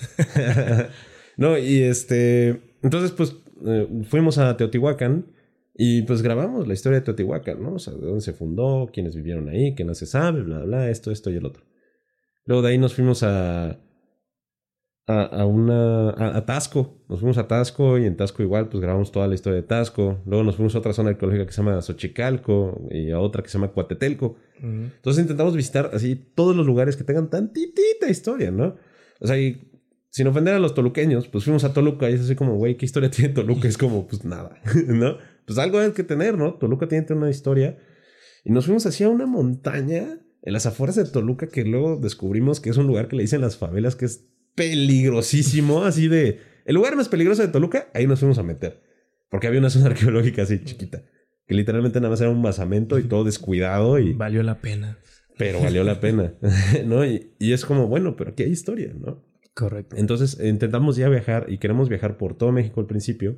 no, 1.38 1.58
y 1.58 1.82
este. 1.82 2.62
Entonces, 2.84 3.12
pues 3.12 3.36
eh, 3.66 3.88
fuimos 4.10 4.38
a 4.38 4.56
Teotihuacán 4.58 5.26
y 5.78 6.02
pues 6.02 6.24
grabamos 6.24 6.68
la 6.68 6.74
historia 6.74 7.00
de 7.00 7.06
Teotihuacán, 7.06 7.62
¿no? 7.62 7.74
O 7.74 7.80
sea, 7.80 7.94
de 7.94 8.06
dónde 8.06 8.22
se 8.22 8.34
fundó, 8.34 8.90
quiénes 8.92 9.16
vivieron 9.16 9.48
ahí, 9.48 9.76
qué 9.76 9.84
no 9.84 9.94
se 9.94 10.08
sabe, 10.08 10.42
bla, 10.42 10.60
bla, 10.60 10.90
esto, 10.90 11.12
esto 11.12 11.30
y 11.30 11.36
el 11.36 11.46
otro. 11.46 11.64
Luego 12.46 12.64
de 12.64 12.70
ahí 12.70 12.78
nos 12.78 12.96
fuimos 12.96 13.22
a. 13.24 13.80
A, 15.10 15.24
a 15.24 15.46
una. 15.46 16.10
A, 16.10 16.38
a 16.38 16.46
Tasco. 16.46 17.06
Nos 17.08 17.20
fuimos 17.20 17.38
a 17.38 17.48
Tasco 17.48 17.98
y 18.00 18.06
en 18.06 18.18
Tasco 18.18 18.42
igual, 18.42 18.70
pues 18.70 18.82
grabamos 18.82 19.12
toda 19.12 19.28
la 19.28 19.36
historia 19.36 19.62
de 19.62 19.68
Tasco. 19.68 20.20
Luego 20.26 20.44
nos 20.44 20.56
fuimos 20.56 20.74
a 20.76 20.80
otra 20.80 20.94
zona 20.94 21.12
arqueológica 21.12 21.46
que 21.46 21.52
se 21.52 21.62
llama 21.62 21.82
Xochicalco 21.82 22.88
y 22.90 23.12
a 23.12 23.20
otra 23.20 23.44
que 23.44 23.50
se 23.50 23.58
llama 23.58 23.72
Cuatetelco. 23.72 24.36
Entonces 24.60 25.22
intentamos 25.22 25.56
visitar 25.56 25.92
así 25.94 26.16
todos 26.16 26.56
los 26.56 26.66
lugares 26.66 26.98
que 26.98 27.04
tengan 27.04 27.30
tantitita 27.30 28.10
historia, 28.10 28.50
¿no? 28.50 28.76
O 29.20 29.28
sea, 29.28 29.38
y 29.40 29.70
sin 30.10 30.28
ofender 30.28 30.56
a 30.56 30.60
los 30.60 30.74
toluqueños, 30.74 31.28
pues 31.28 31.44
fuimos 31.44 31.64
a 31.64 31.74
Toluca 31.74 32.10
y 32.10 32.14
es 32.14 32.22
así 32.22 32.36
como, 32.36 32.56
güey, 32.56 32.76
¿qué 32.76 32.86
historia 32.86 33.12
tiene 33.12 33.34
Toluca? 33.34 33.68
Es 33.68 33.78
como, 33.78 34.08
pues 34.08 34.26
nada, 34.26 34.60
¿no? 34.88 35.18
Pues 35.48 35.58
algo 35.60 35.80
hay 35.80 35.92
que 35.94 36.04
tener, 36.04 36.38
¿no? 36.38 36.56
Toluca 36.56 36.90
tiene 36.90 37.06
una 37.12 37.30
historia. 37.30 37.80
Y 38.44 38.52
nos 38.52 38.66
fuimos 38.66 38.86
hacia 38.86 39.08
una 39.08 39.26
montaña 39.26 40.20
en 40.42 40.54
las 40.54 40.66
afueras 40.66 40.98
de 40.98 41.06
Toluca 41.06 41.48
que 41.48 41.64
luego 41.64 41.96
descubrimos 41.96 42.60
que 42.60 42.70
es 42.70 42.76
un 42.76 42.86
lugar 42.86 43.08
que 43.08 43.16
le 43.16 43.22
dicen 43.24 43.40
las 43.40 43.56
favelas 43.56 43.96
que 43.96 44.06
es 44.06 44.28
peligrosísimo, 44.56 45.84
así 45.86 46.10
de... 46.10 46.42
El 46.66 46.76
lugar 46.76 46.98
más 46.98 47.08
peligroso 47.08 47.44
de 47.44 47.48
Toluca, 47.48 47.90
ahí 47.94 48.08
nos 48.08 48.20
fuimos 48.20 48.38
a 48.40 48.44
meter. 48.44 48.82
Porque 49.30 49.48
había 49.48 49.62
una 49.62 49.70
zona 49.70 49.86
arqueológica 49.92 50.42
así 50.42 50.62
chiquita. 50.66 51.04
Que 51.46 51.56
literalmente 51.56 52.00
nada 52.02 52.10
más 52.10 52.20
era 52.20 52.30
un 52.30 52.42
basamento 52.44 53.00
y 53.00 53.04
todo 53.04 53.24
descuidado 53.24 54.00
y 54.00 54.12
Valió 54.12 54.44
la 54.44 54.60
pena. 54.60 54.98
pero 55.38 55.62
valió 55.62 55.86
la 55.86 56.02
pena, 56.02 56.34
¿no? 56.86 57.06
Y, 57.06 57.32
y 57.40 57.54
es 57.54 57.64
como, 57.64 57.88
bueno, 57.88 58.18
pero 58.18 58.32
aquí 58.32 58.44
hay 58.44 58.52
historia, 58.52 58.94
¿no? 58.94 59.24
Correcto. 59.54 59.96
Entonces 59.96 60.38
intentamos 60.44 60.98
ya 60.98 61.08
viajar 61.08 61.46
y 61.48 61.58
queremos 61.58 61.88
viajar 61.88 62.18
por 62.18 62.38
todo 62.38 62.52
México 62.52 62.82
al 62.82 62.86
principio 62.88 63.38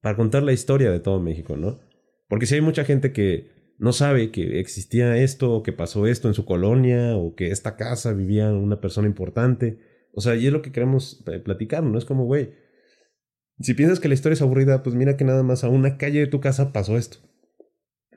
para 0.00 0.16
contar 0.16 0.42
la 0.42 0.52
historia 0.52 0.90
de 0.90 1.00
todo 1.00 1.20
México, 1.20 1.56
¿no? 1.56 1.80
Porque 2.28 2.46
si 2.46 2.54
hay 2.54 2.60
mucha 2.60 2.84
gente 2.84 3.12
que 3.12 3.50
no 3.78 3.92
sabe 3.92 4.30
que 4.30 4.60
existía 4.60 5.16
esto, 5.16 5.52
o 5.52 5.62
que 5.62 5.72
pasó 5.72 6.06
esto 6.06 6.28
en 6.28 6.34
su 6.34 6.44
colonia, 6.44 7.16
o 7.16 7.34
que 7.34 7.50
esta 7.50 7.76
casa 7.76 8.12
vivía 8.12 8.52
una 8.52 8.80
persona 8.80 9.06
importante. 9.06 9.78
O 10.12 10.20
sea, 10.20 10.34
y 10.34 10.46
es 10.46 10.52
lo 10.52 10.62
que 10.62 10.72
queremos 10.72 11.24
eh, 11.26 11.38
platicar, 11.38 11.82
¿no? 11.84 11.96
Es 11.96 12.04
como, 12.04 12.24
güey, 12.24 12.54
si 13.60 13.74
piensas 13.74 14.00
que 14.00 14.08
la 14.08 14.14
historia 14.14 14.34
es 14.34 14.42
aburrida, 14.42 14.82
pues 14.82 14.94
mira 14.94 15.16
que 15.16 15.24
nada 15.24 15.42
más 15.42 15.64
a 15.64 15.68
una 15.68 15.96
calle 15.96 16.20
de 16.20 16.26
tu 16.26 16.40
casa 16.40 16.72
pasó 16.72 16.96
esto. 16.96 17.18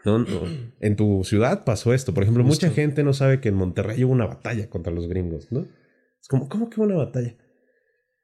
¿No? 0.04 0.20
No. 0.20 0.26
En 0.80 0.96
tu 0.96 1.24
ciudad 1.24 1.64
pasó 1.64 1.94
esto. 1.94 2.14
Por 2.14 2.24
ejemplo, 2.24 2.44
Justo. 2.44 2.66
mucha 2.66 2.76
gente 2.76 3.04
no 3.04 3.14
sabe 3.14 3.40
que 3.40 3.50
en 3.50 3.56
Monterrey 3.56 4.04
hubo 4.04 4.14
una 4.14 4.26
batalla 4.26 4.70
contra 4.70 4.92
los 4.92 5.08
gringos, 5.08 5.52
¿no? 5.52 5.68
Es 6.20 6.28
como, 6.28 6.50
¿cómo 6.50 6.70
que 6.70 6.80
hubo 6.80 6.88
una 6.88 6.98
batalla? 6.98 7.36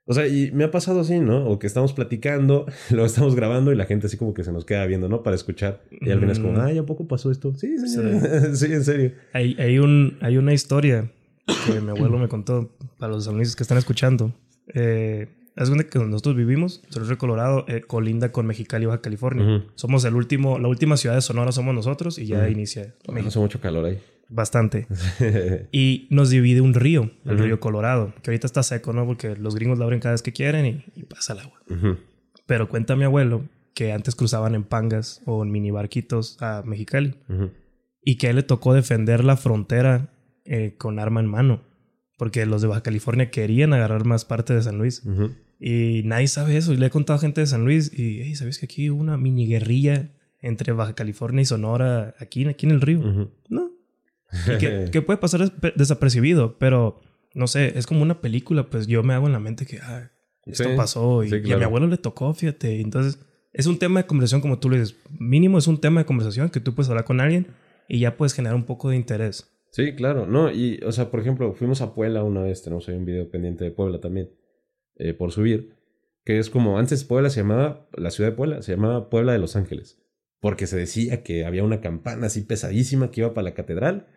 O 0.09 0.13
sea, 0.13 0.25
y 0.27 0.51
me 0.53 0.63
ha 0.63 0.71
pasado 0.71 1.01
así, 1.01 1.19
¿no? 1.19 1.45
O 1.47 1.59
que 1.59 1.67
estamos 1.67 1.91
platicando, 1.93 2.65
lo 2.91 3.05
estamos 3.05 3.35
grabando 3.35 3.71
y 3.73 3.75
la 3.75 3.85
gente 3.85 4.07
así 4.07 4.15
como 4.17 4.33
que 4.33 4.43
se 4.43 4.51
nos 4.53 4.63
queda 4.65 4.85
viendo, 4.85 5.09
¿no? 5.09 5.21
Para 5.21 5.35
escuchar. 5.35 5.81
Y 5.91 6.09
al 6.09 6.19
final 6.19 6.31
es 6.31 6.39
como, 6.39 6.53
Mm. 6.53 6.61
ay, 6.61 6.77
¿a 6.77 6.85
poco 6.85 7.07
pasó 7.07 7.29
esto? 7.29 7.53
Sí, 7.55 7.77
señor. 7.77 8.21
Sí, 8.55 8.65
en 8.71 8.83
serio. 8.85 9.11
Hay, 9.33 9.55
hay, 9.59 9.79
un, 9.79 10.17
hay 10.21 10.37
una 10.37 10.53
historia 10.53 11.11
que 11.65 11.81
mi 11.81 11.89
abuelo 11.89 12.17
me 12.17 12.27
contó 12.29 12.69
para 12.97 13.11
los 13.13 13.27
amigos 13.27 13.55
que 13.55 13.63
están 13.63 13.77
escuchando. 13.77 14.33
Eh, 14.73 15.27
es 15.55 15.69
donde 15.69 15.87
que 15.87 15.97
nosotros 15.99 16.35
vivimos, 16.35 16.83
Cerro 16.89 17.17
Colorado, 17.17 17.65
eh, 17.67 17.81
colinda 17.85 18.31
con 18.31 18.45
Mexicali, 18.45 18.85
Baja 18.85 19.01
California. 19.01 19.65
Somos 19.75 20.05
el 20.05 20.13
último, 20.13 20.59
la 20.59 20.67
última 20.67 20.97
ciudad 20.97 21.15
de 21.15 21.21
Sonora 21.21 21.51
somos 21.51 21.73
nosotros 21.73 22.19
y 22.19 22.27
ya 22.27 22.47
inicia 22.47 22.93
México. 23.09 23.29
hace 23.29 23.39
mucho 23.39 23.59
calor 23.59 23.85
ahí. 23.85 23.99
Bastante. 24.29 24.87
Y 25.71 26.07
nos 26.09 26.29
divide 26.29 26.61
un 26.61 26.73
río, 26.73 27.11
el 27.25 27.35
Ujú. 27.35 27.43
río 27.43 27.59
Colorado, 27.59 28.13
que 28.21 28.31
ahorita 28.31 28.47
está 28.47 28.63
seco, 28.63 28.93
¿no? 28.93 29.05
Porque 29.05 29.35
los 29.35 29.55
gringos 29.55 29.77
lo 29.77 29.85
abren 29.85 29.99
cada 29.99 30.13
vez 30.13 30.21
que 30.21 30.33
quieren 30.33 30.65
y, 30.95 30.99
y 30.99 31.03
pasa 31.03 31.33
el 31.33 31.39
agua. 31.39 31.59
Ujú. 31.69 31.97
Pero 32.45 32.69
cuenta 32.69 32.95
mi 32.95 33.03
abuelo 33.03 33.43
que 33.73 33.91
antes 33.93 34.15
cruzaban 34.15 34.55
en 34.55 34.63
pangas 34.63 35.21
o 35.25 35.43
en 35.43 35.51
mini 35.51 35.69
barquitos 35.71 36.37
a 36.41 36.63
Mexicali 36.65 37.15
Ujú. 37.29 37.51
y 38.03 38.17
que 38.17 38.27
a 38.27 38.29
él 38.31 38.37
le 38.37 38.43
tocó 38.43 38.73
defender 38.73 39.23
la 39.23 39.37
frontera 39.37 40.09
eh, 40.45 40.75
con 40.77 40.97
arma 40.99 41.19
en 41.19 41.27
mano, 41.27 41.61
porque 42.17 42.45
los 42.45 42.61
de 42.61 42.67
Baja 42.69 42.81
California 42.81 43.29
querían 43.29 43.73
agarrar 43.73 44.05
más 44.05 44.25
parte 44.25 44.53
de 44.53 44.61
San 44.61 44.77
Luis. 44.77 45.03
Y 45.59 46.01
nadie 46.05 46.27
sabe 46.27 46.55
eso. 46.57 46.71
Y 46.73 46.77
le 46.77 46.85
he 46.85 46.89
contado 46.89 47.17
a 47.17 47.19
gente 47.21 47.41
de 47.41 47.47
San 47.47 47.65
Luis 47.65 47.91
y, 47.91 48.21
hey, 48.21 48.35
¿sabes 48.35 48.59
que 48.59 48.65
aquí 48.65 48.89
hubo 48.89 48.99
una 49.01 49.17
mini 49.17 49.47
guerrilla 49.47 50.09
entre 50.39 50.71
Baja 50.71 50.93
California 50.93 51.41
y 51.41 51.45
Sonora 51.45 52.15
aquí, 52.19 52.45
aquí 52.45 52.65
en 52.67 52.71
el 52.71 52.81
río? 52.81 53.29
No. 53.49 53.71
Y 54.47 54.57
que, 54.57 54.85
que 54.91 55.01
puede 55.01 55.17
pasar 55.17 55.39
des- 55.41 55.73
desapercibido, 55.75 56.57
pero 56.57 56.99
no 57.33 57.47
sé, 57.47 57.77
es 57.77 57.87
como 57.87 58.01
una 58.01 58.21
película, 58.21 58.69
pues 58.69 58.87
yo 58.87 59.03
me 59.03 59.13
hago 59.13 59.27
en 59.27 59.33
la 59.33 59.39
mente 59.39 59.65
que 59.65 59.79
ah, 59.79 60.11
esto 60.45 60.69
Sí, 60.69 60.75
pasó 60.75 61.23
y, 61.23 61.29
sí, 61.29 61.35
y 61.35 61.37
a 61.37 61.41
mi 61.41 61.45
claro. 61.49 61.65
abuelo 61.65 61.87
le 61.87 61.97
tocó, 61.97 62.33
fíjate. 62.33 62.81
Entonces, 62.81 63.19
es 63.53 63.65
un 63.67 63.79
tema 63.79 64.01
de 64.01 64.07
conversación, 64.07 64.41
como 64.41 64.59
tú 64.59 64.69
le 64.69 64.79
dices, 64.79 64.95
mínimo 65.19 65.57
es 65.57 65.67
un 65.67 65.79
tema 65.79 66.01
de 66.01 66.05
conversación 66.05 66.49
que 66.49 66.59
tú 66.59 66.73
puedes 66.75 66.89
hablar 66.89 67.05
con 67.05 67.19
alguien 67.21 67.47
y 67.87 67.99
ya 67.99 68.17
puedes 68.17 68.33
generar 68.33 68.55
un 68.55 68.65
poco 68.65 68.89
de 68.89 68.95
interés. 68.95 69.51
Sí, 69.71 69.93
claro. 69.93 70.25
No, 70.25 70.51
y, 70.51 70.79
o 70.85 70.91
sea, 70.91 71.11
por 71.11 71.19
ejemplo, 71.19 71.53
fuimos 71.53 71.81
a 71.81 71.93
Puebla 71.93 72.23
una 72.23 72.41
vez, 72.41 72.63
tenemos 72.63 72.87
ahí 72.89 72.95
un 72.95 73.05
video 73.05 73.29
pendiente 73.29 73.63
de 73.65 73.71
Puebla 73.71 73.99
también, 73.99 74.31
eh, 74.95 75.13
por 75.13 75.31
subir, 75.31 75.75
que 76.25 76.39
es 76.39 76.49
como, 76.49 76.79
antes 76.79 77.03
Puebla 77.03 77.29
se 77.29 77.41
llamaba, 77.41 77.87
la 77.93 78.09
ciudad 78.11 78.31
de 78.31 78.35
Puebla, 78.35 78.61
se 78.61 78.71
llamaba 78.73 79.09
Puebla 79.09 79.33
de 79.33 79.39
Los 79.39 79.55
Ángeles, 79.55 80.01
porque 80.39 80.67
se 80.67 80.77
decía 80.77 81.21
que 81.23 81.45
había 81.45 81.63
una 81.63 81.81
campana 81.81 82.27
así 82.27 82.41
pesadísima 82.41 83.11
que 83.11 83.21
iba 83.21 83.33
para 83.33 83.43
la 83.45 83.53
catedral, 83.53 84.07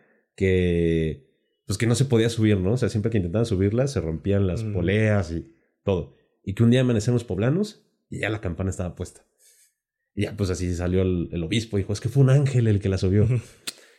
que, 0.41 1.27
pues 1.67 1.77
que 1.77 1.87
no 1.87 1.95
se 1.95 2.07
podía 2.07 2.31
subir, 2.31 2.57
¿no? 2.59 2.73
O 2.73 2.77
sea, 2.79 2.89
siempre 2.89 3.11
que 3.11 3.19
intentaban 3.19 3.45
subirla, 3.45 3.87
se 3.87 4.01
rompían 4.01 4.47
las 4.47 4.65
Mm. 4.65 4.73
poleas 4.73 5.31
y 5.33 5.47
todo. 5.85 6.17
Y 6.43 6.55
que 6.55 6.63
un 6.63 6.71
día 6.71 6.81
amanecieron 6.81 7.15
los 7.17 7.25
poblanos 7.25 7.87
y 8.09 8.21
ya 8.21 8.31
la 8.31 8.41
campana 8.41 8.71
estaba 8.71 8.95
puesta. 8.95 9.27
Y 10.15 10.23
ya, 10.23 10.35
pues 10.37 10.49
así 10.49 10.75
salió 10.75 11.03
el, 11.03 11.29
el 11.31 11.43
obispo 11.45 11.77
y 11.77 11.83
dijo, 11.83 11.93
es 11.93 12.01
que 12.01 12.09
fue 12.09 12.23
un 12.23 12.31
ángel 12.31 12.67
el 12.69 12.81
que 12.81 12.89
la 12.89 12.97
subió. 12.97 13.29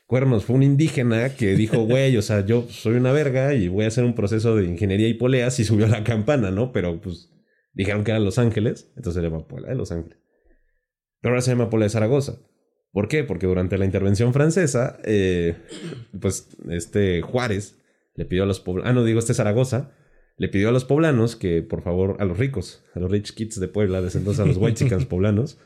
Cuernos, 0.08 0.43
fue 0.45 0.56
un 0.56 0.63
indígena 0.63 1.36
que 1.36 1.54
dijo, 1.56 1.77
güey, 1.86 2.17
o 2.17 2.21
sea, 2.23 2.43
yo 2.45 2.67
soy 2.69 2.95
una 2.95 3.12
verga 3.12 3.54
y 3.54 3.67
voy 3.67 3.86
a 3.86 3.89
hacer 3.89 4.04
un 4.04 4.15
proceso 4.15 4.56
de 4.56 4.65
ingeniería 4.65 5.08
y 5.08 5.13
poleas 5.13 5.60
y 5.60 5.63
subió 5.63 5.88
la 5.88 6.04
campana, 6.04 6.49
¿no? 6.49 6.71
Pero 6.73 6.99
pues 6.99 7.32
dijeron 7.73 8.04
que 8.04 8.12
eran 8.12 8.25
Los 8.25 8.39
Ángeles, 8.39 8.91
entonces 8.97 9.21
se 9.21 9.30
llama 9.30 9.47
Puebla 9.47 9.69
de 9.69 9.75
Los 9.75 9.91
Ángeles. 9.91 10.17
Pero 11.21 11.34
ahora 11.34 11.41
se 11.41 11.51
llama 11.51 11.69
Puebla 11.69 11.86
de 11.86 11.91
Zaragoza. 11.91 12.39
¿Por 12.91 13.08
qué? 13.08 13.23
Porque 13.23 13.47
durante 13.47 13.77
la 13.77 13.86
intervención 13.86 14.34
francesa, 14.34 14.99
eh, 15.04 15.56
pues 16.19 16.49
este 16.69 17.21
Juárez 17.21 17.77
le 18.15 18.25
pidió 18.25 18.43
a 18.43 18.45
los 18.45 18.60
poblanos, 18.60 18.89
ah, 18.89 18.93
no 18.93 19.04
digo, 19.04 19.19
este 19.19 19.34
Zaragoza, 19.34 19.91
le 20.38 20.49
pidió 20.49 20.69
a 20.69 20.71
los 20.71 20.86
poblanos 20.86 21.36
que, 21.36 21.62
por 21.62 21.82
favor, 21.82 22.17
a 22.19 22.25
los 22.25 22.38
ricos, 22.38 22.84
a 22.93 22.99
los 22.99 23.10
rich 23.10 23.34
kids 23.34 23.60
de 23.60 23.67
Puebla, 23.67 24.01
desde 24.01 24.19
entonces 24.19 24.43
a 24.43 24.47
los 24.47 24.58
white 24.58 24.73
chickens 24.73 25.06
poblanos, 25.06 25.58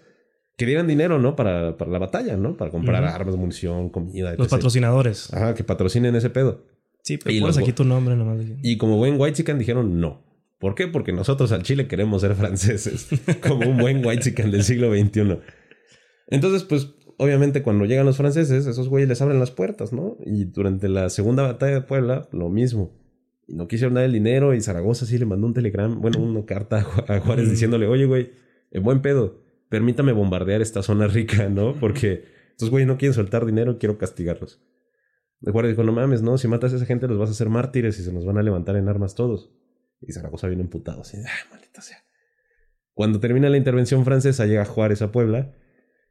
que 0.58 0.66
dieran 0.66 0.88
dinero, 0.88 1.20
¿no? 1.20 1.36
Para, 1.36 1.78
para 1.78 1.92
la 1.92 2.00
batalla, 2.00 2.38
¿no? 2.38 2.56
Para 2.56 2.72
comprar 2.72 3.04
armas, 3.04 3.36
munición, 3.36 3.90
comida, 3.90 4.32
Los 4.32 4.48
etc. 4.48 4.50
patrocinadores. 4.52 5.34
Ajá, 5.34 5.54
que 5.54 5.64
patrocinen 5.64 6.16
ese 6.16 6.30
pedo. 6.30 6.64
Sí, 7.02 7.18
pero 7.18 7.40
pones 7.40 7.56
los 7.56 7.58
aquí 7.58 7.74
tu 7.74 7.84
nombre 7.84 8.16
nomás. 8.16 8.40
Y 8.62 8.78
como 8.78 8.98
buen 8.98 9.20
white 9.20 9.38
chicken 9.38 9.60
dijeron 9.60 10.00
no. 10.00 10.24
¿Por 10.60 10.76
qué? 10.76 10.88
Porque 10.88 11.12
nosotros 11.12 11.52
al 11.52 11.64
Chile 11.64 11.88
queremos 11.88 12.22
ser 12.22 12.36
franceses, 12.36 13.08
como 13.46 13.70
un 13.70 13.78
buen 13.78 14.06
white 14.06 14.24
chicken 14.24 14.52
del 14.52 14.64
siglo 14.64 14.92
XXI. 14.92 15.40
Entonces, 16.28 16.64
pues, 16.64 16.90
obviamente 17.18 17.64
cuando 17.64 17.86
llegan 17.86 18.06
los 18.06 18.18
franceses, 18.18 18.66
esos 18.68 18.90
güeyes 18.90 19.10
les 19.10 19.22
abren 19.22 19.40
las 19.40 19.52
puertas, 19.52 19.94
¿no? 19.94 20.18
Y 20.26 20.46
durante 20.46 20.90
la 20.90 21.10
segunda 21.10 21.44
batalla 21.44 21.76
de 21.76 21.82
Puebla, 21.82 22.28
lo 22.32 22.50
mismo. 22.50 22.98
Y 23.48 23.56
no 23.56 23.68
quisieron 23.68 23.94
dar 23.94 24.04
el 24.06 24.14
dinero 24.14 24.54
y 24.54 24.62
Zaragoza 24.62 25.06
sí 25.06 25.18
le 25.18 25.26
mandó 25.26 25.48
un 25.48 25.54
telegram, 25.54 26.02
bueno, 26.02 26.20
una 26.20 26.46
carta 26.46 26.78
a 26.80 26.84
Ju- 26.84 27.10
a 27.10 27.20
Juárez 27.20 27.50
diciéndole, 27.50 27.88
oye, 27.88 28.06
güey, 28.06 28.32
en 28.72 28.84
buen 28.84 29.02
pedo, 29.02 29.44
permítame 29.70 30.12
bombardear 30.12 30.62
esta 30.62 30.82
zona 30.82 31.08
rica, 31.08 31.48
¿no? 31.50 31.76
Porque 31.80 32.26
estos 32.52 32.70
güeyes 32.70 32.88
no 32.88 32.98
quieren 32.98 33.14
soltar 33.14 33.46
dinero, 33.46 33.78
quiero 33.78 33.98
castigarlos. 33.98 34.62
El 35.42 35.52
Juárez 35.52 35.72
dijo, 35.72 35.84
no 35.84 35.92
mames, 35.92 36.22
no, 36.22 36.38
si 36.38 36.48
matas 36.48 36.74
a 36.74 36.78
esa 36.78 36.86
gente 36.86 37.08
los 37.08 37.20
vas 37.20 37.30
a 37.30 37.34
hacer 37.34 37.50
mártires 37.50 38.00
y 38.00 38.04
se 38.04 38.12
nos 38.12 38.26
van 38.26 38.38
a 38.38 38.44
levantar 38.44 38.78
en 38.78 38.88
armas 38.90 39.14
todos. 39.14 39.52
Y 40.02 40.12
Zaragoza 40.12 40.48
vino 40.48 40.62
emputado, 40.62 41.02
así, 41.02 41.18
ah, 41.18 41.50
maldita 41.52 41.82
sea. 41.82 41.98
Cuando 42.94 43.20
termina 43.20 43.50
la 43.50 43.58
intervención 43.58 44.06
francesa, 44.06 44.46
llega 44.46 44.66
Juárez 44.66 45.02
a 45.02 45.12
Puebla 45.12 45.54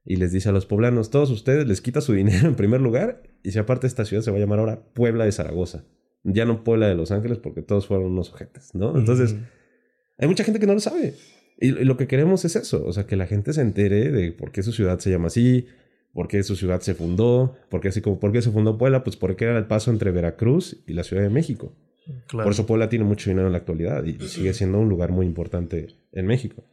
y 0.05 0.17
les 0.17 0.33
dice 0.33 0.51
a 0.51 0.53
los 0.53 0.67
poblanos, 0.67 1.11
todos 1.11 1.31
ustedes 1.31 1.67
les 1.67 1.81
quita 1.81 2.01
su 2.01 2.13
dinero 2.13 2.49
en 2.49 2.55
primer 2.55 2.81
lugar 2.81 3.23
y 3.43 3.53
si 3.53 3.59
aparte 3.59 3.87
esta 3.87 4.05
ciudad 4.05 4.23
se 4.23 4.31
va 4.31 4.37
a 4.37 4.41
llamar 4.41 4.59
ahora 4.59 4.83
Puebla 4.93 5.25
de 5.25 5.33
Zaragoza. 5.33 5.85
Ya 6.25 6.45
no 6.47 6.65
Puebla 6.65 6.89
de 6.89 6.95
Los 6.95 7.11
Ángeles 7.11 7.39
porque 7.39 7.63
todos 7.63 7.87
fueron 7.87 8.07
unos 8.07 8.33
ojetes, 8.33 8.75
¿no? 8.75 8.97
Entonces, 8.99 9.37
hay 10.17 10.27
mucha 10.27 10.43
gente 10.43 10.59
que 10.59 10.67
no 10.67 10.73
lo 10.73 10.81
sabe. 10.81 11.15
Y, 11.61 11.69
y 11.69 11.85
lo 11.85 11.97
que 11.97 12.07
queremos 12.07 12.45
es 12.45 12.57
eso, 12.57 12.85
o 12.85 12.93
sea, 12.93 13.07
que 13.07 13.17
la 13.17 13.27
gente 13.27 13.53
se 13.53 13.61
entere 13.61 14.11
de 14.11 14.33
por 14.33 14.51
qué 14.51 14.63
su 14.63 14.73
ciudad 14.73 14.99
se 14.99 15.11
llama 15.11 15.27
así, 15.27 15.67
por 16.15 16.29
qué 16.29 16.43
su 16.43 16.57
ciudad 16.57 16.81
se 16.81 16.95
fundó, 16.95 17.57
por 17.69 17.81
qué 17.81 17.89
así 17.89 18.01
como 18.01 18.19
por 18.19 18.33
qué 18.33 18.41
se 18.41 18.51
fundó 18.51 18.79
Puebla, 18.79 19.05
pues 19.05 19.17
porque 19.17 19.45
era 19.45 19.59
el 19.59 19.67
paso 19.67 19.91
entre 19.91 20.13
Veracruz 20.13 20.83
y 20.87 20.95
la 20.95 21.05
Ciudad 21.05 21.23
de 21.23 21.29
México. 21.29 21.75
Claro. 22.29 22.45
Por 22.45 22.53
eso 22.53 22.67
Puebla 22.67 22.89
tiene 22.89 23.05
mucho 23.05 23.29
dinero 23.29 23.49
en 23.49 23.53
la 23.53 23.59
actualidad 23.59 24.05
y 24.05 24.19
sigue 24.29 24.55
siendo 24.55 24.79
un 24.79 24.89
lugar 24.89 25.11
muy 25.11 25.27
importante 25.27 25.89
en 26.13 26.27
México. 26.27 26.65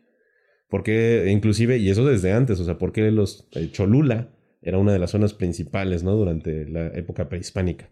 Porque 0.71 1.27
inclusive, 1.29 1.77
y 1.77 1.89
eso 1.89 2.05
desde 2.05 2.31
antes, 2.31 2.57
o 2.61 2.65
sea, 2.65 2.77
porque 2.77 3.11
los 3.11 3.47
eh, 3.51 3.69
Cholula 3.71 4.33
era 4.61 4.77
una 4.77 4.93
de 4.93 4.99
las 4.99 5.11
zonas 5.11 5.33
principales, 5.33 6.01
¿no? 6.01 6.15
Durante 6.15 6.65
la 6.65 6.87
época 6.87 7.27
prehispánica. 7.27 7.89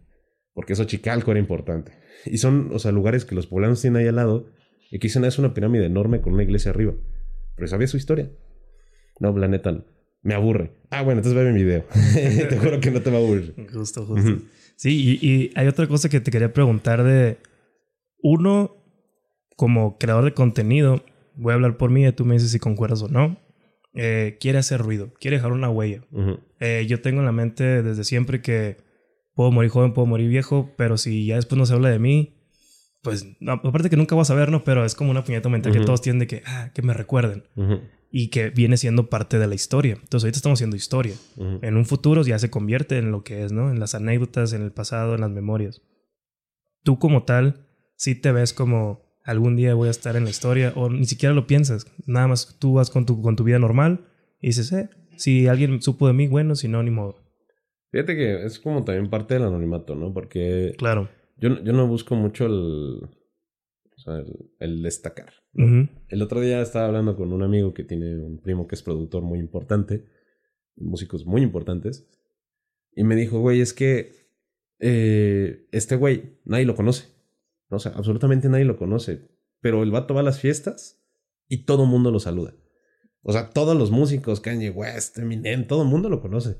Porque 0.53 0.73
eso 0.73 0.85
Chicalco 0.85 1.31
era 1.31 1.41
importante. 1.41 1.91
Y 2.25 2.37
son, 2.37 2.69
o 2.73 2.79
sea, 2.79 2.93
lugares 2.93 3.25
que 3.25 3.35
los 3.35 3.47
poblanos 3.47 3.81
tienen 3.81 4.01
ahí 4.01 4.07
al 4.07 4.15
lado 4.15 4.47
y 4.89 4.97
que 4.97 5.07
dicen, 5.07 5.25
"Ah, 5.25 5.27
es 5.27 5.37
una 5.37 5.53
pirámide 5.53 5.85
enorme 5.85 6.21
con 6.21 6.33
una 6.33 6.43
iglesia 6.43 6.71
arriba. 6.71 6.93
Pero 7.57 7.67
sabía 7.67 7.87
su 7.87 7.97
historia. 7.97 8.31
No, 9.19 9.37
la 9.37 9.49
neta 9.49 9.73
no. 9.73 9.83
Me 10.21 10.33
aburre. 10.33 10.71
Ah, 10.89 11.01
bueno, 11.01 11.19
entonces 11.19 11.41
ve 11.43 11.51
mi 11.51 11.63
video. 11.63 11.83
te 12.49 12.57
juro 12.57 12.79
que 12.79 12.91
no 12.91 13.01
te 13.01 13.11
va 13.11 13.17
a 13.17 13.19
aburrir. 13.19 13.55
Justo, 13.73 14.05
justo. 14.05 14.41
Sí, 14.77 15.19
y, 15.21 15.27
y 15.29 15.51
hay 15.55 15.67
otra 15.67 15.85
cosa 15.87 16.07
que 16.07 16.21
te 16.21 16.31
quería 16.31 16.53
preguntar 16.53 17.03
de 17.03 17.37
uno, 18.21 18.77
como 19.57 19.97
creador 19.97 20.23
de 20.23 20.33
contenido, 20.33 21.03
voy 21.39 21.51
a 21.51 21.55
hablar 21.55 21.77
por 21.77 21.89
mí 21.89 22.05
y 22.05 22.11
tú 22.11 22.25
me 22.25 22.35
dices 22.35 22.51
si 22.51 22.59
concuerdas 22.59 23.01
o 23.01 23.07
no. 23.07 23.37
eh, 23.93 24.37
quiere 24.39 24.59
hacer 24.59 24.81
ruido, 24.81 25.11
quiere 25.19 25.37
dejar 25.37 25.51
una 25.51 25.69
huella. 25.69 26.03
Eh, 26.59 26.85
yo 26.87 27.01
tengo 27.01 27.19
en 27.21 27.25
la 27.25 27.31
mente 27.31 27.81
desde 27.81 28.03
siempre 28.03 28.41
que 28.41 28.77
puedo 29.33 29.51
morir 29.51 29.71
joven, 29.71 29.93
puedo 29.93 30.05
morir 30.05 30.29
viejo, 30.29 30.73
pero 30.77 30.97
si 30.97 31.25
ya 31.25 31.35
después 31.37 31.57
no 31.57 31.65
se 31.65 31.73
habla 31.73 31.89
de 31.89 31.97
mí, 31.99 32.35
pues 33.01 33.25
no, 33.39 33.53
aparte 33.53 33.89
que 33.89 33.95
nunca 33.97 34.15
vas 34.15 34.29
a 34.29 34.35
ver, 34.35 34.51
¿no? 34.51 34.63
Pero 34.63 34.85
es 34.85 34.93
como 34.93 35.09
una 35.11 35.23
puñeta 35.23 35.49
mental 35.49 35.71
que 35.71 35.79
todos 35.85 36.01
tienen 36.01 36.19
de 36.19 36.27
que, 36.27 36.43
ah, 36.45 36.71
que 36.73 36.81
me 36.81 36.93
recuerden 36.93 37.45
y 38.11 38.29
que 38.29 38.49
viene 38.49 38.75
siendo 38.77 39.09
parte 39.09 39.39
de 39.39 39.47
la 39.47 39.55
historia. 39.55 39.93
Entonces 39.93 40.25
ahorita 40.25 40.37
estamos 40.37 40.57
haciendo 40.59 40.75
historia. 40.75 41.15
En 41.61 41.77
un 41.77 41.85
futuro 41.85 42.21
ya 42.23 42.37
se 42.39 42.49
convierte 42.49 42.97
en 42.97 43.11
lo 43.11 43.23
que 43.23 43.43
es, 43.43 43.51
¿no? 43.51 43.71
En 43.71 43.79
las 43.79 43.95
anécdotas, 43.95 44.51
en 44.53 44.61
el 44.61 44.71
pasado, 44.71 45.15
en 45.15 45.21
las 45.21 45.31
memorias. 45.31 45.81
Tú 46.83 46.99
como 46.99 47.23
tal, 47.23 47.67
sí 47.95 48.15
te 48.15 48.31
ves 48.31 48.53
como 48.53 49.08
algún 49.23 49.55
día 49.55 49.73
voy 49.73 49.87
a 49.87 49.91
estar 49.91 50.15
en 50.15 50.23
la 50.23 50.29
historia 50.29 50.73
o 50.75 50.89
ni 50.89 51.05
siquiera 51.05 51.33
lo 51.35 51.47
piensas. 51.47 51.85
Nada 52.05 52.27
más 52.27 52.57
tú 52.59 52.73
vas 52.73 52.89
con 52.89 53.05
tu, 53.05 53.21
con 53.21 53.35
tu 53.35 53.43
vida 53.43 53.59
normal 53.59 54.05
y 54.41 54.47
dices, 54.47 54.71
eh, 54.71 54.89
si 55.17 55.47
alguien 55.47 55.81
supo 55.81 56.07
de 56.07 56.13
mí, 56.13 56.27
bueno, 56.27 56.55
si 56.55 56.67
no, 56.67 56.81
ni 56.83 56.91
modo. 56.91 57.17
Fíjate 57.91 58.15
que 58.15 58.45
es 58.45 58.59
como 58.59 58.83
también 58.83 59.09
parte 59.09 59.33
del 59.33 59.43
anonimato, 59.43 59.95
¿no? 59.95 60.13
Porque 60.13 60.73
Claro. 60.77 61.09
yo, 61.37 61.49
no- 61.49 61.63
yo 61.63 61.73
no 61.73 61.87
busco 61.87 62.15
mucho 62.15 62.45
el, 62.45 62.53
o 63.03 63.97
sea, 63.97 64.17
el, 64.17 64.51
el 64.59 64.81
destacar. 64.83 65.33
El 66.07 66.21
otro 66.21 66.39
día 66.39 66.61
estaba 66.61 66.85
hablando 66.85 67.15
con 67.17 67.33
un 67.33 67.41
amigo 67.43 67.73
que 67.73 67.83
tiene 67.83 68.17
un 68.19 68.39
primo 68.39 68.67
que 68.67 68.75
es 68.75 68.83
productor 68.83 69.23
muy 69.23 69.39
importante, 69.39 70.05
músicos 70.77 71.25
muy 71.25 71.41
importantes, 71.41 72.07
y 72.95 73.03
me 73.03 73.15
dijo, 73.15 73.39
güey, 73.39 73.59
es 73.59 73.73
que 73.73 74.11
eh, 74.79 75.67
este 75.71 75.95
güey, 75.95 76.37
nadie 76.45 76.65
lo 76.65 76.75
conoce. 76.75 77.07
¿No? 77.69 77.77
O 77.77 77.79
sea, 77.79 77.93
absolutamente 77.93 78.49
nadie 78.49 78.65
lo 78.65 78.77
conoce. 78.77 79.29
Pero 79.61 79.83
el 79.83 79.91
vato 79.91 80.13
va 80.13 80.21
a 80.21 80.23
las 80.23 80.39
fiestas 80.39 81.03
y 81.47 81.65
todo 81.65 81.83
el 81.83 81.89
mundo 81.89 82.11
lo 82.11 82.19
saluda. 82.19 82.53
O 83.21 83.33
sea, 83.33 83.49
todos 83.49 83.77
los 83.77 83.91
músicos, 83.91 84.39
Kanye 84.39 84.69
West, 84.69 85.17
Eminem, 85.17 85.67
todo 85.67 85.83
el 85.83 85.89
mundo 85.89 86.09
lo 86.09 86.21
conoce. 86.21 86.57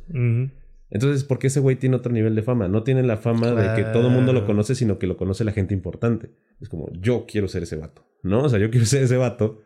Entonces, 0.90 1.24
¿por 1.24 1.40
qué 1.40 1.48
ese 1.48 1.60
güey 1.60 1.78
tiene 1.78 1.96
otro 1.96 2.12
nivel 2.12 2.36
de 2.36 2.42
fama? 2.42 2.68
No 2.68 2.84
tiene 2.84 3.04
la 3.04 3.18
fama 3.18 3.52
de 3.52 3.76
que 3.76 3.90
todo 3.92 4.08
el 4.08 4.14
mundo 4.14 4.34
lo 4.34 4.46
conoce, 4.46 4.76
sino 4.76 5.00
que 5.00 5.08
lo 5.08 5.18
conoce 5.18 5.44
la 5.44 5.52
gente 5.52 5.74
importante. 5.74 6.32
Es 6.60 6.68
como, 6.68 6.92
yo 6.94 7.26
quiero 7.28 7.48
ser 7.48 7.64
ese 7.64 7.78
vato, 7.78 8.06
¿no? 8.24 8.44
O 8.44 8.50
sea, 8.50 8.60
yo 8.60 8.70
quiero 8.70 8.86
ser 8.86 9.04
ese 9.04 9.18
vato. 9.18 9.62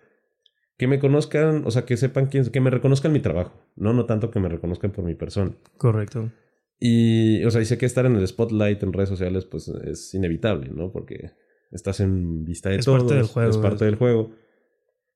Que 0.77 0.87
me 0.87 0.99
conozcan, 0.99 1.63
o 1.65 1.71
sea, 1.71 1.85
que 1.85 1.97
sepan 1.97 2.25
quién, 2.25 2.45
que 2.45 2.59
me 2.59 2.71
reconozcan 2.71 3.13
mi 3.13 3.19
trabajo, 3.19 3.53
¿no? 3.75 3.93
No 3.93 4.05
tanto 4.05 4.31
que 4.31 4.39
me 4.39 4.49
reconozcan 4.49 4.91
por 4.91 5.05
mi 5.05 5.13
persona. 5.13 5.55
Correcto. 5.77 6.31
Y, 6.79 7.43
o 7.45 7.51
sea, 7.51 7.61
y 7.61 7.65
sé 7.65 7.77
que 7.77 7.85
estar 7.85 8.05
en 8.05 8.15
el 8.15 8.27
spotlight 8.27 8.81
en 8.83 8.91
redes 8.91 9.09
sociales, 9.09 9.45
pues 9.45 9.67
es 9.67 10.13
inevitable, 10.13 10.71
¿no? 10.73 10.91
Porque 10.91 11.31
estás 11.73 11.99
en 11.99 12.45
vista 12.45 12.69
de 12.69 12.77
Es 12.77 12.85
todos. 12.85 12.99
parte 13.03 13.15
del 13.15 13.25
juego, 13.25 13.49
Es 13.49 13.57
parte 13.57 13.75
es- 13.75 13.81
del 13.81 13.95
juego. 13.95 14.31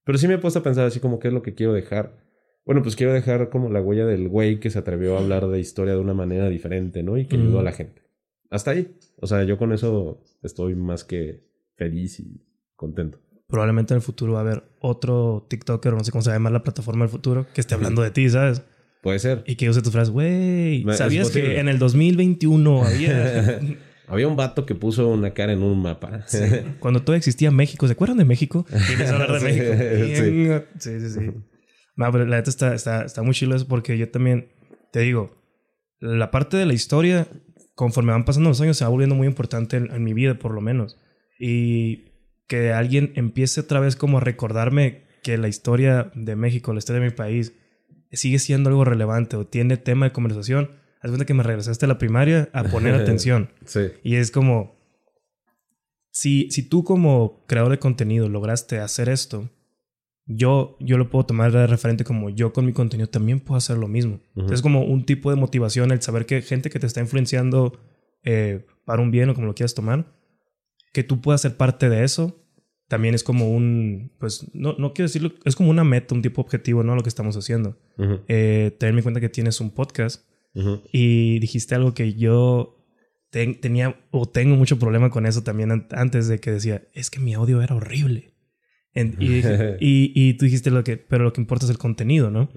Pero 0.03 0.17
sí 0.17 0.27
me 0.27 0.35
he 0.35 0.37
puesto 0.37 0.59
a 0.59 0.63
pensar 0.63 0.85
así 0.85 0.99
como 0.99 1.19
qué 1.19 1.27
es 1.29 1.33
lo 1.33 1.41
que 1.41 1.53
quiero 1.53 1.73
dejar. 1.73 2.17
Bueno, 2.65 2.81
pues 2.81 2.95
quiero 2.95 3.13
dejar 3.13 3.49
como 3.49 3.69
la 3.69 3.81
huella 3.81 4.05
del 4.05 4.27
güey 4.27 4.59
que 4.59 4.69
se 4.69 4.79
atrevió 4.79 5.15
a 5.17 5.19
hablar 5.21 5.47
de 5.47 5.59
historia 5.59 5.93
de 5.93 5.99
una 5.99 6.13
manera 6.13 6.49
diferente, 6.49 7.03
¿no? 7.03 7.17
Y 7.17 7.25
que 7.25 7.35
ayudó 7.37 7.57
Mm. 7.57 7.61
a 7.61 7.63
la 7.63 7.71
gente. 7.71 8.01
hasta 8.49 8.71
ahí. 8.71 8.95
O 9.17 9.27
sea, 9.27 9.43
yo 9.43 9.57
con 9.57 9.73
eso 9.73 10.23
estoy 10.41 10.73
más 10.75 11.03
que 11.03 11.43
feliz 11.75 12.17
y 12.21 12.41
contento. 12.77 13.19
Probablemente 13.47 13.93
en 13.93 13.97
el 13.97 14.01
futuro 14.01 14.33
va 14.33 14.39
a 14.39 14.41
haber 14.43 14.63
otro 14.79 15.45
TikToker, 15.49 15.91
no 15.93 16.01
sé 16.05 16.11
cómo 16.11 16.21
se 16.21 16.31
llama 16.31 16.49
la 16.49 16.63
plataforma 16.63 17.03
del 17.03 17.09
futuro, 17.09 17.45
que 17.53 17.59
esté 17.59 17.75
hablando 17.75 18.01
de 18.01 18.11
ti, 18.11 18.29
¿sabes? 18.29 18.61
Puede 19.03 19.19
ser. 19.19 19.43
Y 19.47 19.55
que 19.55 19.69
use 19.69 19.81
tus 19.81 19.91
frases, 19.91 20.11
güey, 20.13 20.85
¿sabías 20.93 21.29
que 21.31 21.59
en 21.59 21.67
el 21.67 21.77
2021 21.77 22.83
había... 22.85 23.59
Había 24.07 24.27
un 24.27 24.35
vato 24.37 24.65
que 24.65 24.73
puso 24.73 25.07
una 25.09 25.33
cara 25.33 25.53
en 25.53 25.61
un 25.61 25.81
mapa. 25.81 26.25
Cuando 26.79 27.01
todo 27.03 27.15
existía 27.15 27.51
México, 27.51 27.85
¿se 27.87 27.93
acuerdan 27.93 28.17
de 28.17 28.25
México? 28.25 28.65
Tienes 28.87 29.11
hablar 29.11 29.31
de 29.33 29.39
Sí, 29.39 29.45
México. 30.21 30.65
sí. 30.79 30.99
Sí, 30.99 30.99
sí, 31.01 31.19
sí. 31.19 31.31
No, 31.95 32.11
pero 32.11 32.25
la 32.25 32.37
neta 32.37 32.49
está, 32.49 32.73
está, 32.73 33.03
está 33.03 33.21
muy 33.23 33.33
chido 33.33 33.55
eso 33.55 33.67
porque 33.67 33.97
yo 33.97 34.09
también, 34.09 34.49
te 34.91 34.99
digo, 35.01 35.35
la 35.99 36.31
parte 36.31 36.55
de 36.57 36.65
la 36.65 36.73
historia, 36.73 37.27
conforme 37.75 38.11
van 38.11 38.23
pasando 38.23 38.49
los 38.49 38.61
años, 38.61 38.77
se 38.77 38.85
va 38.85 38.89
volviendo 38.89 39.15
muy 39.15 39.27
importante 39.27 39.77
en, 39.77 39.91
en 39.91 40.03
mi 40.03 40.13
vida, 40.13 40.35
por 40.39 40.53
lo 40.53 40.61
menos. 40.61 40.97
Y 41.39 42.05
que 42.47 42.71
alguien 42.71 43.11
empiece 43.15 43.59
otra 43.61 43.79
vez 43.79 43.95
como 43.95 44.19
a 44.19 44.21
recordarme 44.21 45.03
que 45.23 45.37
la 45.37 45.47
historia 45.49 46.11
de 46.15 46.35
México, 46.35 46.71
la 46.71 46.79
historia 46.79 47.01
de 47.01 47.07
mi 47.09 47.13
país, 47.15 47.53
sigue 48.11 48.39
siendo 48.39 48.69
algo 48.69 48.85
relevante 48.85 49.35
o 49.35 49.45
tiene 49.45 49.75
tema 49.77 50.05
de 50.05 50.11
conversación. 50.13 50.71
Haz 51.01 51.11
cuenta 51.11 51.25
que 51.25 51.33
me 51.33 51.43
regresaste 51.43 51.85
a 51.85 51.87
la 51.87 51.97
primaria 51.97 52.49
a 52.53 52.63
poner 52.63 52.93
atención. 53.01 53.49
sí. 53.65 53.91
Y 54.03 54.15
es 54.15 54.31
como, 54.31 54.75
si, 56.11 56.49
si 56.51 56.63
tú 56.67 56.83
como 56.83 57.43
creador 57.47 57.71
de 57.71 57.79
contenido 57.79 58.27
lograste 58.29 58.79
hacer 58.79 59.09
esto, 59.09 59.49
yo, 60.25 60.75
yo 60.79 60.97
lo 60.97 61.09
puedo 61.09 61.25
tomar 61.25 61.51
de 61.51 61.67
referente 61.67 62.03
como 62.03 62.29
yo 62.29 62.51
con 62.51 62.65
mi 62.65 62.73
contenido 62.73 63.07
también 63.07 63.39
puedo 63.39 63.57
hacer 63.57 63.77
lo 63.77 63.87
mismo. 63.87 64.19
Ujú. 64.35 64.51
Es 64.53 64.61
como 64.61 64.83
un 64.83 65.05
tipo 65.05 65.29
de 65.29 65.35
motivación 65.37 65.91
el 65.91 66.01
saber 66.01 66.25
que 66.25 66.41
gente 66.41 66.69
que 66.69 66.79
te 66.79 66.87
está 66.87 66.99
influenciando 66.99 67.79
eh, 68.23 68.65
para 68.83 69.01
un 69.01 69.11
bien 69.11 69.29
o 69.29 69.35
como 69.35 69.47
lo 69.47 69.55
quieras 69.55 69.73
tomar, 69.75 70.05
que 70.91 71.03
tú 71.03 71.21
puedas 71.21 71.41
ser 71.41 71.55
parte 71.55 71.87
de 71.89 72.03
eso, 72.03 72.43
también 72.89 73.13
es 73.15 73.23
como 73.23 73.51
un, 73.51 74.11
pues 74.19 74.47
no, 74.53 74.73
no 74.77 74.93
quiero 74.93 75.07
decirlo, 75.07 75.31
es 75.45 75.55
como 75.55 75.69
una 75.69 75.83
meta, 75.83 76.15
un 76.15 76.21
tipo 76.21 76.41
objetivo, 76.41 76.83
¿no? 76.83 76.95
Lo 76.95 77.03
que 77.03 77.09
estamos 77.09 77.37
haciendo. 77.37 77.77
Ujú, 77.97 78.21
Eh, 78.27 78.75
tenerme 78.79 78.99
en 78.99 79.03
cuenta 79.03 79.21
que 79.21 79.29
tienes 79.29 79.61
un 79.61 79.71
podcast 79.71 80.25
y 80.91 81.39
dijiste 81.39 81.75
algo 81.75 81.93
que 81.93 82.13
yo 82.13 82.83
ten- 83.29 83.59
tenía 83.61 83.99
o 84.11 84.27
tengo 84.27 84.55
mucho 84.55 84.79
problema 84.79 85.09
con 85.09 85.25
eso 85.25 85.43
también 85.43 85.71
an- 85.71 85.87
antes 85.91 86.27
de 86.27 86.39
que 86.39 86.51
decía, 86.51 86.87
es 86.93 87.09
que 87.09 87.19
mi 87.19 87.33
audio 87.33 87.61
era 87.61 87.75
horrible. 87.75 88.33
En- 88.93 89.15
y, 89.19 89.27
dije- 89.27 89.77
y, 89.81 90.11
y 90.15 90.33
tú 90.35 90.45
dijiste 90.45 90.71
lo 90.71 90.83
que, 90.83 90.97
pero 90.97 91.23
lo 91.23 91.33
que 91.33 91.41
importa 91.41 91.65
es 91.65 91.69
el 91.71 91.77
contenido, 91.77 92.31
¿no? 92.31 92.49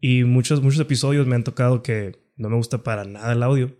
Y 0.00 0.24
muchos, 0.24 0.62
muchos 0.62 0.80
episodios 0.80 1.26
me 1.26 1.34
han 1.34 1.44
tocado 1.44 1.82
que 1.82 2.16
no 2.36 2.48
me 2.48 2.56
gusta 2.56 2.82
para 2.82 3.04
nada 3.04 3.32
el 3.32 3.42
audio 3.42 3.76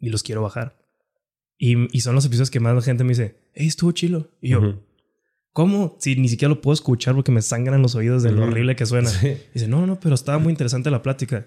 y 0.00 0.10
los 0.10 0.22
quiero 0.22 0.42
bajar. 0.42 0.76
Y, 1.58 1.96
y 1.96 2.00
son 2.00 2.14
los 2.14 2.26
episodios 2.26 2.50
que 2.50 2.60
más 2.60 2.74
la 2.74 2.82
gente 2.82 3.04
me 3.04 3.10
dice, 3.10 3.36
hey, 3.54 3.66
estuvo 3.66 3.92
chilo. 3.92 4.30
Y 4.42 4.50
yo. 4.50 4.60
¿cómo? 5.52 5.96
Si 6.00 6.16
ni 6.16 6.28
siquiera 6.28 6.50
lo 6.54 6.60
puedo 6.60 6.74
escuchar 6.74 7.14
porque 7.14 7.32
me 7.32 7.40
sangran 7.40 7.80
los 7.80 7.94
oídos 7.94 8.22
de 8.22 8.30
lo 8.32 8.44
horrible 8.44 8.76
que 8.76 8.84
suena. 8.84 9.08
Sí. 9.20 9.36
Dice, 9.54 9.68
no, 9.68 9.86
no, 9.86 9.98
pero 9.98 10.14
estaba 10.14 10.38
muy 10.38 10.50
interesante 10.50 10.90
la 10.90 11.00
plática. 11.02 11.46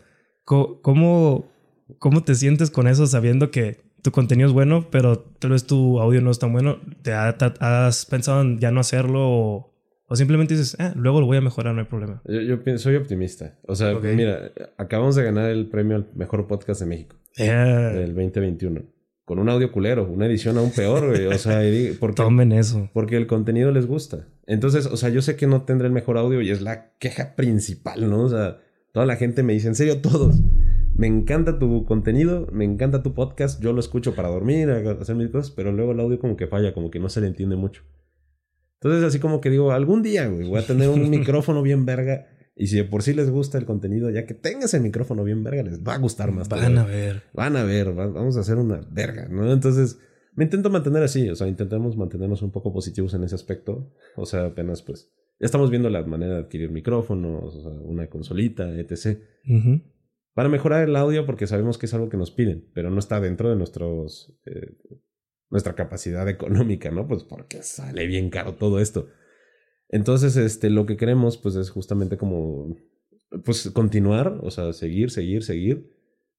¿Cómo, 0.81 1.45
cómo 1.99 2.23
te 2.23 2.33
sientes 2.33 2.71
con 2.71 2.87
eso 2.87 3.05
sabiendo 3.05 3.51
que 3.51 3.81
tu 4.01 4.11
contenido 4.11 4.47
es 4.47 4.53
bueno, 4.53 4.87
pero 4.89 5.19
tal 5.19 5.51
vez 5.51 5.65
tu 5.67 5.99
audio 5.99 6.21
no 6.21 6.31
es 6.31 6.39
tan 6.39 6.51
bueno? 6.51 6.79
¿Te 7.03 7.13
ha- 7.13 7.37
te 7.37 7.45
has 7.59 8.05
pensado 8.07 8.41
en 8.41 8.57
ya 8.59 8.71
no 8.71 8.79
hacerlo 8.79 9.19
o, 9.29 9.73
o 10.07 10.15
simplemente 10.15 10.55
dices, 10.55 10.75
ah, 10.79 10.93
luego 10.95 11.19
lo 11.21 11.27
voy 11.27 11.37
a 11.37 11.41
mejorar, 11.41 11.75
no 11.75 11.81
hay 11.81 11.87
problema? 11.87 12.21
Yo, 12.25 12.57
soy 12.77 12.95
optimista. 12.95 13.59
O 13.67 13.75
sea, 13.75 13.93
mira, 13.99 14.51
acabamos 14.77 15.15
de 15.15 15.23
ganar 15.23 15.51
el 15.51 15.67
premio 15.67 15.97
al 15.97 16.07
mejor 16.15 16.47
podcast 16.47 16.79
de 16.81 16.87
México 16.87 17.15
Eh, 17.37 17.45
del 17.51 18.15
2021. 18.15 18.81
Con 19.25 19.37
un 19.37 19.47
audio 19.49 19.71
culero, 19.71 20.09
una 20.09 20.25
edición 20.25 20.57
aún 20.57 20.71
peor, 20.71 21.09
güey. 21.09 21.27
O 21.27 21.37
sea, 21.37 21.59
porque, 21.99 22.15
tomen 22.15 22.51
eso. 22.53 22.89
porque 22.93 23.15
el 23.17 23.27
contenido 23.27 23.71
les 23.71 23.85
gusta. 23.85 24.25
Entonces, 24.47 24.87
o 24.87 24.97
sea, 24.97 25.09
yo 25.09 25.21
sé 25.21 25.35
que 25.35 25.45
no 25.45 25.61
tendré 25.61 25.85
el 25.87 25.93
mejor 25.93 26.17
audio 26.17 26.41
y 26.41 26.49
es 26.49 26.61
la 26.63 26.93
queja 26.97 27.35
principal, 27.35 28.09
¿no? 28.09 28.23
O 28.23 28.29
sea, 28.29 28.57
toda 28.93 29.05
la 29.05 29.15
gente 29.15 29.43
me 29.43 29.53
dice, 29.53 29.67
en 29.67 29.75
serio, 29.75 30.01
todos. 30.01 30.37
Me 30.95 31.07
encanta 31.07 31.59
tu 31.59 31.85
contenido, 31.85 32.47
me 32.51 32.65
encanta 32.65 33.01
tu 33.03 33.13
podcast, 33.13 33.61
yo 33.63 33.71
lo 33.71 33.79
escucho 33.79 34.15
para 34.15 34.27
dormir, 34.29 34.69
hacer 34.69 35.15
mis 35.15 35.29
cosas, 35.29 35.51
pero 35.51 35.71
luego 35.71 35.93
el 35.93 35.99
audio 36.01 36.19
como 36.19 36.35
que 36.35 36.47
falla, 36.47 36.73
como 36.73 36.91
que 36.91 36.99
no 36.99 37.07
se 37.09 37.21
le 37.21 37.27
entiende 37.27 37.55
mucho. 37.55 37.83
Entonces, 38.81 39.03
así 39.03 39.19
como 39.19 39.39
que 39.41 39.49
digo, 39.49 39.71
algún 39.71 40.03
día, 40.03 40.27
güey, 40.27 40.47
voy 40.47 40.59
a 40.59 40.65
tener 40.67 40.89
un 40.89 41.09
micrófono 41.09 41.61
bien 41.61 41.85
verga. 41.85 42.27
Y 42.55 42.67
si 42.67 42.75
de 42.75 42.83
por 42.83 43.03
sí 43.03 43.13
les 43.13 43.29
gusta 43.29 43.57
el 43.57 43.65
contenido, 43.65 44.09
ya 44.09 44.25
que 44.25 44.33
tengas 44.33 44.73
el 44.73 44.81
micrófono 44.81 45.23
bien 45.23 45.43
verga, 45.43 45.63
les 45.63 45.81
va 45.81 45.93
a 45.93 45.97
gustar 45.97 46.31
más. 46.33 46.49
Van 46.49 46.77
a 46.77 46.85
ver. 46.85 47.23
Van 47.33 47.55
a 47.55 47.63
ver, 47.63 47.97
va- 47.97 48.07
vamos 48.07 48.35
a 48.35 48.41
hacer 48.41 48.57
una 48.57 48.81
verga, 48.91 49.29
¿no? 49.29 49.49
Entonces, 49.53 49.97
me 50.35 50.43
intento 50.43 50.69
mantener 50.69 51.01
así, 51.03 51.29
o 51.29 51.35
sea, 51.35 51.47
intentamos 51.47 51.95
mantenernos 51.95 52.41
un 52.41 52.51
poco 52.51 52.73
positivos 52.73 53.13
en 53.13 53.23
ese 53.23 53.35
aspecto. 53.35 53.93
O 54.17 54.25
sea, 54.25 54.45
apenas 54.47 54.81
pues, 54.81 55.09
estamos 55.39 55.69
viendo 55.69 55.89
la 55.89 56.03
manera 56.03 56.35
de 56.35 56.39
adquirir 56.41 56.71
micrófonos, 56.71 57.55
o 57.55 57.61
sea, 57.61 57.71
una 57.71 58.09
consolita, 58.09 58.69
etc. 58.77 59.19
Para 60.33 60.49
mejorar 60.49 60.87
el 60.87 60.95
audio, 60.95 61.25
porque 61.25 61.47
sabemos 61.47 61.77
que 61.77 61.85
es 61.85 61.93
algo 61.93 62.09
que 62.09 62.17
nos 62.17 62.31
piden, 62.31 62.69
pero 62.73 62.91
no 62.91 62.99
está 62.99 63.19
dentro 63.19 63.49
de 63.49 63.55
nuestros, 63.55 64.37
eh, 64.45 64.77
nuestra 65.49 65.75
capacidad 65.75 66.27
económica, 66.29 66.91
¿no? 66.91 67.07
Pues 67.07 67.23
porque 67.23 67.63
sale 67.63 68.07
bien 68.07 68.29
caro 68.29 68.55
todo 68.55 68.79
esto. 68.79 69.07
Entonces, 69.89 70.37
este, 70.37 70.69
lo 70.69 70.85
que 70.85 70.97
queremos, 70.97 71.37
pues, 71.37 71.55
es 71.55 71.71
justamente 71.71 72.17
como, 72.17 72.77
pues, 73.43 73.71
continuar, 73.71 74.39
o 74.43 74.51
sea, 74.51 74.71
seguir, 74.73 75.09
seguir, 75.09 75.43
seguir, 75.43 75.91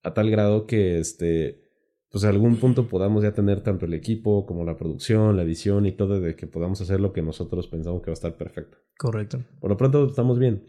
a 0.02 0.14
tal 0.14 0.30
grado 0.30 0.66
que, 0.66 0.98
este, 0.98 1.69
pues, 2.10 2.24
a 2.24 2.28
algún 2.28 2.56
punto 2.56 2.88
podamos 2.88 3.22
ya 3.22 3.32
tener 3.32 3.62
tanto 3.62 3.86
el 3.86 3.94
equipo 3.94 4.46
como 4.46 4.64
la 4.64 4.76
producción, 4.76 5.36
la 5.36 5.42
edición 5.42 5.86
y 5.86 5.92
todo, 5.92 6.20
de 6.20 6.34
que 6.34 6.46
podamos 6.46 6.80
hacer 6.80 7.00
lo 7.00 7.12
que 7.12 7.22
nosotros 7.22 7.68
pensamos 7.68 8.02
que 8.02 8.10
va 8.10 8.12
a 8.12 8.14
estar 8.14 8.36
perfecto. 8.36 8.78
Correcto. 8.98 9.44
Por 9.60 9.70
lo 9.70 9.76
pronto 9.76 10.06
estamos 10.06 10.38
bien. 10.38 10.64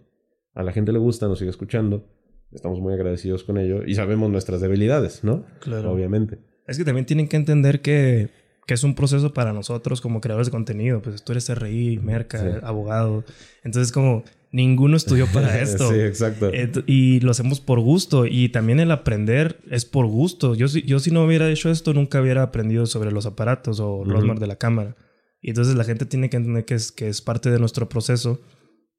A 0.53 0.63
la 0.63 0.71
gente 0.71 0.91
le 0.91 0.99
gusta, 0.99 1.27
nos 1.27 1.39
sigue 1.39 1.51
escuchando. 1.51 2.07
Estamos 2.51 2.79
muy 2.79 2.93
agradecidos 2.93 3.43
con 3.43 3.57
ello 3.57 3.83
y 3.85 3.95
sabemos 3.95 4.29
nuestras 4.29 4.61
debilidades, 4.61 5.23
¿no? 5.23 5.45
Claro. 5.61 5.91
Obviamente. 5.91 6.39
Es 6.67 6.77
que 6.77 6.85
también 6.85 7.05
tienen 7.05 7.27
que 7.27 7.37
entender 7.37 7.81
que, 7.81 8.29
que 8.71 8.75
es 8.75 8.85
un 8.85 8.95
proceso 8.95 9.33
para 9.33 9.51
nosotros 9.51 9.99
como 9.99 10.21
creadores 10.21 10.47
de 10.47 10.51
contenido. 10.51 11.01
Pues 11.01 11.25
tú 11.25 11.33
eres 11.33 11.49
RI, 11.49 11.99
merca, 11.99 12.39
Sí. 12.39 12.47
abogado. 12.63 13.25
Entonces, 13.65 13.91
como 13.91 14.23
ninguno 14.53 14.95
estudió 14.95 15.27
para 15.27 15.59
esto. 15.61 15.89
sí, 15.91 15.99
exacto. 15.99 16.49
Ent- 16.53 16.85
y 16.87 17.19
lo 17.19 17.31
hacemos 17.31 17.59
por 17.59 17.81
gusto. 17.81 18.25
Y 18.25 18.47
también 18.47 18.79
el 18.79 18.91
aprender 18.91 19.59
es 19.69 19.83
por 19.83 20.05
gusto. 20.05 20.55
Yo, 20.55 20.69
si- 20.69 20.83
yo 20.83 20.99
si 20.99 21.11
no 21.11 21.25
hubiera 21.25 21.49
hecho 21.49 21.69
esto, 21.69 21.93
nunca 21.93 22.21
hubiera 22.21 22.43
aprendido 22.43 22.85
sobre 22.85 23.11
los 23.11 23.25
aparatos 23.25 23.81
o 23.81 23.95
Ujú. 23.97 24.09
Rosmar 24.09 24.39
de 24.39 24.47
la 24.47 24.55
cámara. 24.55 24.95
Y 25.41 25.49
entonces 25.49 25.75
la 25.75 25.83
gente 25.83 26.05
tiene 26.05 26.29
que 26.29 26.37
entender 26.37 26.63
que 26.63 26.75
es, 26.75 26.93
que 26.93 27.09
es 27.09 27.21
parte 27.21 27.51
de 27.51 27.59
nuestro 27.59 27.89
proceso. 27.89 28.39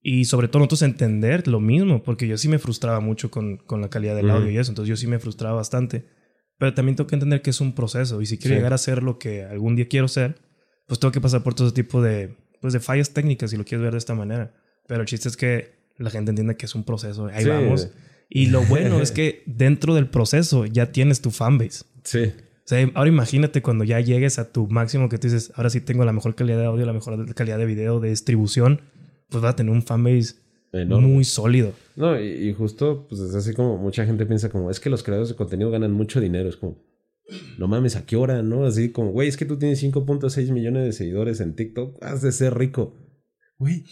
Y 0.02 0.26
sobre 0.26 0.48
todo 0.48 0.58
nosotros 0.58 0.82
entender 0.82 1.48
lo 1.48 1.60
mismo, 1.60 2.02
porque 2.02 2.28
yo 2.28 2.36
sí 2.36 2.48
me 2.48 2.58
frustraba 2.58 3.00
mucho 3.00 3.30
con, 3.30 3.56
con 3.56 3.80
la 3.80 3.88
calidad 3.88 4.16
del 4.16 4.28
audio 4.28 4.50
y 4.50 4.58
eso. 4.58 4.70
Entonces 4.70 4.90
yo 4.90 4.96
sí 4.96 5.06
me 5.06 5.18
frustraba 5.18 5.54
bastante. 5.56 6.04
Pero 6.62 6.74
también 6.74 6.94
tengo 6.94 7.08
que 7.08 7.16
entender 7.16 7.42
que 7.42 7.50
es 7.50 7.60
un 7.60 7.72
proceso. 7.74 8.22
Y 8.22 8.26
si 8.26 8.38
quiero 8.38 8.54
Sí. 8.54 8.58
llegar 8.58 8.72
a 8.72 8.78
ser 8.78 9.02
lo 9.02 9.18
que 9.18 9.42
algún 9.42 9.74
día 9.74 9.88
quiero 9.88 10.06
ser, 10.06 10.36
pues 10.86 11.00
tengo 11.00 11.10
que 11.10 11.20
pasar 11.20 11.42
por 11.42 11.54
todo 11.54 11.66
ese 11.66 11.74
tipo 11.74 12.00
de, 12.00 12.36
pues 12.60 12.72
de 12.72 12.78
fallas 12.78 13.10
técnicas, 13.10 13.50
si 13.50 13.56
lo 13.56 13.64
quieres 13.64 13.82
ver 13.82 13.90
de 13.90 13.98
esta 13.98 14.14
manera. 14.14 14.54
Pero 14.86 15.00
el 15.00 15.08
chiste 15.08 15.28
es 15.28 15.36
que 15.36 15.72
la 15.98 16.08
gente 16.10 16.30
entienda 16.30 16.54
que 16.54 16.66
es 16.66 16.74
un 16.76 16.84
proceso. 16.84 17.26
Ahí 17.26 17.42
Sí. 17.42 17.48
vamos. 17.50 17.88
Y 18.30 18.46
lo 18.46 18.62
bueno 18.62 19.00
es 19.00 19.10
que 19.10 19.42
dentro 19.46 19.96
del 19.96 20.06
proceso 20.08 20.64
ya 20.64 20.92
tienes 20.92 21.20
tu 21.20 21.32
fanbase. 21.32 21.84
Sí. 22.04 22.32
O 22.64 22.66
sea, 22.68 22.88
ahora 22.94 23.08
imagínate 23.08 23.60
cuando 23.60 23.82
ya 23.82 23.98
llegues 23.98 24.38
a 24.38 24.52
tu 24.52 24.68
máximo 24.68 25.08
que 25.08 25.18
tú 25.18 25.26
dices, 25.26 25.50
ahora 25.56 25.68
sí 25.68 25.80
tengo 25.80 26.04
la 26.04 26.12
mejor 26.12 26.36
calidad 26.36 26.58
de 26.58 26.66
audio, 26.66 26.86
la 26.86 26.92
mejor 26.92 27.34
calidad 27.34 27.58
de 27.58 27.66
video, 27.66 27.98
de 27.98 28.10
distribución, 28.10 28.82
pues 29.30 29.42
vas 29.42 29.54
a 29.54 29.56
tener 29.56 29.72
un 29.72 29.82
fanbase 29.82 30.36
Enorme. 30.72 31.06
muy 31.08 31.24
sólido. 31.24 31.72
No, 31.96 32.18
y, 32.18 32.26
y 32.48 32.52
justo, 32.54 33.06
pues 33.08 33.20
es 33.20 33.34
así 33.34 33.52
como 33.54 33.76
mucha 33.76 34.06
gente 34.06 34.24
piensa 34.26 34.48
como, 34.48 34.70
es 34.70 34.80
que 34.80 34.90
los 34.90 35.02
creadores 35.02 35.28
de 35.28 35.36
contenido 35.36 35.70
ganan 35.70 35.92
mucho 35.92 36.20
dinero. 36.20 36.48
Es 36.48 36.56
como, 36.56 36.82
no 37.58 37.68
mames, 37.68 37.96
¿a 37.96 38.06
qué 38.06 38.16
hora? 38.16 38.42
¿No? 38.42 38.64
Así 38.64 38.90
como, 38.90 39.10
güey, 39.12 39.28
es 39.28 39.36
que 39.36 39.44
tú 39.44 39.58
tienes 39.58 39.82
5.6 39.82 40.50
millones 40.52 40.84
de 40.84 40.92
seguidores 40.92 41.40
en 41.40 41.54
TikTok, 41.54 42.02
has 42.02 42.22
de 42.22 42.32
ser 42.32 42.56
rico. 42.56 42.96
Güey, 43.58 43.84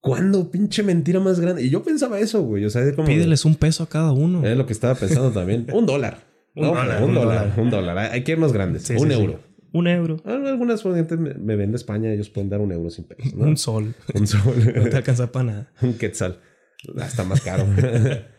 ¿cuándo 0.00 0.50
pinche 0.50 0.82
mentira 0.82 1.20
más 1.20 1.40
grande? 1.40 1.62
Y 1.62 1.70
yo 1.70 1.82
pensaba 1.82 2.20
eso, 2.20 2.42
güey. 2.42 2.64
O 2.64 2.70
sea, 2.70 2.82
es 2.82 2.94
como... 2.94 3.08
Pídeles 3.08 3.44
un 3.44 3.54
peso 3.56 3.82
a 3.82 3.88
cada 3.88 4.12
uno. 4.12 4.46
Es 4.46 4.56
lo 4.56 4.66
que 4.66 4.72
estaba 4.72 4.94
pensando 4.94 5.30
también. 5.30 5.66
Un 5.72 5.86
dólar. 5.86 6.30
Un 6.54 6.62
No, 6.64 6.68
dólar, 6.74 7.02
un 7.02 7.08
un 7.08 7.14
dólar, 7.14 7.38
dólar. 7.38 7.60
un 7.60 7.70
dólar. 7.70 7.98
Hay 7.98 8.24
que 8.24 8.32
irnos 8.32 8.52
grandes. 8.52 8.82
Sí, 8.82 8.94
un 8.94 9.08
sí, 9.10 9.16
sí. 9.16 9.26
Un 9.72 9.86
euro. 9.86 10.16
Ah, 10.24 10.40
Algunas 10.46 10.82
gente 10.82 11.16
me, 11.16 11.34
me 11.34 11.56
ven 11.56 11.70
de 11.72 11.76
España, 11.76 12.12
ellos 12.12 12.28
pueden 12.30 12.50
dar 12.50 12.60
un 12.60 12.72
euro 12.72 12.90
sin 12.90 13.04
pesos, 13.04 13.34
¿no? 13.34 13.44
Un 13.46 13.56
sol. 13.56 13.94
Un 14.14 14.26
sol. 14.26 14.54
No 14.76 14.88
te 14.88 14.96
alcanza 14.96 15.32
para 15.32 15.44
nada. 15.44 15.72
un 15.82 15.94
quetzal. 15.94 16.38
Ah, 16.98 17.06
Está 17.06 17.24
más 17.24 17.40
caro. 17.40 17.64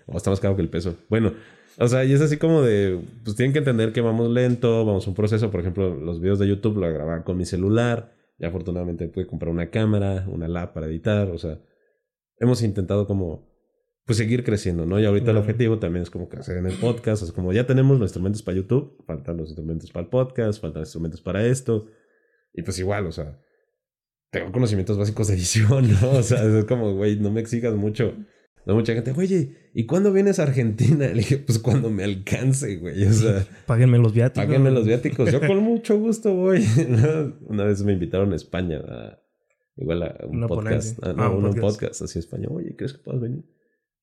o 0.05 0.17
está 0.17 0.29
más 0.29 0.39
caro 0.39 0.55
que 0.55 0.61
el 0.61 0.69
peso. 0.69 0.97
Bueno, 1.09 1.33
o 1.79 1.87
sea, 1.87 2.03
y 2.05 2.13
es 2.13 2.21
así 2.21 2.37
como 2.37 2.61
de, 2.61 2.99
pues 3.23 3.35
tienen 3.35 3.53
que 3.53 3.59
entender 3.59 3.93
que 3.93 4.01
vamos 4.01 4.29
lento, 4.29 4.85
vamos 4.85 5.07
un 5.07 5.15
proceso. 5.15 5.49
Por 5.49 5.61
ejemplo, 5.61 5.95
los 5.95 6.19
videos 6.19 6.39
de 6.39 6.47
YouTube 6.47 6.77
lo 6.77 6.91
grababa 6.93 7.23
con 7.23 7.37
mi 7.37 7.45
celular. 7.45 8.13
Y 8.39 8.45
afortunadamente 8.45 9.07
pude 9.07 9.27
comprar 9.27 9.51
una 9.51 9.69
cámara, 9.69 10.25
una 10.27 10.47
lap 10.47 10.73
para 10.73 10.87
editar. 10.87 11.29
O 11.29 11.37
sea, 11.37 11.59
hemos 12.39 12.61
intentado 12.63 13.07
como 13.07 13.52
pues 14.05 14.17
seguir 14.17 14.43
creciendo, 14.43 14.85
¿no? 14.85 14.99
Y 14.99 15.05
ahorita 15.05 15.31
el 15.31 15.37
objetivo 15.37 15.79
también 15.79 16.03
es 16.03 16.09
como 16.09 16.27
crecer 16.27 16.57
en 16.57 16.65
el 16.65 16.77
podcast, 16.77 17.23
es 17.23 17.31
como 17.31 17.53
ya 17.53 17.65
tenemos 17.65 17.97
los 17.99 18.09
instrumentos 18.09 18.41
para 18.43 18.57
YouTube, 18.57 19.03
faltan 19.05 19.37
los 19.37 19.49
instrumentos 19.49 19.91
para 19.91 20.03
el 20.03 20.09
podcast, 20.09 20.61
faltan 20.61 20.81
instrumentos 20.81 21.21
para 21.21 21.45
esto, 21.45 21.87
y 22.53 22.61
pues 22.63 22.77
igual, 22.79 23.07
o 23.07 23.11
sea, 23.11 23.39
tengo 24.29 24.51
conocimientos 24.51 24.97
básicos 24.97 25.27
de 25.27 25.35
edición, 25.35 25.89
¿no? 26.01 26.11
O 26.11 26.23
sea, 26.23 26.43
es 26.43 26.65
como, 26.65 26.93
güey, 26.95 27.17
no 27.19 27.31
me 27.31 27.39
exijas 27.39 27.75
mucho. 27.75 28.13
No, 28.65 28.75
mucha 28.75 28.93
gente, 28.93 29.13
oye, 29.15 29.69
¿y 29.73 29.85
cuándo 29.85 30.13
vienes 30.13 30.39
a 30.39 30.43
Argentina? 30.43 31.07
Le 31.07 31.15
dije, 31.15 31.37
pues 31.37 31.59
cuando 31.59 31.89
me 31.89 32.03
alcance, 32.03 32.77
güey, 32.77 33.05
o 33.05 33.11
sea... 33.11 33.45
Páguenme 33.65 33.97
los 33.99 34.13
viáticos. 34.13 34.45
Páguenme 34.45 34.71
los 34.71 34.85
viáticos. 34.85 35.31
Yo 35.31 35.39
con 35.41 35.59
mucho 35.59 35.97
gusto 35.99 36.33
voy. 36.33 36.65
¿no? 36.89 37.35
Una 37.47 37.65
vez 37.65 37.83
me 37.83 37.93
invitaron 37.93 38.31
a 38.31 38.35
España 38.37 38.79
a, 38.79 39.19
igual 39.75 40.03
a 40.03 40.17
un 40.25 40.37
Una 40.37 40.47
podcast. 40.47 40.97
Ah, 41.03 41.13
no, 41.13 41.23
Ah, 41.23 41.29
un 41.29 41.43
un 41.45 41.53
podcast. 41.55 41.61
podcast. 41.81 42.01
así 42.03 42.19
en 42.19 42.23
España. 42.23 42.47
Oye, 42.49 42.75
¿crees 42.77 42.93
que 42.93 42.99
puedas 42.99 43.21
venir? 43.21 43.43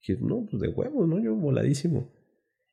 Dije, 0.01 0.19
no, 0.21 0.47
pues 0.51 0.61
de 0.63 0.69
huevos, 0.69 1.09
¿no? 1.09 1.23
Yo 1.23 1.35
voladísimo. 1.35 2.13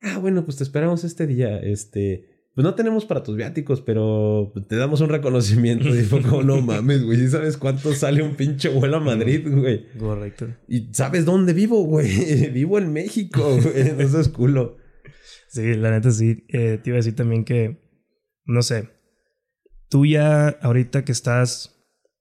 Ah, 0.02 0.18
bueno, 0.20 0.46
pues 0.46 0.58
te 0.58 0.64
esperamos 0.64 1.04
este 1.04 1.28
día. 1.28 1.58
Este, 1.60 2.38
pues 2.58 2.64
no 2.64 2.74
tenemos 2.74 3.06
para 3.06 3.22
tus 3.22 3.36
viáticos, 3.36 3.82
pero 3.82 4.52
te 4.68 4.76
damos 4.78 5.02
un 5.02 5.10
reconocimiento. 5.10 5.90
Y 5.90 6.02
fue 6.04 6.24
como, 6.24 6.42
no 6.42 6.60
mames, 6.64 7.04
güey. 7.04 7.18
¿Sí 7.18 7.28
sabes 7.28 7.56
cuánto 7.56 7.94
sale 7.94 8.24
un 8.24 8.36
pinche 8.36 8.70
vuelo 8.70 8.98
a 8.98 9.00
Madrid, 9.00 9.48
güey? 9.48 9.86
Correcto. 9.98 10.48
Y 10.68 10.90
sabes 10.92 11.24
dónde 11.24 11.54
vivo, 11.54 11.84
güey. 11.84 12.50
Vivo 12.54 12.80
en 12.80 12.94
México, 12.94 13.60
güey. 13.62 13.90
Eso 14.00 14.20
es 14.20 14.30
culo. 14.30 14.78
Sí, 15.50 15.76
la 15.76 15.92
neta 15.92 16.10
sí. 16.10 16.46
Eh, 16.50 16.80
te 16.82 16.90
iba 16.90 16.96
a 16.96 17.02
decir 17.02 17.16
también 17.16 17.46
que, 17.46 17.80
no 18.46 18.64
sé, 18.64 18.90
tú 19.90 20.06
ya 20.06 20.48
ahorita 20.48 21.06
que 21.06 21.12
estás, 21.12 21.77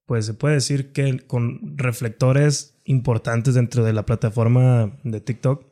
pues 0.07 0.27
se 0.27 0.35
puede 0.35 0.55
decir 0.55 0.93
que 0.93 1.19
con 1.27 1.77
reflectores 1.77 2.79
importantes 2.85 3.55
dentro 3.55 3.85
de 3.85 3.93
la 3.93 4.07
plataforma 4.07 4.99
de 5.03 5.21
TikTok, 5.21 5.67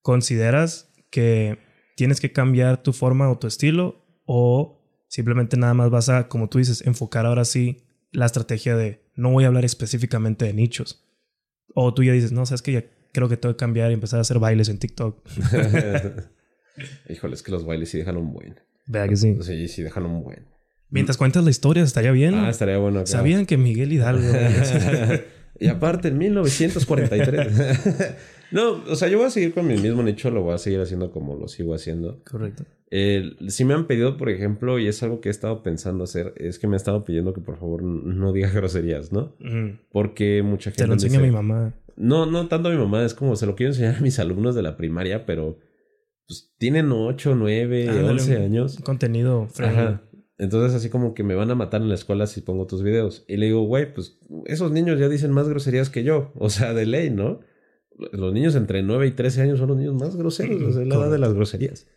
¿consideras 0.00 0.90
que 1.10 1.58
tienes 1.96 2.20
que 2.20 2.32
cambiar 2.32 2.82
tu 2.82 2.92
forma 2.92 3.30
o 3.30 3.38
tu 3.38 3.48
estilo 3.48 4.04
o 4.24 4.80
simplemente 5.08 5.56
nada 5.56 5.74
más 5.74 5.90
vas 5.90 6.08
a, 6.08 6.28
como 6.28 6.48
tú 6.48 6.58
dices, 6.58 6.86
enfocar 6.86 7.26
ahora 7.26 7.44
sí 7.44 7.82
la 8.12 8.26
estrategia 8.26 8.76
de 8.76 9.02
no 9.16 9.30
voy 9.30 9.44
a 9.44 9.48
hablar 9.48 9.64
específicamente 9.64 10.44
de 10.44 10.54
nichos? 10.54 11.04
O 11.74 11.92
tú 11.92 12.04
ya 12.04 12.12
dices, 12.12 12.30
no, 12.30 12.46
sabes 12.46 12.62
que 12.62 12.72
ya 12.72 12.84
creo 13.12 13.28
que 13.28 13.36
tengo 13.36 13.54
que 13.54 13.58
cambiar 13.58 13.90
y 13.90 13.94
empezar 13.94 14.18
a 14.18 14.22
hacer 14.22 14.38
bailes 14.38 14.68
en 14.68 14.78
TikTok. 14.78 15.26
Híjole, 17.08 17.34
es 17.34 17.42
que 17.42 17.50
los 17.50 17.66
bailes 17.66 17.90
sí 17.90 17.98
dejan 17.98 18.16
un 18.16 18.32
buen. 18.32 18.60
Vea 18.86 19.08
que 19.08 19.16
sí. 19.16 19.36
Sí, 19.42 19.66
sí 19.68 19.82
dejan 19.82 20.06
un 20.06 20.22
buen. 20.22 20.46
Mientras 20.90 21.16
cuentas 21.16 21.44
la 21.44 21.50
historia, 21.50 21.82
estaría 21.82 22.12
bien. 22.12 22.34
Ah, 22.34 22.48
estaría 22.50 22.78
bueno 22.78 23.00
acá. 23.00 23.06
¿Sabían 23.06 23.44
que 23.46 23.56
Miguel 23.56 23.92
Hidalgo? 23.92 24.26
y 25.60 25.66
aparte, 25.68 26.08
en 26.08 26.18
1943. 26.18 28.14
no, 28.52 28.82
o 28.88 28.96
sea, 28.96 29.08
yo 29.08 29.18
voy 29.18 29.26
a 29.26 29.30
seguir 29.30 29.52
con 29.54 29.66
mi 29.66 29.76
mismo 29.76 30.02
nicho, 30.02 30.30
lo 30.30 30.42
voy 30.42 30.54
a 30.54 30.58
seguir 30.58 30.80
haciendo 30.80 31.10
como 31.10 31.36
lo 31.36 31.48
sigo 31.48 31.74
haciendo. 31.74 32.22
Correcto. 32.24 32.64
Eh, 32.90 33.32
si 33.48 33.64
me 33.66 33.74
han 33.74 33.86
pedido, 33.86 34.16
por 34.16 34.30
ejemplo, 34.30 34.78
y 34.78 34.88
es 34.88 35.02
algo 35.02 35.20
que 35.20 35.28
he 35.28 35.30
estado 35.30 35.62
pensando 35.62 36.04
hacer, 36.04 36.32
es 36.38 36.58
que 36.58 36.66
me 36.66 36.72
han 36.74 36.76
estado 36.78 37.04
pidiendo 37.04 37.34
que 37.34 37.40
por 37.42 37.58
favor 37.58 37.82
no 37.82 38.32
diga 38.32 38.48
groserías, 38.54 39.12
¿no? 39.12 39.34
Mm. 39.40 39.78
Porque 39.92 40.42
mucha 40.42 40.70
gente. 40.70 40.84
Te 40.84 40.86
lo 40.86 40.94
enseña 40.94 41.18
dice- 41.18 41.26
mi 41.26 41.30
mamá. 41.32 41.74
No, 41.96 42.26
no 42.26 42.46
tanto 42.46 42.68
a 42.68 42.72
mi 42.72 42.78
mamá, 42.78 43.04
es 43.04 43.12
como 43.12 43.34
se 43.36 43.44
lo 43.44 43.56
quiero 43.56 43.72
enseñar 43.72 43.96
a 43.96 44.00
mis 44.00 44.18
alumnos 44.20 44.54
de 44.54 44.62
la 44.62 44.76
primaria, 44.76 45.26
pero 45.26 45.58
pues 46.28 46.54
tienen 46.58 46.92
8, 46.92 47.34
9, 47.34 47.88
Ándale, 47.88 48.08
11 48.10 48.36
un- 48.36 48.42
años. 48.42 48.78
Contenido 48.84 49.48
friendly. 49.48 49.98
Entonces, 50.38 50.74
así 50.74 50.88
como 50.88 51.14
que 51.14 51.24
me 51.24 51.34
van 51.34 51.50
a 51.50 51.56
matar 51.56 51.82
en 51.82 51.88
la 51.88 51.96
escuela 51.96 52.26
si 52.28 52.40
pongo 52.40 52.66
tus 52.66 52.82
videos. 52.82 53.24
Y 53.26 53.36
le 53.36 53.46
digo, 53.46 53.62
güey, 53.62 53.92
pues 53.92 54.18
esos 54.46 54.70
niños 54.70 55.00
ya 55.00 55.08
dicen 55.08 55.32
más 55.32 55.48
groserías 55.48 55.90
que 55.90 56.04
yo. 56.04 56.32
O 56.36 56.48
sea, 56.48 56.72
de 56.74 56.86
ley, 56.86 57.10
¿no? 57.10 57.40
Los 58.12 58.32
niños 58.32 58.54
entre 58.54 58.82
9 58.82 59.08
y 59.08 59.10
13 59.10 59.42
años 59.42 59.58
son 59.58 59.68
los 59.68 59.76
niños 59.76 59.94
más 59.94 60.16
groseros. 60.16 60.62
O 60.62 60.72
sea, 60.72 60.84
la 60.84 60.94
edad 60.94 61.10
de 61.10 61.18
las 61.18 61.34
groserías. 61.34 61.88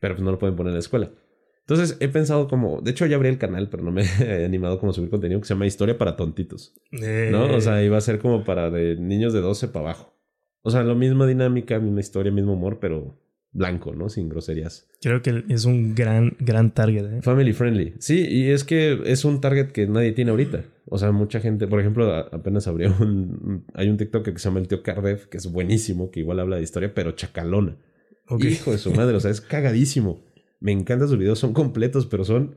Pero 0.00 0.14
pues 0.14 0.24
no 0.24 0.30
lo 0.30 0.38
pueden 0.38 0.56
poner 0.56 0.70
en 0.70 0.74
la 0.76 0.80
escuela. 0.80 1.12
Entonces, 1.60 1.98
he 2.00 2.08
pensado 2.08 2.48
como... 2.48 2.80
De 2.80 2.92
hecho, 2.92 3.04
ya 3.04 3.16
abrí 3.16 3.28
el 3.28 3.36
canal, 3.36 3.68
pero 3.68 3.82
no 3.82 3.90
me 3.90 4.02
he 4.20 4.46
animado 4.46 4.80
como 4.80 4.94
subir 4.94 5.10
contenido 5.10 5.38
que 5.38 5.46
se 5.46 5.52
llama 5.52 5.66
Historia 5.66 5.98
para 5.98 6.16
Tontitos. 6.16 6.74
¿No? 6.90 7.54
O 7.54 7.60
sea, 7.60 7.84
iba 7.84 7.98
a 7.98 8.00
ser 8.00 8.18
como 8.18 8.44
para 8.44 8.70
de 8.70 8.96
niños 8.96 9.34
de 9.34 9.42
12 9.42 9.68
para 9.68 9.90
abajo. 9.90 10.14
O 10.62 10.70
sea, 10.70 10.82
la 10.82 10.94
misma 10.94 11.26
dinámica, 11.26 11.78
misma 11.78 12.00
historia, 12.00 12.32
mismo 12.32 12.54
humor, 12.54 12.78
pero 12.80 13.18
blanco, 13.58 13.94
¿no? 13.94 14.08
Sin 14.08 14.28
groserías. 14.28 14.88
creo 15.02 15.20
que 15.20 15.44
es 15.48 15.64
un 15.64 15.94
gran, 15.94 16.36
gran 16.40 16.72
target. 16.72 17.18
¿eh? 17.18 17.22
Family 17.22 17.52
friendly. 17.52 17.94
Sí, 17.98 18.26
y 18.26 18.50
es 18.50 18.64
que 18.64 19.00
es 19.04 19.24
un 19.24 19.40
target 19.40 19.72
que 19.72 19.86
nadie 19.86 20.12
tiene 20.12 20.30
ahorita. 20.30 20.64
O 20.86 20.96
sea, 20.96 21.12
mucha 21.12 21.40
gente, 21.40 21.66
por 21.66 21.80
ejemplo, 21.80 22.14
apenas 22.14 22.66
abrió 22.66 22.94
un... 23.00 23.66
Hay 23.74 23.90
un 23.90 23.98
TikTok 23.98 24.24
que 24.24 24.38
se 24.38 24.48
llama 24.48 24.60
el 24.60 24.68
tío 24.68 24.82
Cardev, 24.82 25.28
que 25.28 25.36
es 25.36 25.50
buenísimo, 25.52 26.10
que 26.10 26.20
igual 26.20 26.40
habla 26.40 26.56
de 26.56 26.62
historia, 26.62 26.94
pero 26.94 27.12
chacalona. 27.12 27.76
Hijo 28.40 28.72
de 28.72 28.78
su 28.78 28.92
madre, 28.92 29.16
o 29.16 29.20
sea, 29.20 29.30
es 29.30 29.40
cagadísimo. 29.40 30.24
Me 30.60 30.72
encantan 30.72 31.08
sus 31.08 31.18
videos, 31.18 31.38
son 31.38 31.52
completos, 31.52 32.06
pero 32.06 32.24
son 32.24 32.56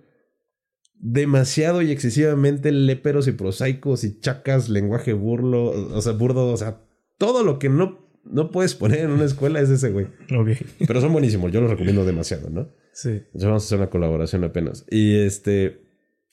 demasiado 1.02 1.82
y 1.82 1.92
excesivamente 1.92 2.72
léperos 2.72 3.28
y 3.28 3.32
prosaicos 3.32 4.04
y 4.04 4.20
chacas, 4.20 4.70
lenguaje 4.70 5.14
burlo, 5.14 5.66
o 5.66 6.02
sea, 6.02 6.14
burdo, 6.14 6.48
o 6.48 6.58
sea, 6.58 6.82
todo 7.18 7.44
lo 7.44 7.58
que 7.58 7.70
no, 7.70 8.00
no 8.24 8.52
puedes 8.52 8.76
poner 8.76 9.00
en 9.00 9.12
una 9.12 9.26
escuela 9.26 9.60
es 9.62 9.70
ese 9.70 9.90
güey. 9.92 10.06
Ok. 10.38 10.50
Pero 10.88 11.02
son 11.02 11.12
buenísimos, 11.14 11.52
yo 11.52 11.62
los 11.62 11.70
recomiendo 11.70 12.06
demasiado, 12.06 12.50
¿no? 12.50 12.70
Sí. 12.94 13.10
Entonces 13.10 13.46
vamos 13.46 13.64
a 13.64 13.66
hacer 13.66 13.78
una 13.80 13.90
colaboración 13.90 14.44
apenas. 14.44 14.86
Y 14.90 15.16
este, 15.18 15.82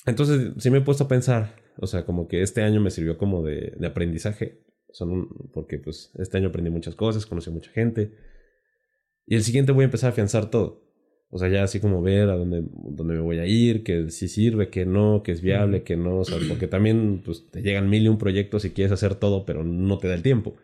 entonces 0.06 0.52
sí 0.58 0.70
me 0.70 0.78
he 0.78 0.82
puesto 0.82 1.04
a 1.04 1.08
pensar, 1.08 1.56
o 1.78 1.86
sea, 1.86 2.04
como 2.04 2.28
que 2.28 2.42
este 2.42 2.62
año 2.62 2.80
me 2.80 2.90
sirvió 2.90 3.16
como 3.18 3.42
de, 3.44 3.74
de 3.78 3.86
aprendizaje, 3.86 4.64
son 4.90 5.10
un- 5.10 5.50
porque 5.52 5.78
pues 5.78 6.10
este 6.18 6.36
año 6.38 6.48
aprendí 6.48 6.70
muchas 6.70 6.94
cosas, 6.94 7.26
conocí 7.26 7.50
a 7.50 7.52
mucha 7.52 7.70
gente. 7.70 8.12
Y 9.26 9.34
el 9.36 9.42
siguiente 9.42 9.72
voy 9.72 9.82
a 9.82 9.84
empezar 9.86 10.08
a 10.08 10.12
afianzar 10.12 10.50
todo. 10.50 10.86
O 11.30 11.38
sea, 11.38 11.48
ya 11.50 11.62
así 11.62 11.78
como 11.78 12.00
ver 12.00 12.30
a 12.30 12.36
dónde, 12.36 12.62
dónde 12.72 13.12
me 13.14 13.20
voy 13.20 13.38
a 13.38 13.44
ir, 13.46 13.82
que 13.82 14.10
si 14.10 14.28
sirve, 14.28 14.70
que 14.70 14.86
no, 14.86 15.22
que 15.22 15.32
es 15.32 15.42
viable, 15.42 15.82
que 15.82 15.94
no. 15.94 16.20
O 16.20 16.24
sea, 16.24 16.38
porque 16.48 16.66
también 16.68 17.20
pues, 17.22 17.50
te 17.50 17.60
llegan 17.60 17.90
mil 17.90 18.02
y 18.04 18.08
un 18.08 18.16
proyectos 18.16 18.64
y 18.64 18.70
quieres 18.70 18.92
hacer 18.92 19.14
todo, 19.14 19.44
pero 19.44 19.62
no 19.62 19.98
te 19.98 20.08
da 20.08 20.14
el 20.14 20.22
tiempo. 20.22 20.56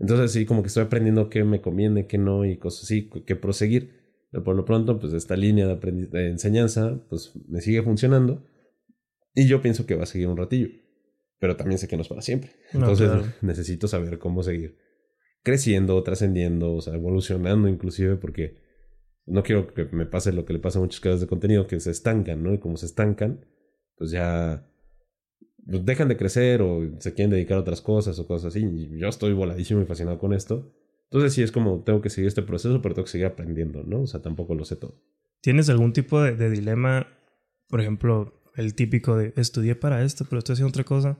Entonces 0.00 0.32
sí, 0.32 0.46
como 0.46 0.62
que 0.62 0.68
estoy 0.68 0.84
aprendiendo 0.84 1.28
qué 1.28 1.44
me 1.44 1.60
conviene, 1.60 2.06
qué 2.06 2.16
no 2.18 2.44
y 2.46 2.56
cosas 2.56 2.84
así, 2.84 3.10
que 3.26 3.36
proseguir. 3.36 4.00
Pero 4.30 4.42
por 4.44 4.56
lo 4.56 4.64
pronto, 4.64 4.98
pues 4.98 5.12
esta 5.12 5.36
línea 5.36 5.66
de, 5.66 5.92
de 6.06 6.28
enseñanza, 6.28 7.04
pues 7.08 7.32
me 7.48 7.60
sigue 7.60 7.82
funcionando. 7.82 8.44
Y 9.34 9.46
yo 9.46 9.60
pienso 9.60 9.86
que 9.86 9.94
va 9.94 10.04
a 10.04 10.06
seguir 10.06 10.28
un 10.28 10.36
ratillo. 10.36 10.68
Pero 11.38 11.56
también 11.56 11.78
sé 11.78 11.86
que 11.86 11.96
no 11.96 12.02
es 12.02 12.08
para 12.08 12.22
siempre. 12.22 12.50
No, 12.72 12.80
Entonces 12.80 13.10
claro. 13.10 13.26
necesito 13.42 13.88
saber 13.88 14.18
cómo 14.18 14.42
seguir 14.42 14.78
creciendo, 15.42 16.02
trascendiendo, 16.02 16.74
o 16.74 16.80
sea, 16.80 16.94
evolucionando 16.94 17.68
inclusive, 17.68 18.16
porque 18.16 18.56
no 19.26 19.42
quiero 19.42 19.72
que 19.72 19.84
me 19.86 20.06
pase 20.06 20.32
lo 20.32 20.44
que 20.44 20.52
le 20.52 20.58
pasa 20.58 20.78
a 20.78 20.82
muchos 20.82 21.00
creadores 21.00 21.20
de 21.22 21.26
contenido, 21.26 21.66
que 21.66 21.78
se 21.80 21.90
estancan, 21.90 22.42
¿no? 22.42 22.54
Y 22.54 22.58
como 22.58 22.76
se 22.76 22.86
estancan, 22.86 23.46
pues 23.96 24.10
ya 24.10 24.69
dejan 25.64 26.08
de 26.08 26.16
crecer 26.16 26.62
o 26.62 26.80
se 26.98 27.14
quieren 27.14 27.30
dedicar 27.30 27.58
a 27.58 27.60
otras 27.60 27.80
cosas 27.80 28.18
o 28.18 28.26
cosas 28.26 28.54
así. 28.54 28.64
Y 28.64 28.98
yo 28.98 29.08
estoy 29.08 29.32
voladísimo 29.32 29.80
y 29.80 29.86
fascinado 29.86 30.18
con 30.18 30.32
esto. 30.32 30.72
Entonces 31.04 31.34
sí 31.34 31.42
es 31.42 31.52
como 31.52 31.82
tengo 31.82 32.00
que 32.00 32.10
seguir 32.10 32.28
este 32.28 32.42
proceso, 32.42 32.80
pero 32.82 32.94
tengo 32.94 33.04
que 33.04 33.12
seguir 33.12 33.26
aprendiendo, 33.26 33.82
¿no? 33.82 34.02
O 34.02 34.06
sea, 34.06 34.22
tampoco 34.22 34.54
lo 34.54 34.64
sé 34.64 34.76
todo. 34.76 35.02
¿Tienes 35.40 35.68
algún 35.68 35.92
tipo 35.92 36.22
de, 36.22 36.36
de 36.36 36.50
dilema? 36.50 37.08
Por 37.68 37.80
ejemplo, 37.80 38.40
el 38.56 38.74
típico 38.74 39.16
de 39.16 39.32
estudié 39.36 39.74
para 39.74 40.02
esto, 40.04 40.24
pero 40.28 40.38
estoy 40.38 40.54
haciendo 40.54 40.70
otra 40.70 40.84
cosa. 40.84 41.18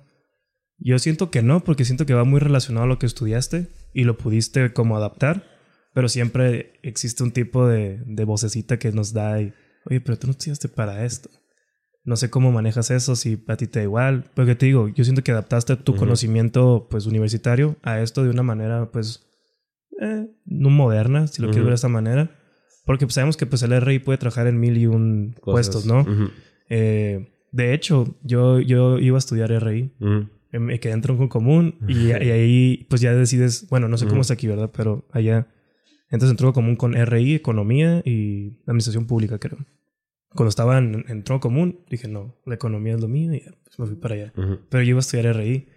Yo 0.79 0.99
siento 0.99 1.31
que 1.31 1.43
no, 1.43 1.63
porque 1.63 1.85
siento 1.85 2.07
que 2.07 2.15
va 2.15 2.25
muy 2.25 2.41
relacionado 2.41 2.85
a 2.85 2.89
lo 2.89 2.99
que 2.99 3.07
estudiaste 3.07 3.69
y 3.93 4.05
lo 4.05 4.17
pudiste 4.17 4.73
como 4.73 4.97
adaptar, 4.97 5.45
pero 5.93 6.09
siempre 6.09 6.79
existe 6.83 7.23
un 7.23 7.33
tipo 7.33 7.67
de, 7.67 8.03
de 8.07 8.25
vocecita 8.25 8.79
que 8.79 8.93
nos 8.93 9.13
da 9.13 9.41
y, 9.43 9.53
oye, 9.85 10.01
pero 10.01 10.19
tú 10.19 10.27
no 10.27 10.31
estudiaste 10.33 10.69
para 10.69 11.05
esto. 11.05 11.29
No 12.03 12.17
sé 12.17 12.31
cómo 12.31 12.51
manejas 12.51 12.91
eso, 12.91 13.15
si 13.15 13.43
a 13.47 13.57
ti 13.57 13.67
te 13.67 13.81
da 13.81 13.85
igual. 13.85 14.25
Porque 14.35 14.55
te 14.55 14.67
digo, 14.67 14.89
yo 14.89 15.05
siento 15.05 15.23
que 15.23 15.33
adaptaste 15.33 15.77
tu 15.77 15.97
conocimiento 15.97 16.87
pues 16.91 17.07
universitario 17.07 17.77
a 17.83 18.01
esto 18.01 18.25
de 18.25 18.31
una 18.31 18.43
manera 18.43 18.91
pues 18.91 19.27
eh, 20.01 20.29
no 20.47 20.71
moderna, 20.71 21.27
si 21.27 21.43
lo 21.43 21.49
Ujú. 21.49 21.53
quieres 21.53 21.65
ver 21.67 21.73
de 21.73 21.75
esta 21.77 21.89
manera. 21.89 22.31
Porque 22.87 23.07
pues, 23.07 23.15
sabemos 23.15 23.37
que 23.37 23.47
pues 23.47 23.63
el 23.63 23.73
RI 23.73 23.99
puede 23.99 24.19
trabajar 24.19 24.47
en 24.47 24.59
mil 24.59 24.79
y 24.79 24.87
un 24.87 25.35
Cosas. 25.41 25.75
puestos, 25.75 25.87
¿no? 25.87 26.07
Eh, 26.71 27.29
de 27.53 27.75
hecho, 27.75 28.17
yo, 28.23 28.61
yo 28.61 28.99
iba 28.99 29.17
a 29.17 29.19
estudiar 29.19 29.53
RI. 29.53 29.93
Eh, 30.53 30.59
Me 30.59 30.81
quedé 30.81 30.95
en 30.95 31.03
tronco 31.03 31.29
común 31.29 31.77
y, 31.87 32.09
y 32.09 32.13
ahí 32.13 32.87
pues 32.89 33.01
ya 33.03 33.15
decides, 33.15 33.69
bueno, 33.69 33.89
no 33.89 33.99
sé 33.99 34.07
cómo 34.07 34.23
está 34.23 34.35
aquí, 34.35 34.47
¿verdad? 34.47 34.71
Pero 34.75 35.05
allá 35.13 35.47
entras 36.11 36.31
en 36.31 36.37
tronco 36.37 36.55
común 36.55 36.77
con 36.77 36.95
RI, 36.95 37.35
economía 37.35 38.03
y 38.05 38.59
administración 38.67 39.07
pública, 39.07 39.39
creo. 39.39 39.59
Cuando 40.35 40.49
estaba 40.49 40.79
en, 40.79 41.05
en 41.09 41.25
tronco 41.25 41.49
común, 41.49 41.81
dije, 41.89 42.09
no, 42.09 42.37
la 42.47 42.55
economía 42.55 42.95
es 42.95 43.01
lo 43.01 43.09
mío 43.09 43.35
y 43.35 43.41
pues 43.65 43.79
me 43.79 43.87
fui 43.87 43.97
para 43.97 44.15
allá. 44.15 44.33
Pero 44.69 44.83
yo 44.83 44.91
iba 44.91 44.99
a 44.99 45.01
estudiar 45.01 45.37
RI. 45.37 45.69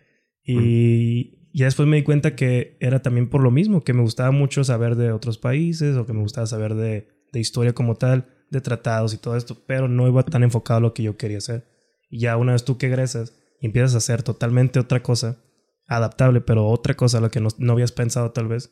Y 0.44 1.50
ya 1.54 1.66
después 1.66 1.88
me 1.88 1.98
di 1.98 2.04
cuenta 2.04 2.36
que 2.36 2.78
era 2.80 3.02
también 3.02 3.30
por 3.30 3.42
lo 3.42 3.52
mismo, 3.52 3.84
que 3.84 3.94
me 3.94 4.02
gustaba 4.02 4.32
mucho 4.32 4.64
saber 4.64 4.96
de 4.96 5.12
otros 5.12 5.38
países 5.38 5.96
o 5.96 6.06
que 6.06 6.14
me 6.14 6.22
gustaba 6.22 6.48
saber 6.48 6.76
de, 6.76 7.08
de 7.32 7.40
historia 7.40 7.74
como 7.74 7.96
tal, 7.96 8.28
de 8.50 8.62
tratados 8.62 9.14
y 9.14 9.18
todo 9.18 9.36
esto, 9.36 9.64
pero 9.66 9.88
no 9.88 10.08
iba 10.08 10.24
tan 10.24 10.44
enfocado 10.44 10.78
a 10.78 10.82
lo 10.82 10.94
que 10.94 11.04
yo 11.04 11.18
quería 11.18 11.40
hacer. 11.40 11.66
Y 12.10 12.20
ya 12.20 12.38
una 12.38 12.54
vez 12.54 12.64
tú 12.64 12.78
que 12.78 12.88
egresas 12.88 13.34
y 13.60 13.68
empiezas 13.68 13.96
a 13.96 13.98
hacer 13.98 14.24
totalmente 14.24 14.80
otra 14.80 15.02
cosa, 15.02 15.44
adaptable, 15.88 16.42
pero 16.42 16.68
otra 16.68 16.94
cosa 16.94 17.18
a 17.18 17.22
la 17.22 17.30
que 17.30 17.40
no, 17.40 17.50
no 17.58 17.74
habías 17.74 17.92
pensado 17.92 18.32
tal 18.32 18.48
vez. 18.48 18.72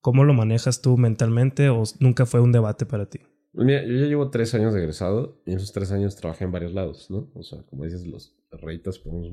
¿Cómo 0.00 0.24
lo 0.24 0.34
manejas 0.34 0.82
tú 0.82 0.96
mentalmente 0.96 1.68
o 1.68 1.82
nunca 1.98 2.26
fue 2.26 2.40
un 2.40 2.52
debate 2.52 2.86
para 2.86 3.06
ti? 3.06 3.20
Mira, 3.56 3.84
yo 3.84 3.94
ya 3.94 4.06
llevo 4.06 4.30
tres 4.30 4.54
años 4.54 4.74
de 4.74 4.80
egresado 4.80 5.40
y 5.46 5.52
en 5.52 5.56
esos 5.56 5.72
tres 5.72 5.90
años 5.92 6.14
trabajé 6.16 6.44
en 6.44 6.52
varios 6.52 6.74
lados, 6.74 7.10
¿no? 7.10 7.30
O 7.34 7.42
sea, 7.42 7.62
como 7.62 7.84
dices, 7.84 8.06
los 8.06 8.34
reitas 8.52 8.98
podemos 8.98 9.30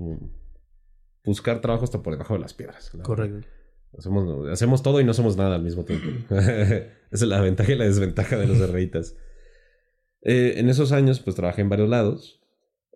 buscar 1.25 1.61
trabajo 1.61 1.83
hasta 1.83 2.01
por 2.01 2.13
debajo 2.13 2.33
de 2.33 2.39
las 2.39 2.53
piedras. 2.53 2.89
Correcto. 3.03 3.47
Hacemos, 3.97 4.49
hacemos 4.49 4.81
todo 4.81 4.99
y 5.01 5.03
no 5.03 5.13
somos 5.13 5.37
nada 5.37 5.55
al 5.55 5.63
mismo 5.63 5.83
tiempo. 5.85 6.07
Esa 6.35 6.89
es 7.11 7.21
la 7.21 7.41
ventaja 7.41 7.71
y 7.71 7.75
la 7.75 7.85
desventaja 7.85 8.37
de 8.37 8.47
los 8.47 8.69
reitas. 8.69 9.15
Eh, 10.21 10.53
en 10.57 10.69
esos 10.69 10.91
años, 10.91 11.19
pues 11.19 11.35
trabajé 11.35 11.61
en 11.61 11.69
varios 11.69 11.89
lados. 11.89 12.39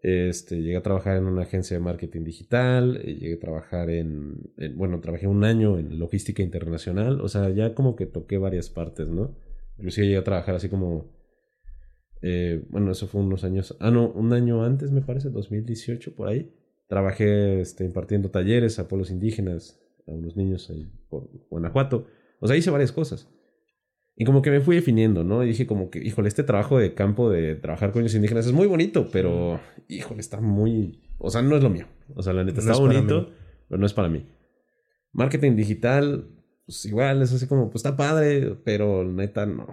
Este, 0.01 0.61
llegué 0.61 0.78
a 0.78 0.84
trabajar 0.84 1.17
en 1.17 1.25
una 1.25 1.41
agencia 1.41 1.75
de 1.75 1.84
marketing 1.84 2.23
digital, 2.23 2.97
eh, 3.03 3.15
llegué 3.15 3.34
a 3.36 3.39
trabajar 3.39 3.89
en, 3.89 4.51
en- 4.57 4.78
bueno, 4.78 4.99
trabajé 5.01 5.28
un 5.28 5.43
año 5.43 5.78
en 5.80 5.97
logística 5.99 6.41
internacional, 6.43 7.19
o 7.19 7.28
sea, 7.28 7.49
ya 7.49 7.73
como 7.73 7.95
que 7.95 8.05
toqué 8.05 8.38
varias 8.38 8.69
partes, 8.69 9.09
¿no? 9.09 9.36
Inclusive 9.78 10.05
llegué 10.07 10.19
a 10.19 10.23
trabajar 10.23 10.55
así 10.55 10.69
como, 10.69 11.09
eh, 12.28 12.65
bueno, 12.69 12.91
eso 12.91 13.07
fue 13.07 13.21
unos 13.21 13.43
años, 13.43 13.75
ah, 13.80 13.89
no, 13.89 14.09
un 14.09 14.34
año 14.34 14.63
antes 14.63 14.91
me 14.91 15.01
parece, 15.01 15.30
2018 15.30 16.15
por 16.15 16.28
ahí. 16.28 16.53
Trabajé 16.88 17.61
este, 17.61 17.86
impartiendo 17.86 18.30
talleres 18.30 18.80
a 18.80 18.88
pueblos 18.88 19.11
indígenas, 19.11 19.80
a 20.07 20.11
unos 20.11 20.36
niños 20.36 20.69
ahí 20.69 20.89
por 21.09 21.30
Guanajuato, 21.49 22.07
o 22.39 22.47
sea, 22.47 22.55
hice 22.55 22.69
varias 22.69 22.91
cosas. 22.91 23.30
Y 24.15 24.25
como 24.25 24.41
que 24.41 24.49
me 24.49 24.61
fui 24.61 24.75
definiendo, 24.75 25.23
¿no? 25.23 25.43
Y 25.43 25.47
dije 25.49 25.67
como 25.67 25.89
que, 25.89 25.99
híjole, 25.99 26.28
este 26.28 26.43
trabajo 26.43 26.80
de 26.80 26.93
campo 26.93 27.30
de 27.30 27.55
trabajar 27.55 27.91
con 27.91 28.01
niños 28.01 28.15
indígenas 28.15 28.47
es 28.47 28.51
muy 28.51 28.65
bonito, 28.65 29.09
pero, 29.11 29.59
híjole, 29.88 30.21
está 30.21 30.41
muy... 30.41 31.03
O 31.19 31.30
sea, 31.30 31.41
no 31.43 31.55
es 31.55 31.63
lo 31.63 31.69
mío. 31.69 31.86
O 32.15 32.23
sea, 32.23 32.34
la 32.34 32.43
neta, 32.43 32.55
No 32.55 32.59
está 32.61 32.73
es 32.73 32.80
bonito, 32.80 33.32
pero 33.69 33.80
no 33.80 33.86
es 33.86 33.93
para 33.93 34.09
mí. 34.09 34.25
Marketing 35.13 35.55
digital, 35.55 36.30
pues 36.65 36.84
igual, 36.86 37.21
es 37.21 37.32
así 37.32 37.47
como, 37.47 37.69
pues 37.69 37.86
está 37.86 37.95
padre, 37.95 38.55
pero 38.63 39.03
neta, 39.03 39.45
no. 39.45 39.67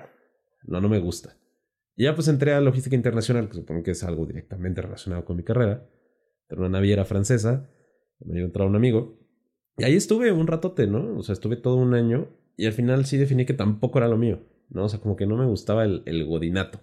No, 0.67 0.81
no 0.81 0.89
me 0.89 0.99
gusta. 0.99 1.37
Y 1.97 2.05
ya 2.05 2.15
pues 2.15 2.29
entré 2.29 2.53
a 2.53 2.61
logística 2.61 2.97
internacional, 2.97 3.49
que 3.49 3.55
supongo 3.55 3.83
que 3.83 3.93
es 3.93 4.03
algo 4.05 4.27
directamente 4.27 4.83
relacionado 4.83 5.25
con 5.25 5.37
mi 5.37 5.43
carrera. 5.45 5.89
Era 6.49 6.61
una 6.61 6.69
naviera 6.71 7.05
francesa, 7.05 7.71
me 8.21 8.35
iba 8.37 8.45
a 8.45 8.47
entrar 8.47 8.67
un 8.67 8.77
amigo. 8.77 9.19
Y 9.79 9.85
ahí 9.85 9.95
estuve 9.95 10.33
un 10.33 10.47
ratote, 10.47 10.87
¿no? 10.87 11.17
O 11.19 11.23
sea, 11.23 11.33
estuve 11.33 11.57
todo 11.57 11.77
un 11.77 11.95
año 11.95 12.29
y 12.57 12.67
al 12.67 12.73
final 12.73 13.05
sí 13.07 13.17
definí 13.17 13.45
que 13.47 13.55
tampoco 13.55 13.99
era 13.99 14.09
lo 14.09 14.17
mío, 14.17 14.41
¿no? 14.71 14.85
O 14.85 14.89
sea, 14.89 15.01
como 15.01 15.17
que 15.17 15.27
no 15.27 15.37
me 15.37 15.47
gustaba 15.47 15.85
el, 15.85 16.03
el 16.07 16.25
godinato. 16.25 16.81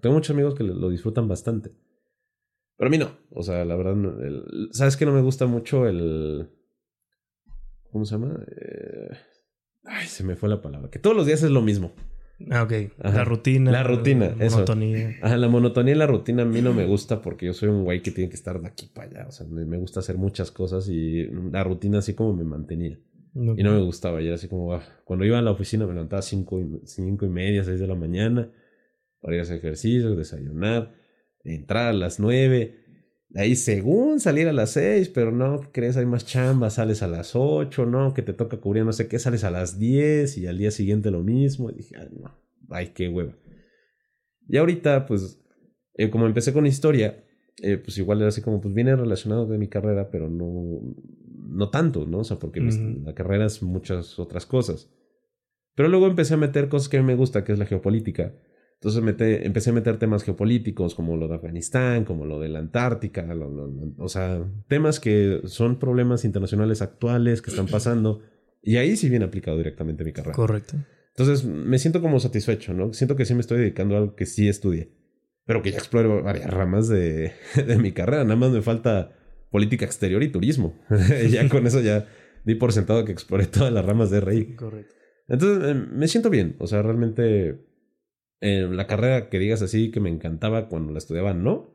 Tengo 0.00 0.14
muchos 0.14 0.34
amigos 0.34 0.54
que 0.54 0.64
lo 0.64 0.88
disfrutan 0.88 1.28
bastante. 1.28 1.72
Pero 2.76 2.88
a 2.88 2.90
mí 2.90 2.98
no. 2.98 3.10
O 3.30 3.42
sea, 3.42 3.64
la 3.64 3.76
verdad, 3.76 3.92
el- 4.24 4.68
¿sabes 4.72 4.96
que 4.96 5.04
no 5.06 5.12
me 5.12 5.20
gusta 5.22 5.46
mucho 5.46 5.86
el... 5.86 6.48
¿Cómo 7.92 8.04
se 8.04 8.12
llama? 8.14 8.38
Eh, 8.48 9.10
Ay, 9.84 10.06
se 10.06 10.24
me 10.24 10.36
fue 10.36 10.48
la 10.48 10.62
palabra. 10.62 10.90
Que 10.90 10.98
todos 10.98 11.16
los 11.16 11.26
días 11.26 11.42
es 11.42 11.50
lo 11.50 11.60
mismo. 11.62 11.92
Ah, 12.50 12.62
ok. 12.62 12.72
Ajá. 13.02 13.18
La 13.18 13.24
rutina. 13.24 13.70
La 13.70 13.82
rutina, 13.82 14.34
eso. 14.40 14.56
monotonía. 14.56 15.16
Ajá, 15.20 15.36
la 15.36 15.48
monotonía 15.48 15.94
y 15.94 15.98
la 15.98 16.06
rutina 16.06 16.42
a 16.42 16.46
mí 16.46 16.62
no 16.62 16.72
me 16.72 16.86
gusta 16.86 17.20
porque 17.20 17.46
yo 17.46 17.52
soy 17.52 17.68
un 17.68 17.84
güey 17.84 18.02
que 18.02 18.10
tiene 18.10 18.30
que 18.30 18.36
estar 18.36 18.60
de 18.60 18.66
aquí 18.66 18.86
para 18.94 19.08
allá. 19.10 19.26
O 19.28 19.32
sea, 19.32 19.46
me, 19.46 19.64
me 19.66 19.76
gusta 19.76 20.00
hacer 20.00 20.16
muchas 20.16 20.50
cosas 20.50 20.88
y 20.88 21.26
la 21.52 21.62
rutina 21.64 21.98
así 21.98 22.14
como 22.14 22.34
me 22.34 22.44
mantenía. 22.44 22.98
No- 23.34 23.54
Y 23.56 23.62
no 23.62 23.72
me 23.74 23.82
gustaba. 23.82 24.22
Y 24.22 24.26
era 24.26 24.36
así 24.36 24.48
como, 24.48 24.72
ah, 24.74 24.82
cuando 25.04 25.24
iba 25.24 25.38
a 25.38 25.42
la 25.42 25.50
oficina 25.50 25.86
me 25.86 25.92
levantaba 25.92 26.22
cinco 26.22 26.60
y, 26.60 26.80
cinco 26.86 27.26
y 27.26 27.28
media, 27.28 27.62
seis 27.62 27.78
de 27.78 27.86
la 27.86 27.94
mañana 27.94 28.50
para 29.20 29.34
ir 29.34 29.40
a 29.40 29.42
hacer 29.42 29.58
ejercicio, 29.58 30.16
desayunar, 30.16 30.94
entrar 31.44 31.88
a 31.88 31.92
las 31.92 32.18
nueve. 32.20 32.79
Ahí 33.36 33.54
según 33.54 34.18
salir 34.18 34.48
a 34.48 34.52
las 34.52 34.72
seis, 34.72 35.08
pero 35.08 35.30
no, 35.30 35.60
¿qué 35.60 35.68
crees? 35.72 35.96
Hay 35.96 36.06
más 36.06 36.26
chamba, 36.26 36.68
sales 36.70 37.02
a 37.02 37.06
las 37.06 37.36
ocho, 37.36 37.86
no, 37.86 38.12
que 38.12 38.22
te 38.22 38.32
toca 38.32 38.56
cubrir 38.56 38.84
no 38.84 38.92
sé 38.92 39.06
qué, 39.06 39.18
sales 39.20 39.44
a 39.44 39.50
las 39.50 39.78
diez 39.78 40.36
y 40.36 40.46
al 40.48 40.58
día 40.58 40.72
siguiente 40.72 41.10
lo 41.10 41.22
mismo. 41.22 41.70
Y 41.70 41.74
dije, 41.74 41.96
ay, 41.96 42.08
no, 42.18 42.34
ay, 42.70 42.88
qué 42.88 43.08
hueva. 43.08 43.36
Y 44.48 44.56
ahorita, 44.56 45.06
pues, 45.06 45.40
eh, 45.94 46.10
como 46.10 46.26
empecé 46.26 46.52
con 46.52 46.66
historia, 46.66 47.24
eh, 47.62 47.76
pues 47.76 47.98
igual 47.98 48.18
era 48.18 48.28
así 48.28 48.42
como, 48.42 48.60
pues 48.60 48.74
viene 48.74 48.96
relacionado 48.96 49.46
de 49.46 49.58
mi 49.58 49.68
carrera, 49.68 50.10
pero 50.10 50.28
no, 50.28 50.80
no 51.50 51.70
tanto, 51.70 52.06
¿no? 52.06 52.18
O 52.18 52.24
sea, 52.24 52.38
porque 52.38 52.60
Ujú. 52.60 53.02
la 53.04 53.14
carrera 53.14 53.46
es 53.46 53.62
muchas 53.62 54.18
otras 54.18 54.44
cosas. 54.44 54.90
Pero 55.76 55.88
luego 55.88 56.08
empecé 56.08 56.34
a 56.34 56.38
meter 56.38 56.68
cosas 56.68 56.88
que 56.88 56.96
a 56.96 57.00
mí 57.00 57.06
me 57.06 57.14
gusta, 57.14 57.44
que 57.44 57.52
es 57.52 57.58
la 57.58 57.66
geopolítica. 57.66 58.34
Entonces 58.82 59.02
empecé 59.44 59.70
a 59.70 59.72
meter 59.74 59.98
temas 59.98 60.24
geopolíticos 60.24 60.94
como 60.94 61.16
lo 61.18 61.28
de 61.28 61.34
Afganistán, 61.34 62.04
como 62.06 62.24
lo 62.24 62.40
de 62.40 62.48
la 62.48 62.60
Antártica, 62.60 63.22
lo- 63.34 63.50
lo- 63.50 63.66
lo- 63.66 63.92
o 63.98 64.08
sea, 64.08 64.42
temas 64.68 65.00
que 65.00 65.42
son 65.44 65.78
problemas 65.78 66.24
internacionales 66.24 66.80
actuales 66.80 67.42
que 67.42 67.50
están 67.50 67.66
pasando. 67.66 68.22
Y 68.62 68.76
ahí 68.76 68.96
sí 68.96 69.10
viene 69.10 69.26
aplicado 69.26 69.58
directamente 69.58 70.02
mi 70.02 70.12
carrera. 70.12 70.34
Correcto. 70.34 70.76
Entonces 71.14 71.44
me 71.44 71.78
siento 71.78 72.00
como 72.00 72.20
satisfecho, 72.20 72.72
¿no? 72.72 72.94
Siento 72.94 73.16
que 73.16 73.26
sí 73.26 73.34
me 73.34 73.40
estoy 73.40 73.58
dedicando 73.58 73.96
a 73.96 73.98
algo 73.98 74.14
que 74.16 74.24
sí 74.24 74.48
estudié, 74.48 74.94
pero 75.44 75.60
que 75.60 75.72
ya 75.72 75.78
exploro 75.78 76.22
varias 76.22 76.48
ramas 76.48 76.88
de, 76.88 77.32
de 77.66 77.76
mi 77.76 77.92
carrera. 77.92 78.24
Nada 78.24 78.36
más 78.36 78.50
me 78.50 78.62
falta 78.62 79.12
política 79.50 79.84
exterior 79.84 80.22
y 80.22 80.28
turismo. 80.32 80.78
ya 81.30 81.46
con 81.50 81.66
eso 81.66 81.82
ya 81.82 82.06
di 82.46 82.54
por 82.54 82.72
sentado 82.72 83.04
que 83.04 83.12
exploré 83.12 83.44
todas 83.46 83.72
las 83.74 83.84
ramas 83.84 84.10
de 84.10 84.20
RI. 84.20 84.54
Correcto. 84.56 84.94
Entonces 85.28 85.68
eh, 85.68 85.74
me 85.92 86.08
siento 86.08 86.30
bien. 86.30 86.56
O 86.60 86.66
sea, 86.66 86.80
realmente 86.80 87.66
eh, 88.40 88.68
la 88.70 88.86
carrera 88.86 89.28
que 89.28 89.38
digas 89.38 89.62
así 89.62 89.90
que 89.90 90.00
me 90.00 90.10
encantaba 90.10 90.68
cuando 90.68 90.92
la 90.92 90.98
estudiaba, 90.98 91.34
no. 91.34 91.70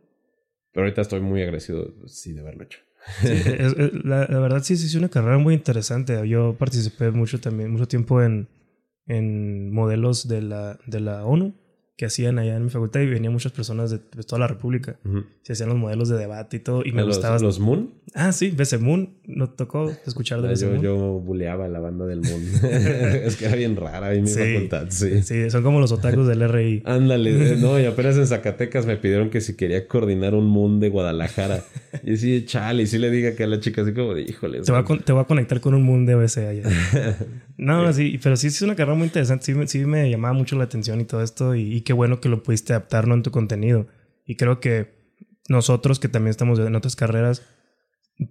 Pero 0.71 0.85
ahorita 0.85 1.01
estoy 1.01 1.21
muy 1.21 1.41
agradecido, 1.41 1.93
sí, 2.07 2.33
de 2.33 2.41
haberlo 2.41 2.63
hecho. 2.63 2.79
La 4.03 4.25
verdad 4.27 4.63
sí, 4.63 4.75
sí, 4.75 4.87
es 4.87 4.95
una 4.95 5.09
carrera 5.09 5.37
muy 5.37 5.53
interesante. 5.53 6.27
Yo 6.27 6.55
participé 6.57 7.11
mucho 7.11 7.39
también, 7.39 7.71
mucho 7.71 7.87
tiempo 7.87 8.21
en, 8.21 8.47
en 9.07 9.71
modelos 9.71 10.27
de 10.27 10.41
la, 10.41 10.79
de 10.85 10.99
la 10.99 11.25
ONU 11.25 11.53
que 11.97 12.05
hacían 12.05 12.39
allá 12.39 12.57
en 12.57 12.63
mi 12.65 12.69
facultad 12.69 12.99
y 12.99 13.05
venían 13.07 13.31
muchas 13.31 13.53
personas 13.53 13.89
de, 13.89 13.99
de 13.99 14.23
toda 14.23 14.39
la 14.39 14.47
República. 14.47 14.97
Se 15.43 15.53
hacían 15.53 15.69
los 15.69 15.77
modelos 15.77 16.09
de 16.09 16.17
debate 16.17 16.57
y 16.57 16.59
todo 16.59 16.83
y 16.83 16.91
me 16.91 17.01
los, 17.03 17.15
gustaba. 17.15 17.39
los 17.39 17.59
Moon. 17.61 17.91
Ah, 18.13 18.33
sí, 18.33 18.49
Besemoon. 18.51 19.11
¿No 19.27 19.49
tocó 19.49 19.89
escuchar 20.05 20.41
de 20.41 20.49
Ah, 20.49 20.53
yo, 20.55 20.67
Besemoon? 20.71 20.81
yo 20.81 20.95
buleaba 21.19 21.67
la 21.69 21.79
banda 21.79 22.05
del 22.05 22.19
Moon. 22.21 22.41
es 23.23 23.37
que 23.37 23.45
era 23.45 23.55
bien 23.55 23.77
rara 23.77 24.07
ahí 24.07 24.17
en 24.17 24.23
mi 24.25 24.29
Sí. 24.29 24.39
facultad, 24.55 24.87
sí. 24.89 25.21
Sí, 25.23 25.49
son 25.49 25.63
como 25.63 25.79
los 25.79 25.91
otakus 25.93 26.27
del 26.27 26.47
RI. 26.49 26.83
Ándale, 26.85 27.55
no, 27.57 27.79
y 27.79 27.85
apenas 27.85 28.17
en 28.17 28.27
Zacatecas 28.27 28.85
me 28.85 28.97
pidieron 28.97 29.29
que 29.29 29.39
si 29.39 29.55
quería 29.55 29.87
coordinar 29.87 30.33
un 30.35 30.47
Moon 30.47 30.81
de 30.81 30.89
Guadalajara. 30.89 31.63
Y 32.03 32.17
sí, 32.17 32.43
chale, 32.45 32.83
y 32.83 32.87
sí 32.87 32.97
le 32.97 33.09
diga 33.09 33.35
que 33.35 33.45
a 33.45 33.47
la 33.47 33.61
chica 33.61 33.83
así 33.83 33.93
como 33.93 34.13
de, 34.15 34.23
híjole. 34.23 34.61
Te 34.63 34.71
voy, 34.73 34.81
a, 34.81 35.01
te 35.01 35.13
voy 35.13 35.21
a 35.21 35.25
conectar 35.25 35.61
con 35.61 35.73
un 35.73 35.83
mundo 35.83 36.09
de 36.11 36.15
OS 36.25 36.37
allá. 36.39 36.63
No, 37.57 37.91
sí, 37.93 38.19
pero 38.21 38.35
sí 38.35 38.47
es 38.47 38.61
una 38.61 38.75
carrera 38.75 38.95
muy 38.97 39.05
interesante. 39.07 39.45
Sí, 39.45 39.53
me- 39.53 39.67
sí 39.67 39.85
me 39.85 40.09
llamaba 40.09 40.33
mucho 40.33 40.55
la 40.57 40.65
atención 40.65 40.99
y 41.01 41.05
todo 41.05 41.21
esto. 41.23 41.55
Y, 41.55 41.73
y 41.73 41.81
qué 41.81 41.93
bueno 41.93 42.19
que 42.19 42.29
lo 42.29 42.43
pudiste 42.43 42.73
adaptar 42.73 43.07
¿no? 43.07 43.13
en 43.15 43.23
tu 43.23 43.31
contenido. 43.31 43.87
Y 44.25 44.35
creo 44.35 44.59
que 44.59 44.93
nosotros 45.47 45.99
que 45.99 46.09
también 46.09 46.31
estamos 46.31 46.59
en 46.59 46.75
otras 46.75 46.95
carreras, 46.95 47.43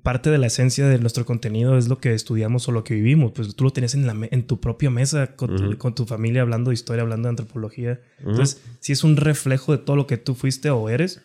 parte 0.02 0.30
de 0.30 0.38
la 0.38 0.46
esencia 0.46 0.86
de 0.88 0.98
nuestro 0.98 1.24
contenido 1.26 1.76
es 1.78 1.88
lo 1.88 1.98
que 1.98 2.12
estudiamos 2.14 2.68
o 2.68 2.72
lo 2.72 2.84
que 2.84 2.94
vivimos. 2.94 3.32
Pues 3.32 3.54
tú 3.54 3.64
lo 3.64 3.70
tenías 3.70 3.94
en, 3.94 4.06
la 4.06 4.16
en 4.30 4.46
tu 4.46 4.60
propia 4.60 4.90
mesa 4.90 5.36
con, 5.36 5.56
tu, 5.56 5.64
Ujú. 5.64 5.78
con 5.78 5.94
tu 5.94 6.04
familia 6.06 6.42
hablando 6.42 6.70
de 6.70 6.74
historia, 6.74 7.02
hablando 7.02 7.26
de 7.28 7.30
antropología. 7.30 8.00
Ujú. 8.20 8.30
Entonces, 8.30 8.62
sí 8.80 8.92
es 8.92 9.04
un 9.04 9.16
reflejo 9.16 9.72
de 9.72 9.78
todo 9.78 9.96
lo 9.96 10.06
que 10.06 10.16
tú 10.16 10.34
fuiste 10.34 10.70
o 10.70 10.88
eres. 10.88 11.22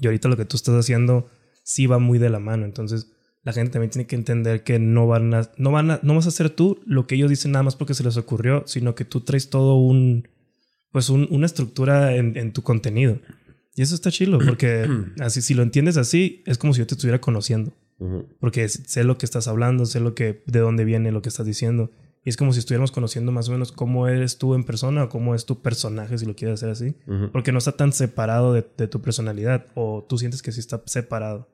Y 0.00 0.06
ahorita 0.06 0.28
lo 0.28 0.36
que 0.36 0.44
tú 0.44 0.56
estás 0.56 0.74
haciendo 0.74 1.28
sí 1.62 1.86
va 1.86 1.98
muy 1.98 2.18
de 2.18 2.30
la 2.30 2.40
mano. 2.40 2.64
Entonces, 2.64 3.12
la 3.44 3.52
gente 3.52 3.72
también 3.72 3.90
tiene 3.90 4.06
que 4.06 4.16
entender 4.16 4.62
que 4.64 4.78
no 4.78 5.06
van 5.06 5.32
a, 5.34 5.50
no 5.58 5.70
van 5.70 5.90
a, 5.92 6.00
no 6.02 6.14
vas 6.14 6.24
a 6.26 6.30
hacer 6.30 6.50
tú 6.50 6.80
lo 6.86 7.06
que 7.06 7.14
ellos 7.14 7.30
dicen 7.30 7.52
nada 7.52 7.62
más 7.62 7.76
porque 7.76 7.94
se 7.94 8.02
les 8.02 8.16
ocurrió, 8.16 8.64
sino 8.66 8.94
que 8.94 9.04
tú 9.04 9.20
traes 9.20 9.50
todo 9.50 9.76
un, 9.76 10.26
pues 10.92 11.10
un- 11.10 11.28
una 11.30 11.46
estructura 11.46 12.16
en, 12.16 12.36
en 12.36 12.52
tu 12.52 12.62
contenido. 12.62 13.18
Y 13.76 13.82
eso 13.82 13.94
está 13.94 14.10
chido, 14.10 14.38
porque 14.38 14.88
así, 15.20 15.42
si 15.42 15.54
lo 15.54 15.62
entiendes 15.62 15.96
así, 15.96 16.42
es 16.46 16.58
como 16.58 16.72
si 16.74 16.78
yo 16.80 16.86
te 16.86 16.94
estuviera 16.94 17.20
conociendo. 17.20 17.72
Porque 18.40 18.68
sé 18.68 19.04
lo 19.04 19.18
que 19.18 19.24
estás 19.26 19.46
hablando, 19.48 19.86
sé 19.86 20.00
lo 20.00 20.14
que, 20.14 20.42
de 20.46 20.58
dónde 20.60 20.84
viene 20.84 21.12
lo 21.12 21.22
que 21.22 21.28
estás 21.28 21.46
diciendo. 21.46 21.90
Y 22.24 22.30
es 22.30 22.36
como 22.36 22.52
si 22.52 22.58
estuviéramos 22.58 22.90
conociendo 22.92 23.30
más 23.32 23.48
o 23.48 23.52
menos 23.52 23.70
cómo 23.72 24.08
eres 24.08 24.38
tú 24.38 24.54
en 24.54 24.64
persona 24.64 25.04
o 25.04 25.08
cómo 25.10 25.34
es 25.34 25.44
tu 25.44 25.60
personaje, 25.62 26.16
si 26.18 26.24
lo 26.26 26.34
quieres 26.34 26.54
hacer 26.62 26.70
así. 26.70 26.96
Porque 27.32 27.52
no 27.52 27.58
está 27.58 27.72
tan 27.72 27.92
separado 27.92 28.52
de, 28.54 28.66
de 28.78 28.88
tu 28.88 29.00
personalidad. 29.02 29.66
O 29.74 30.04
tú 30.08 30.16
sientes 30.18 30.40
que 30.42 30.50
sí 30.52 30.60
está 30.60 30.82
separado. 30.86 31.48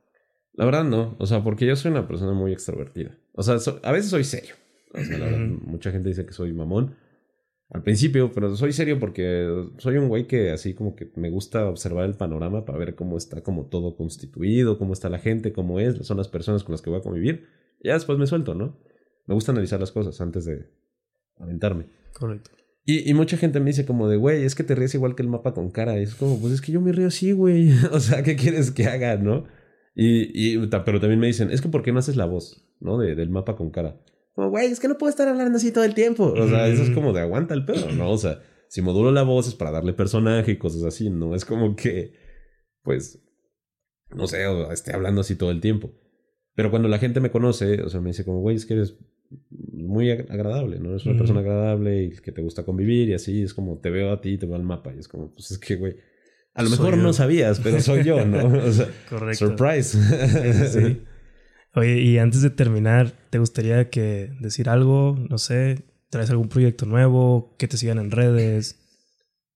La 0.54 0.64
verdad 0.64 0.84
no, 0.84 1.16
o 1.18 1.26
sea, 1.26 1.42
porque 1.42 1.66
yo 1.66 1.76
soy 1.76 1.90
una 1.92 2.06
persona 2.08 2.32
muy 2.32 2.52
extrovertida. 2.52 3.16
O 3.32 3.42
sea, 3.42 3.58
so- 3.58 3.80
a 3.82 3.92
veces 3.92 4.10
soy 4.10 4.24
serio. 4.24 4.54
O 4.92 4.98
sea, 5.02 5.18
la 5.18 5.26
verdad, 5.26 5.38
mucha 5.64 5.90
gente 5.92 6.08
dice 6.08 6.26
que 6.26 6.32
soy 6.32 6.52
mamón 6.52 6.96
al 7.72 7.82
principio, 7.84 8.32
pero 8.32 8.56
soy 8.56 8.72
serio 8.72 8.98
porque 8.98 9.46
soy 9.78 9.96
un 9.96 10.08
güey 10.08 10.26
que 10.26 10.50
así 10.50 10.74
como 10.74 10.96
que 10.96 11.12
me 11.14 11.30
gusta 11.30 11.68
observar 11.68 12.04
el 12.06 12.16
panorama 12.16 12.64
para 12.64 12.78
ver 12.78 12.96
cómo 12.96 13.16
está 13.16 13.42
como 13.42 13.66
todo 13.66 13.96
constituido, 13.96 14.76
cómo 14.76 14.92
está 14.92 15.08
la 15.08 15.20
gente, 15.20 15.52
cómo 15.52 15.78
es, 15.78 16.04
son 16.04 16.16
las 16.16 16.26
personas 16.26 16.64
con 16.64 16.72
las 16.72 16.82
que 16.82 16.90
voy 16.90 16.98
a 16.98 17.02
convivir. 17.02 17.46
Y 17.80 17.86
ya 17.88 17.94
después 17.94 18.18
me 18.18 18.26
suelto, 18.26 18.54
¿no? 18.56 18.76
Me 19.26 19.34
gusta 19.34 19.52
analizar 19.52 19.78
las 19.78 19.92
cosas 19.92 20.20
antes 20.20 20.44
de 20.44 20.66
aventarme. 21.38 21.86
Correcto. 22.12 22.50
Y, 22.84 23.08
y 23.08 23.14
mucha 23.14 23.36
gente 23.36 23.60
me 23.60 23.66
dice 23.66 23.86
como 23.86 24.08
de, 24.08 24.16
güey, 24.16 24.42
es 24.42 24.56
que 24.56 24.64
te 24.64 24.74
ríes 24.74 24.94
igual 24.96 25.14
que 25.14 25.22
el 25.22 25.28
mapa 25.28 25.54
con 25.54 25.70
cara. 25.70 25.96
Y 26.00 26.02
es 26.02 26.16
como, 26.16 26.40
pues 26.40 26.52
es 26.54 26.60
que 26.60 26.72
yo 26.72 26.80
me 26.80 26.90
río 26.90 27.06
así, 27.06 27.30
güey. 27.30 27.70
o 27.92 28.00
sea, 28.00 28.24
¿qué 28.24 28.34
quieres 28.34 28.72
que 28.72 28.86
haga, 28.86 29.16
no? 29.16 29.44
Y, 30.02 30.56
pero 30.66 30.98
también 30.98 31.20
me 31.20 31.26
dicen, 31.26 31.50
es 31.50 31.60
que 31.60 31.68
¿por 31.68 31.82
qué 31.82 31.92
no 31.92 31.98
haces 31.98 32.16
la 32.16 32.24
voz? 32.24 32.66
¿no? 32.80 32.96
De, 32.96 33.14
del 33.14 33.28
mapa 33.28 33.54
con 33.56 33.70
cara. 33.70 34.00
Como, 34.34 34.48
güey, 34.48 34.66
es 34.70 34.80
que 34.80 34.88
no 34.88 34.96
puedo 34.96 35.10
estar 35.10 35.28
hablando 35.28 35.58
así 35.58 35.72
todo 35.72 35.84
el 35.84 35.92
tiempo. 35.94 36.24
O 36.32 36.48
sea, 36.48 36.68
eso 36.68 36.82
es 36.82 36.90
como 36.90 37.12
de 37.12 37.20
aguanta 37.20 37.52
el 37.52 37.66
pedo, 37.66 37.92
¿no? 37.92 38.10
O 38.10 38.16
sea, 38.16 38.40
si 38.68 38.80
modulo 38.80 39.12
la 39.12 39.22
voz 39.24 39.46
es 39.48 39.54
para 39.54 39.70
darle 39.70 39.92
personaje 39.92 40.52
y 40.52 40.56
cosas 40.58 40.84
así, 40.84 41.10
¿no? 41.10 41.34
Es 41.34 41.44
como 41.44 41.76
que, 41.76 42.14
pues, 42.82 43.22
no 44.14 44.26
sé, 44.26 44.46
o 44.46 44.72
esté 44.72 44.94
hablando 44.94 45.20
así 45.20 45.36
todo 45.36 45.50
el 45.50 45.60
tiempo. 45.60 45.92
Pero 46.54 46.70
cuando 46.70 46.88
la 46.88 46.98
gente 46.98 47.20
me 47.20 47.30
conoce, 47.30 47.82
o 47.82 47.90
sea, 47.90 48.00
me 48.00 48.08
dice 48.10 48.24
como, 48.24 48.40
güey, 48.40 48.56
es 48.56 48.64
que 48.64 48.74
eres 48.74 48.96
muy 49.50 50.06
ag- 50.08 50.30
agradable, 50.30 50.78
¿no? 50.80 50.90
Eres 50.90 51.04
una 51.04 51.18
persona 51.18 51.40
agradable 51.40 52.04
y 52.04 52.10
que 52.12 52.32
te 52.32 52.40
gusta 52.40 52.64
convivir 52.64 53.10
y 53.10 53.14
así, 53.14 53.42
es 53.42 53.52
como, 53.52 53.78
te 53.78 53.90
veo 53.90 54.12
a 54.12 54.20
ti, 54.22 54.38
te 54.38 54.46
veo 54.46 54.56
al 54.56 54.62
mapa 54.62 54.94
y 54.94 54.98
es 54.98 55.08
como, 55.08 55.30
pues 55.32 55.50
es 55.50 55.58
que, 55.58 55.76
güey, 55.76 55.96
a 56.54 56.62
lo 56.62 56.70
mejor 56.70 56.96
no 56.98 57.12
sabías, 57.12 57.60
pero 57.60 57.80
soy 57.80 58.04
yo, 58.04 58.24
¿no? 58.24 58.46
O 58.64 58.72
sea, 58.72 58.88
Correcto. 59.08 59.48
surprise. 59.48 59.98
Sí, 59.98 60.52
sí, 60.52 60.80
sí. 60.80 61.02
Oye, 61.74 62.00
y 62.00 62.18
antes 62.18 62.42
de 62.42 62.50
terminar, 62.50 63.12
¿te 63.30 63.38
gustaría 63.38 63.90
que 63.90 64.32
decir 64.40 64.68
algo? 64.68 65.16
No 65.28 65.38
sé, 65.38 65.84
¿traes 66.10 66.30
algún 66.30 66.48
proyecto 66.48 66.86
nuevo? 66.86 67.54
Que 67.58 67.68
te 67.68 67.76
sigan 67.76 67.98
en 67.98 68.10
redes. 68.10 68.76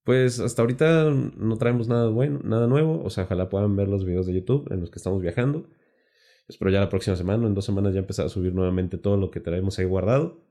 Pues 0.04 0.38
hasta 0.38 0.62
ahorita 0.62 1.10
no 1.10 1.56
traemos 1.56 1.88
nada 1.88 2.08
bueno, 2.08 2.40
nada 2.44 2.66
nuevo. 2.66 3.02
O 3.02 3.10
sea, 3.10 3.24
ojalá 3.24 3.48
puedan 3.48 3.74
ver 3.74 3.88
los 3.88 4.04
videos 4.04 4.26
de 4.26 4.34
YouTube 4.34 4.70
en 4.70 4.80
los 4.80 4.90
que 4.90 4.98
estamos 4.98 5.20
viajando. 5.22 5.66
Espero 6.46 6.70
ya 6.70 6.80
la 6.80 6.90
próxima 6.90 7.16
semana, 7.16 7.46
en 7.46 7.54
dos 7.54 7.64
semanas 7.64 7.94
ya 7.94 8.00
empezar 8.00 8.26
a 8.26 8.28
subir 8.28 8.54
nuevamente 8.54 8.98
todo 8.98 9.16
lo 9.16 9.30
que 9.30 9.40
traemos 9.40 9.78
ahí 9.78 9.86
guardado. 9.86 10.44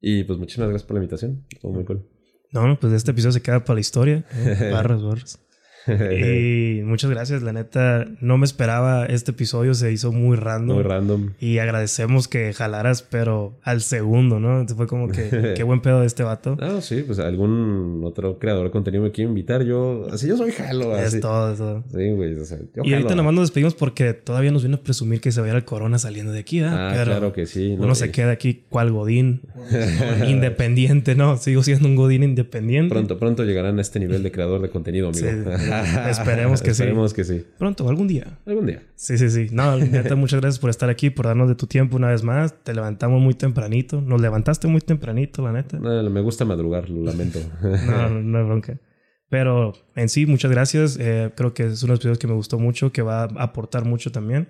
Y 0.00 0.24
pues 0.24 0.38
muchísimas 0.38 0.68
gracias 0.68 0.86
por 0.86 0.94
la 0.94 1.02
invitación. 1.02 1.44
Estuvo 1.50 1.72
muy 1.72 1.84
cool. 1.84 2.08
No, 2.52 2.66
no, 2.66 2.78
pues 2.78 2.92
este 2.92 3.10
episodio 3.10 3.32
se 3.32 3.42
queda 3.42 3.64
para 3.64 3.74
la 3.74 3.80
historia. 3.80 4.24
¿eh? 4.32 4.70
Barras, 4.72 5.02
barras. 5.02 5.45
Y 5.86 6.82
muchas 6.82 7.10
gracias, 7.10 7.42
la 7.42 7.52
neta, 7.52 8.06
no 8.20 8.38
me 8.38 8.44
esperaba 8.44 9.06
este 9.06 9.30
episodio, 9.30 9.74
se 9.74 9.92
hizo 9.92 10.12
muy 10.12 10.36
random. 10.36 10.76
muy 10.76 10.84
random. 10.84 11.30
Y 11.40 11.58
agradecemos 11.58 12.28
que 12.28 12.52
jalaras, 12.52 13.02
pero 13.02 13.54
al 13.62 13.80
segundo, 13.80 14.40
¿no? 14.40 14.52
Entonces 14.52 14.76
fue 14.76 14.86
como 14.86 15.08
que, 15.08 15.54
qué 15.56 15.62
buen 15.62 15.80
pedo 15.80 16.00
de 16.00 16.06
este 16.06 16.22
vato. 16.22 16.56
No, 16.56 16.80
sí, 16.80 17.02
pues 17.06 17.18
algún 17.18 18.02
otro 18.04 18.38
creador 18.38 18.64
de 18.64 18.70
contenido 18.70 19.02
me 19.04 19.12
quiere 19.12 19.28
invitar. 19.28 19.64
Yo, 19.64 20.06
así 20.12 20.26
yo 20.26 20.36
soy 20.36 20.52
jalo. 20.52 20.94
Así. 20.94 21.16
Es 21.16 21.20
todo, 21.22 21.52
es 21.52 21.58
todo. 21.58 21.84
Sí, 21.94 22.10
güey. 22.10 22.34
O 22.34 22.44
sea, 22.44 22.58
yo 22.74 22.82
Y 22.84 22.92
ahorita 22.92 23.14
nomás 23.14 23.34
nos 23.34 23.44
despedimos 23.44 23.74
porque 23.74 24.12
todavía 24.12 24.50
nos 24.50 24.62
viene 24.62 24.76
a 24.76 24.80
presumir 24.80 25.20
que 25.20 25.32
se 25.32 25.40
vaya 25.40 25.54
el 25.54 25.64
corona 25.64 25.98
saliendo 25.98 26.32
de 26.32 26.40
aquí. 26.40 26.60
Ah, 26.60 26.90
Pero 26.92 27.04
claro 27.04 27.32
que 27.32 27.46
sí. 27.46 27.74
uno 27.78 27.88
¿no? 27.88 27.94
se 27.94 28.10
queda 28.10 28.32
aquí 28.32 28.64
cual 28.68 28.90
Godín, 28.92 29.42
independiente, 30.28 31.14
¿no? 31.14 31.36
Sigo 31.36 31.62
siendo 31.62 31.88
un 31.88 31.96
Godín 31.96 32.22
independiente. 32.22 32.90
Pronto, 32.90 33.18
pronto 33.18 33.44
llegarán 33.44 33.78
a 33.78 33.82
este 33.82 34.00
nivel 34.00 34.22
de 34.22 34.32
creador 34.32 34.60
de 34.60 34.68
contenido, 34.68 35.08
amigo. 35.08 35.26
Sí, 35.26 35.70
esperemos 36.10 36.60
que 36.60 36.74
sí. 36.74 36.82
Esperemos 36.82 37.14
que 37.14 37.24
sí. 37.24 37.44
Pronto, 37.58 37.88
algún 37.88 38.08
día. 38.08 38.38
Algún 38.46 38.66
día. 38.66 38.82
Sí, 38.94 39.18
sí, 39.18 39.30
sí. 39.30 39.48
No, 39.52 39.76
neta, 39.76 40.14
muchas 40.16 40.40
gracias 40.40 40.58
por 40.58 40.70
estar 40.70 40.88
aquí, 40.88 41.10
por 41.10 41.26
darnos 41.26 41.48
de 41.48 41.54
tu 41.54 41.66
tiempo 41.66 41.96
una 41.96 42.08
vez 42.08 42.22
más. 42.22 42.62
Te 42.62 42.74
levantamos 42.74 43.20
muy 43.20 43.34
tempranito. 43.34 44.00
Nos 44.00 44.20
levantaste 44.20 44.68
muy 44.68 44.80
tempranito, 44.80 45.42
la 45.42 45.52
neta. 45.52 45.78
No, 45.78 46.10
me 46.10 46.20
gusta 46.20 46.44
madrugar, 46.44 46.88
lo 46.88 47.02
lamento. 47.04 47.38
No, 47.62 48.08
no, 48.10 48.22
no 48.22 48.38
hay 48.38 48.44
bronca. 48.44 48.80
Pero 49.28 49.72
en 49.96 50.08
sí, 50.08 50.26
muchas 50.26 50.50
gracias. 50.50 50.98
Eh, 51.00 51.32
creo 51.36 51.52
que 51.52 51.66
es 51.66 51.82
uno 51.82 51.92
de 51.92 51.94
los 51.94 52.00
episodios 52.00 52.18
que 52.18 52.26
me 52.26 52.34
gustó 52.34 52.58
mucho, 52.58 52.92
que 52.92 53.02
va 53.02 53.22
a 53.22 53.24
aportar 53.24 53.84
mucho 53.84 54.12
también. 54.12 54.48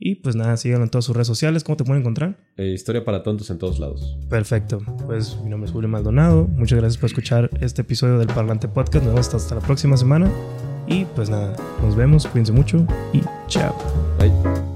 Y 0.00 0.16
pues 0.16 0.36
nada, 0.36 0.56
síganlo 0.56 0.84
en 0.84 0.90
todas 0.90 1.04
sus 1.04 1.16
redes 1.16 1.26
sociales. 1.26 1.64
¿Cómo 1.64 1.76
te 1.76 1.84
pueden 1.84 2.02
encontrar? 2.02 2.38
Eh, 2.56 2.68
historia 2.68 3.04
para 3.04 3.22
tontos 3.24 3.50
en 3.50 3.58
todos 3.58 3.80
lados. 3.80 4.16
Perfecto. 4.30 4.80
Pues 5.06 5.36
mi 5.42 5.50
nombre 5.50 5.66
es 5.66 5.72
Julio 5.72 5.88
Maldonado. 5.88 6.46
Muchas 6.46 6.78
gracias 6.78 6.98
por 6.98 7.08
escuchar 7.08 7.50
este 7.60 7.82
episodio 7.82 8.18
del 8.18 8.28
Parlante 8.28 8.68
Podcast. 8.68 9.04
Nos 9.04 9.14
vemos 9.14 9.34
hasta 9.34 9.56
la 9.56 9.60
próxima 9.60 9.96
semana. 9.96 10.30
Y 10.88 11.04
pues 11.04 11.28
nada, 11.28 11.54
nos 11.82 11.94
vemos. 11.94 12.26
Cuídense 12.26 12.52
mucho 12.52 12.84
y 13.12 13.22
chao. 13.46 13.74
Bye. 14.18 14.67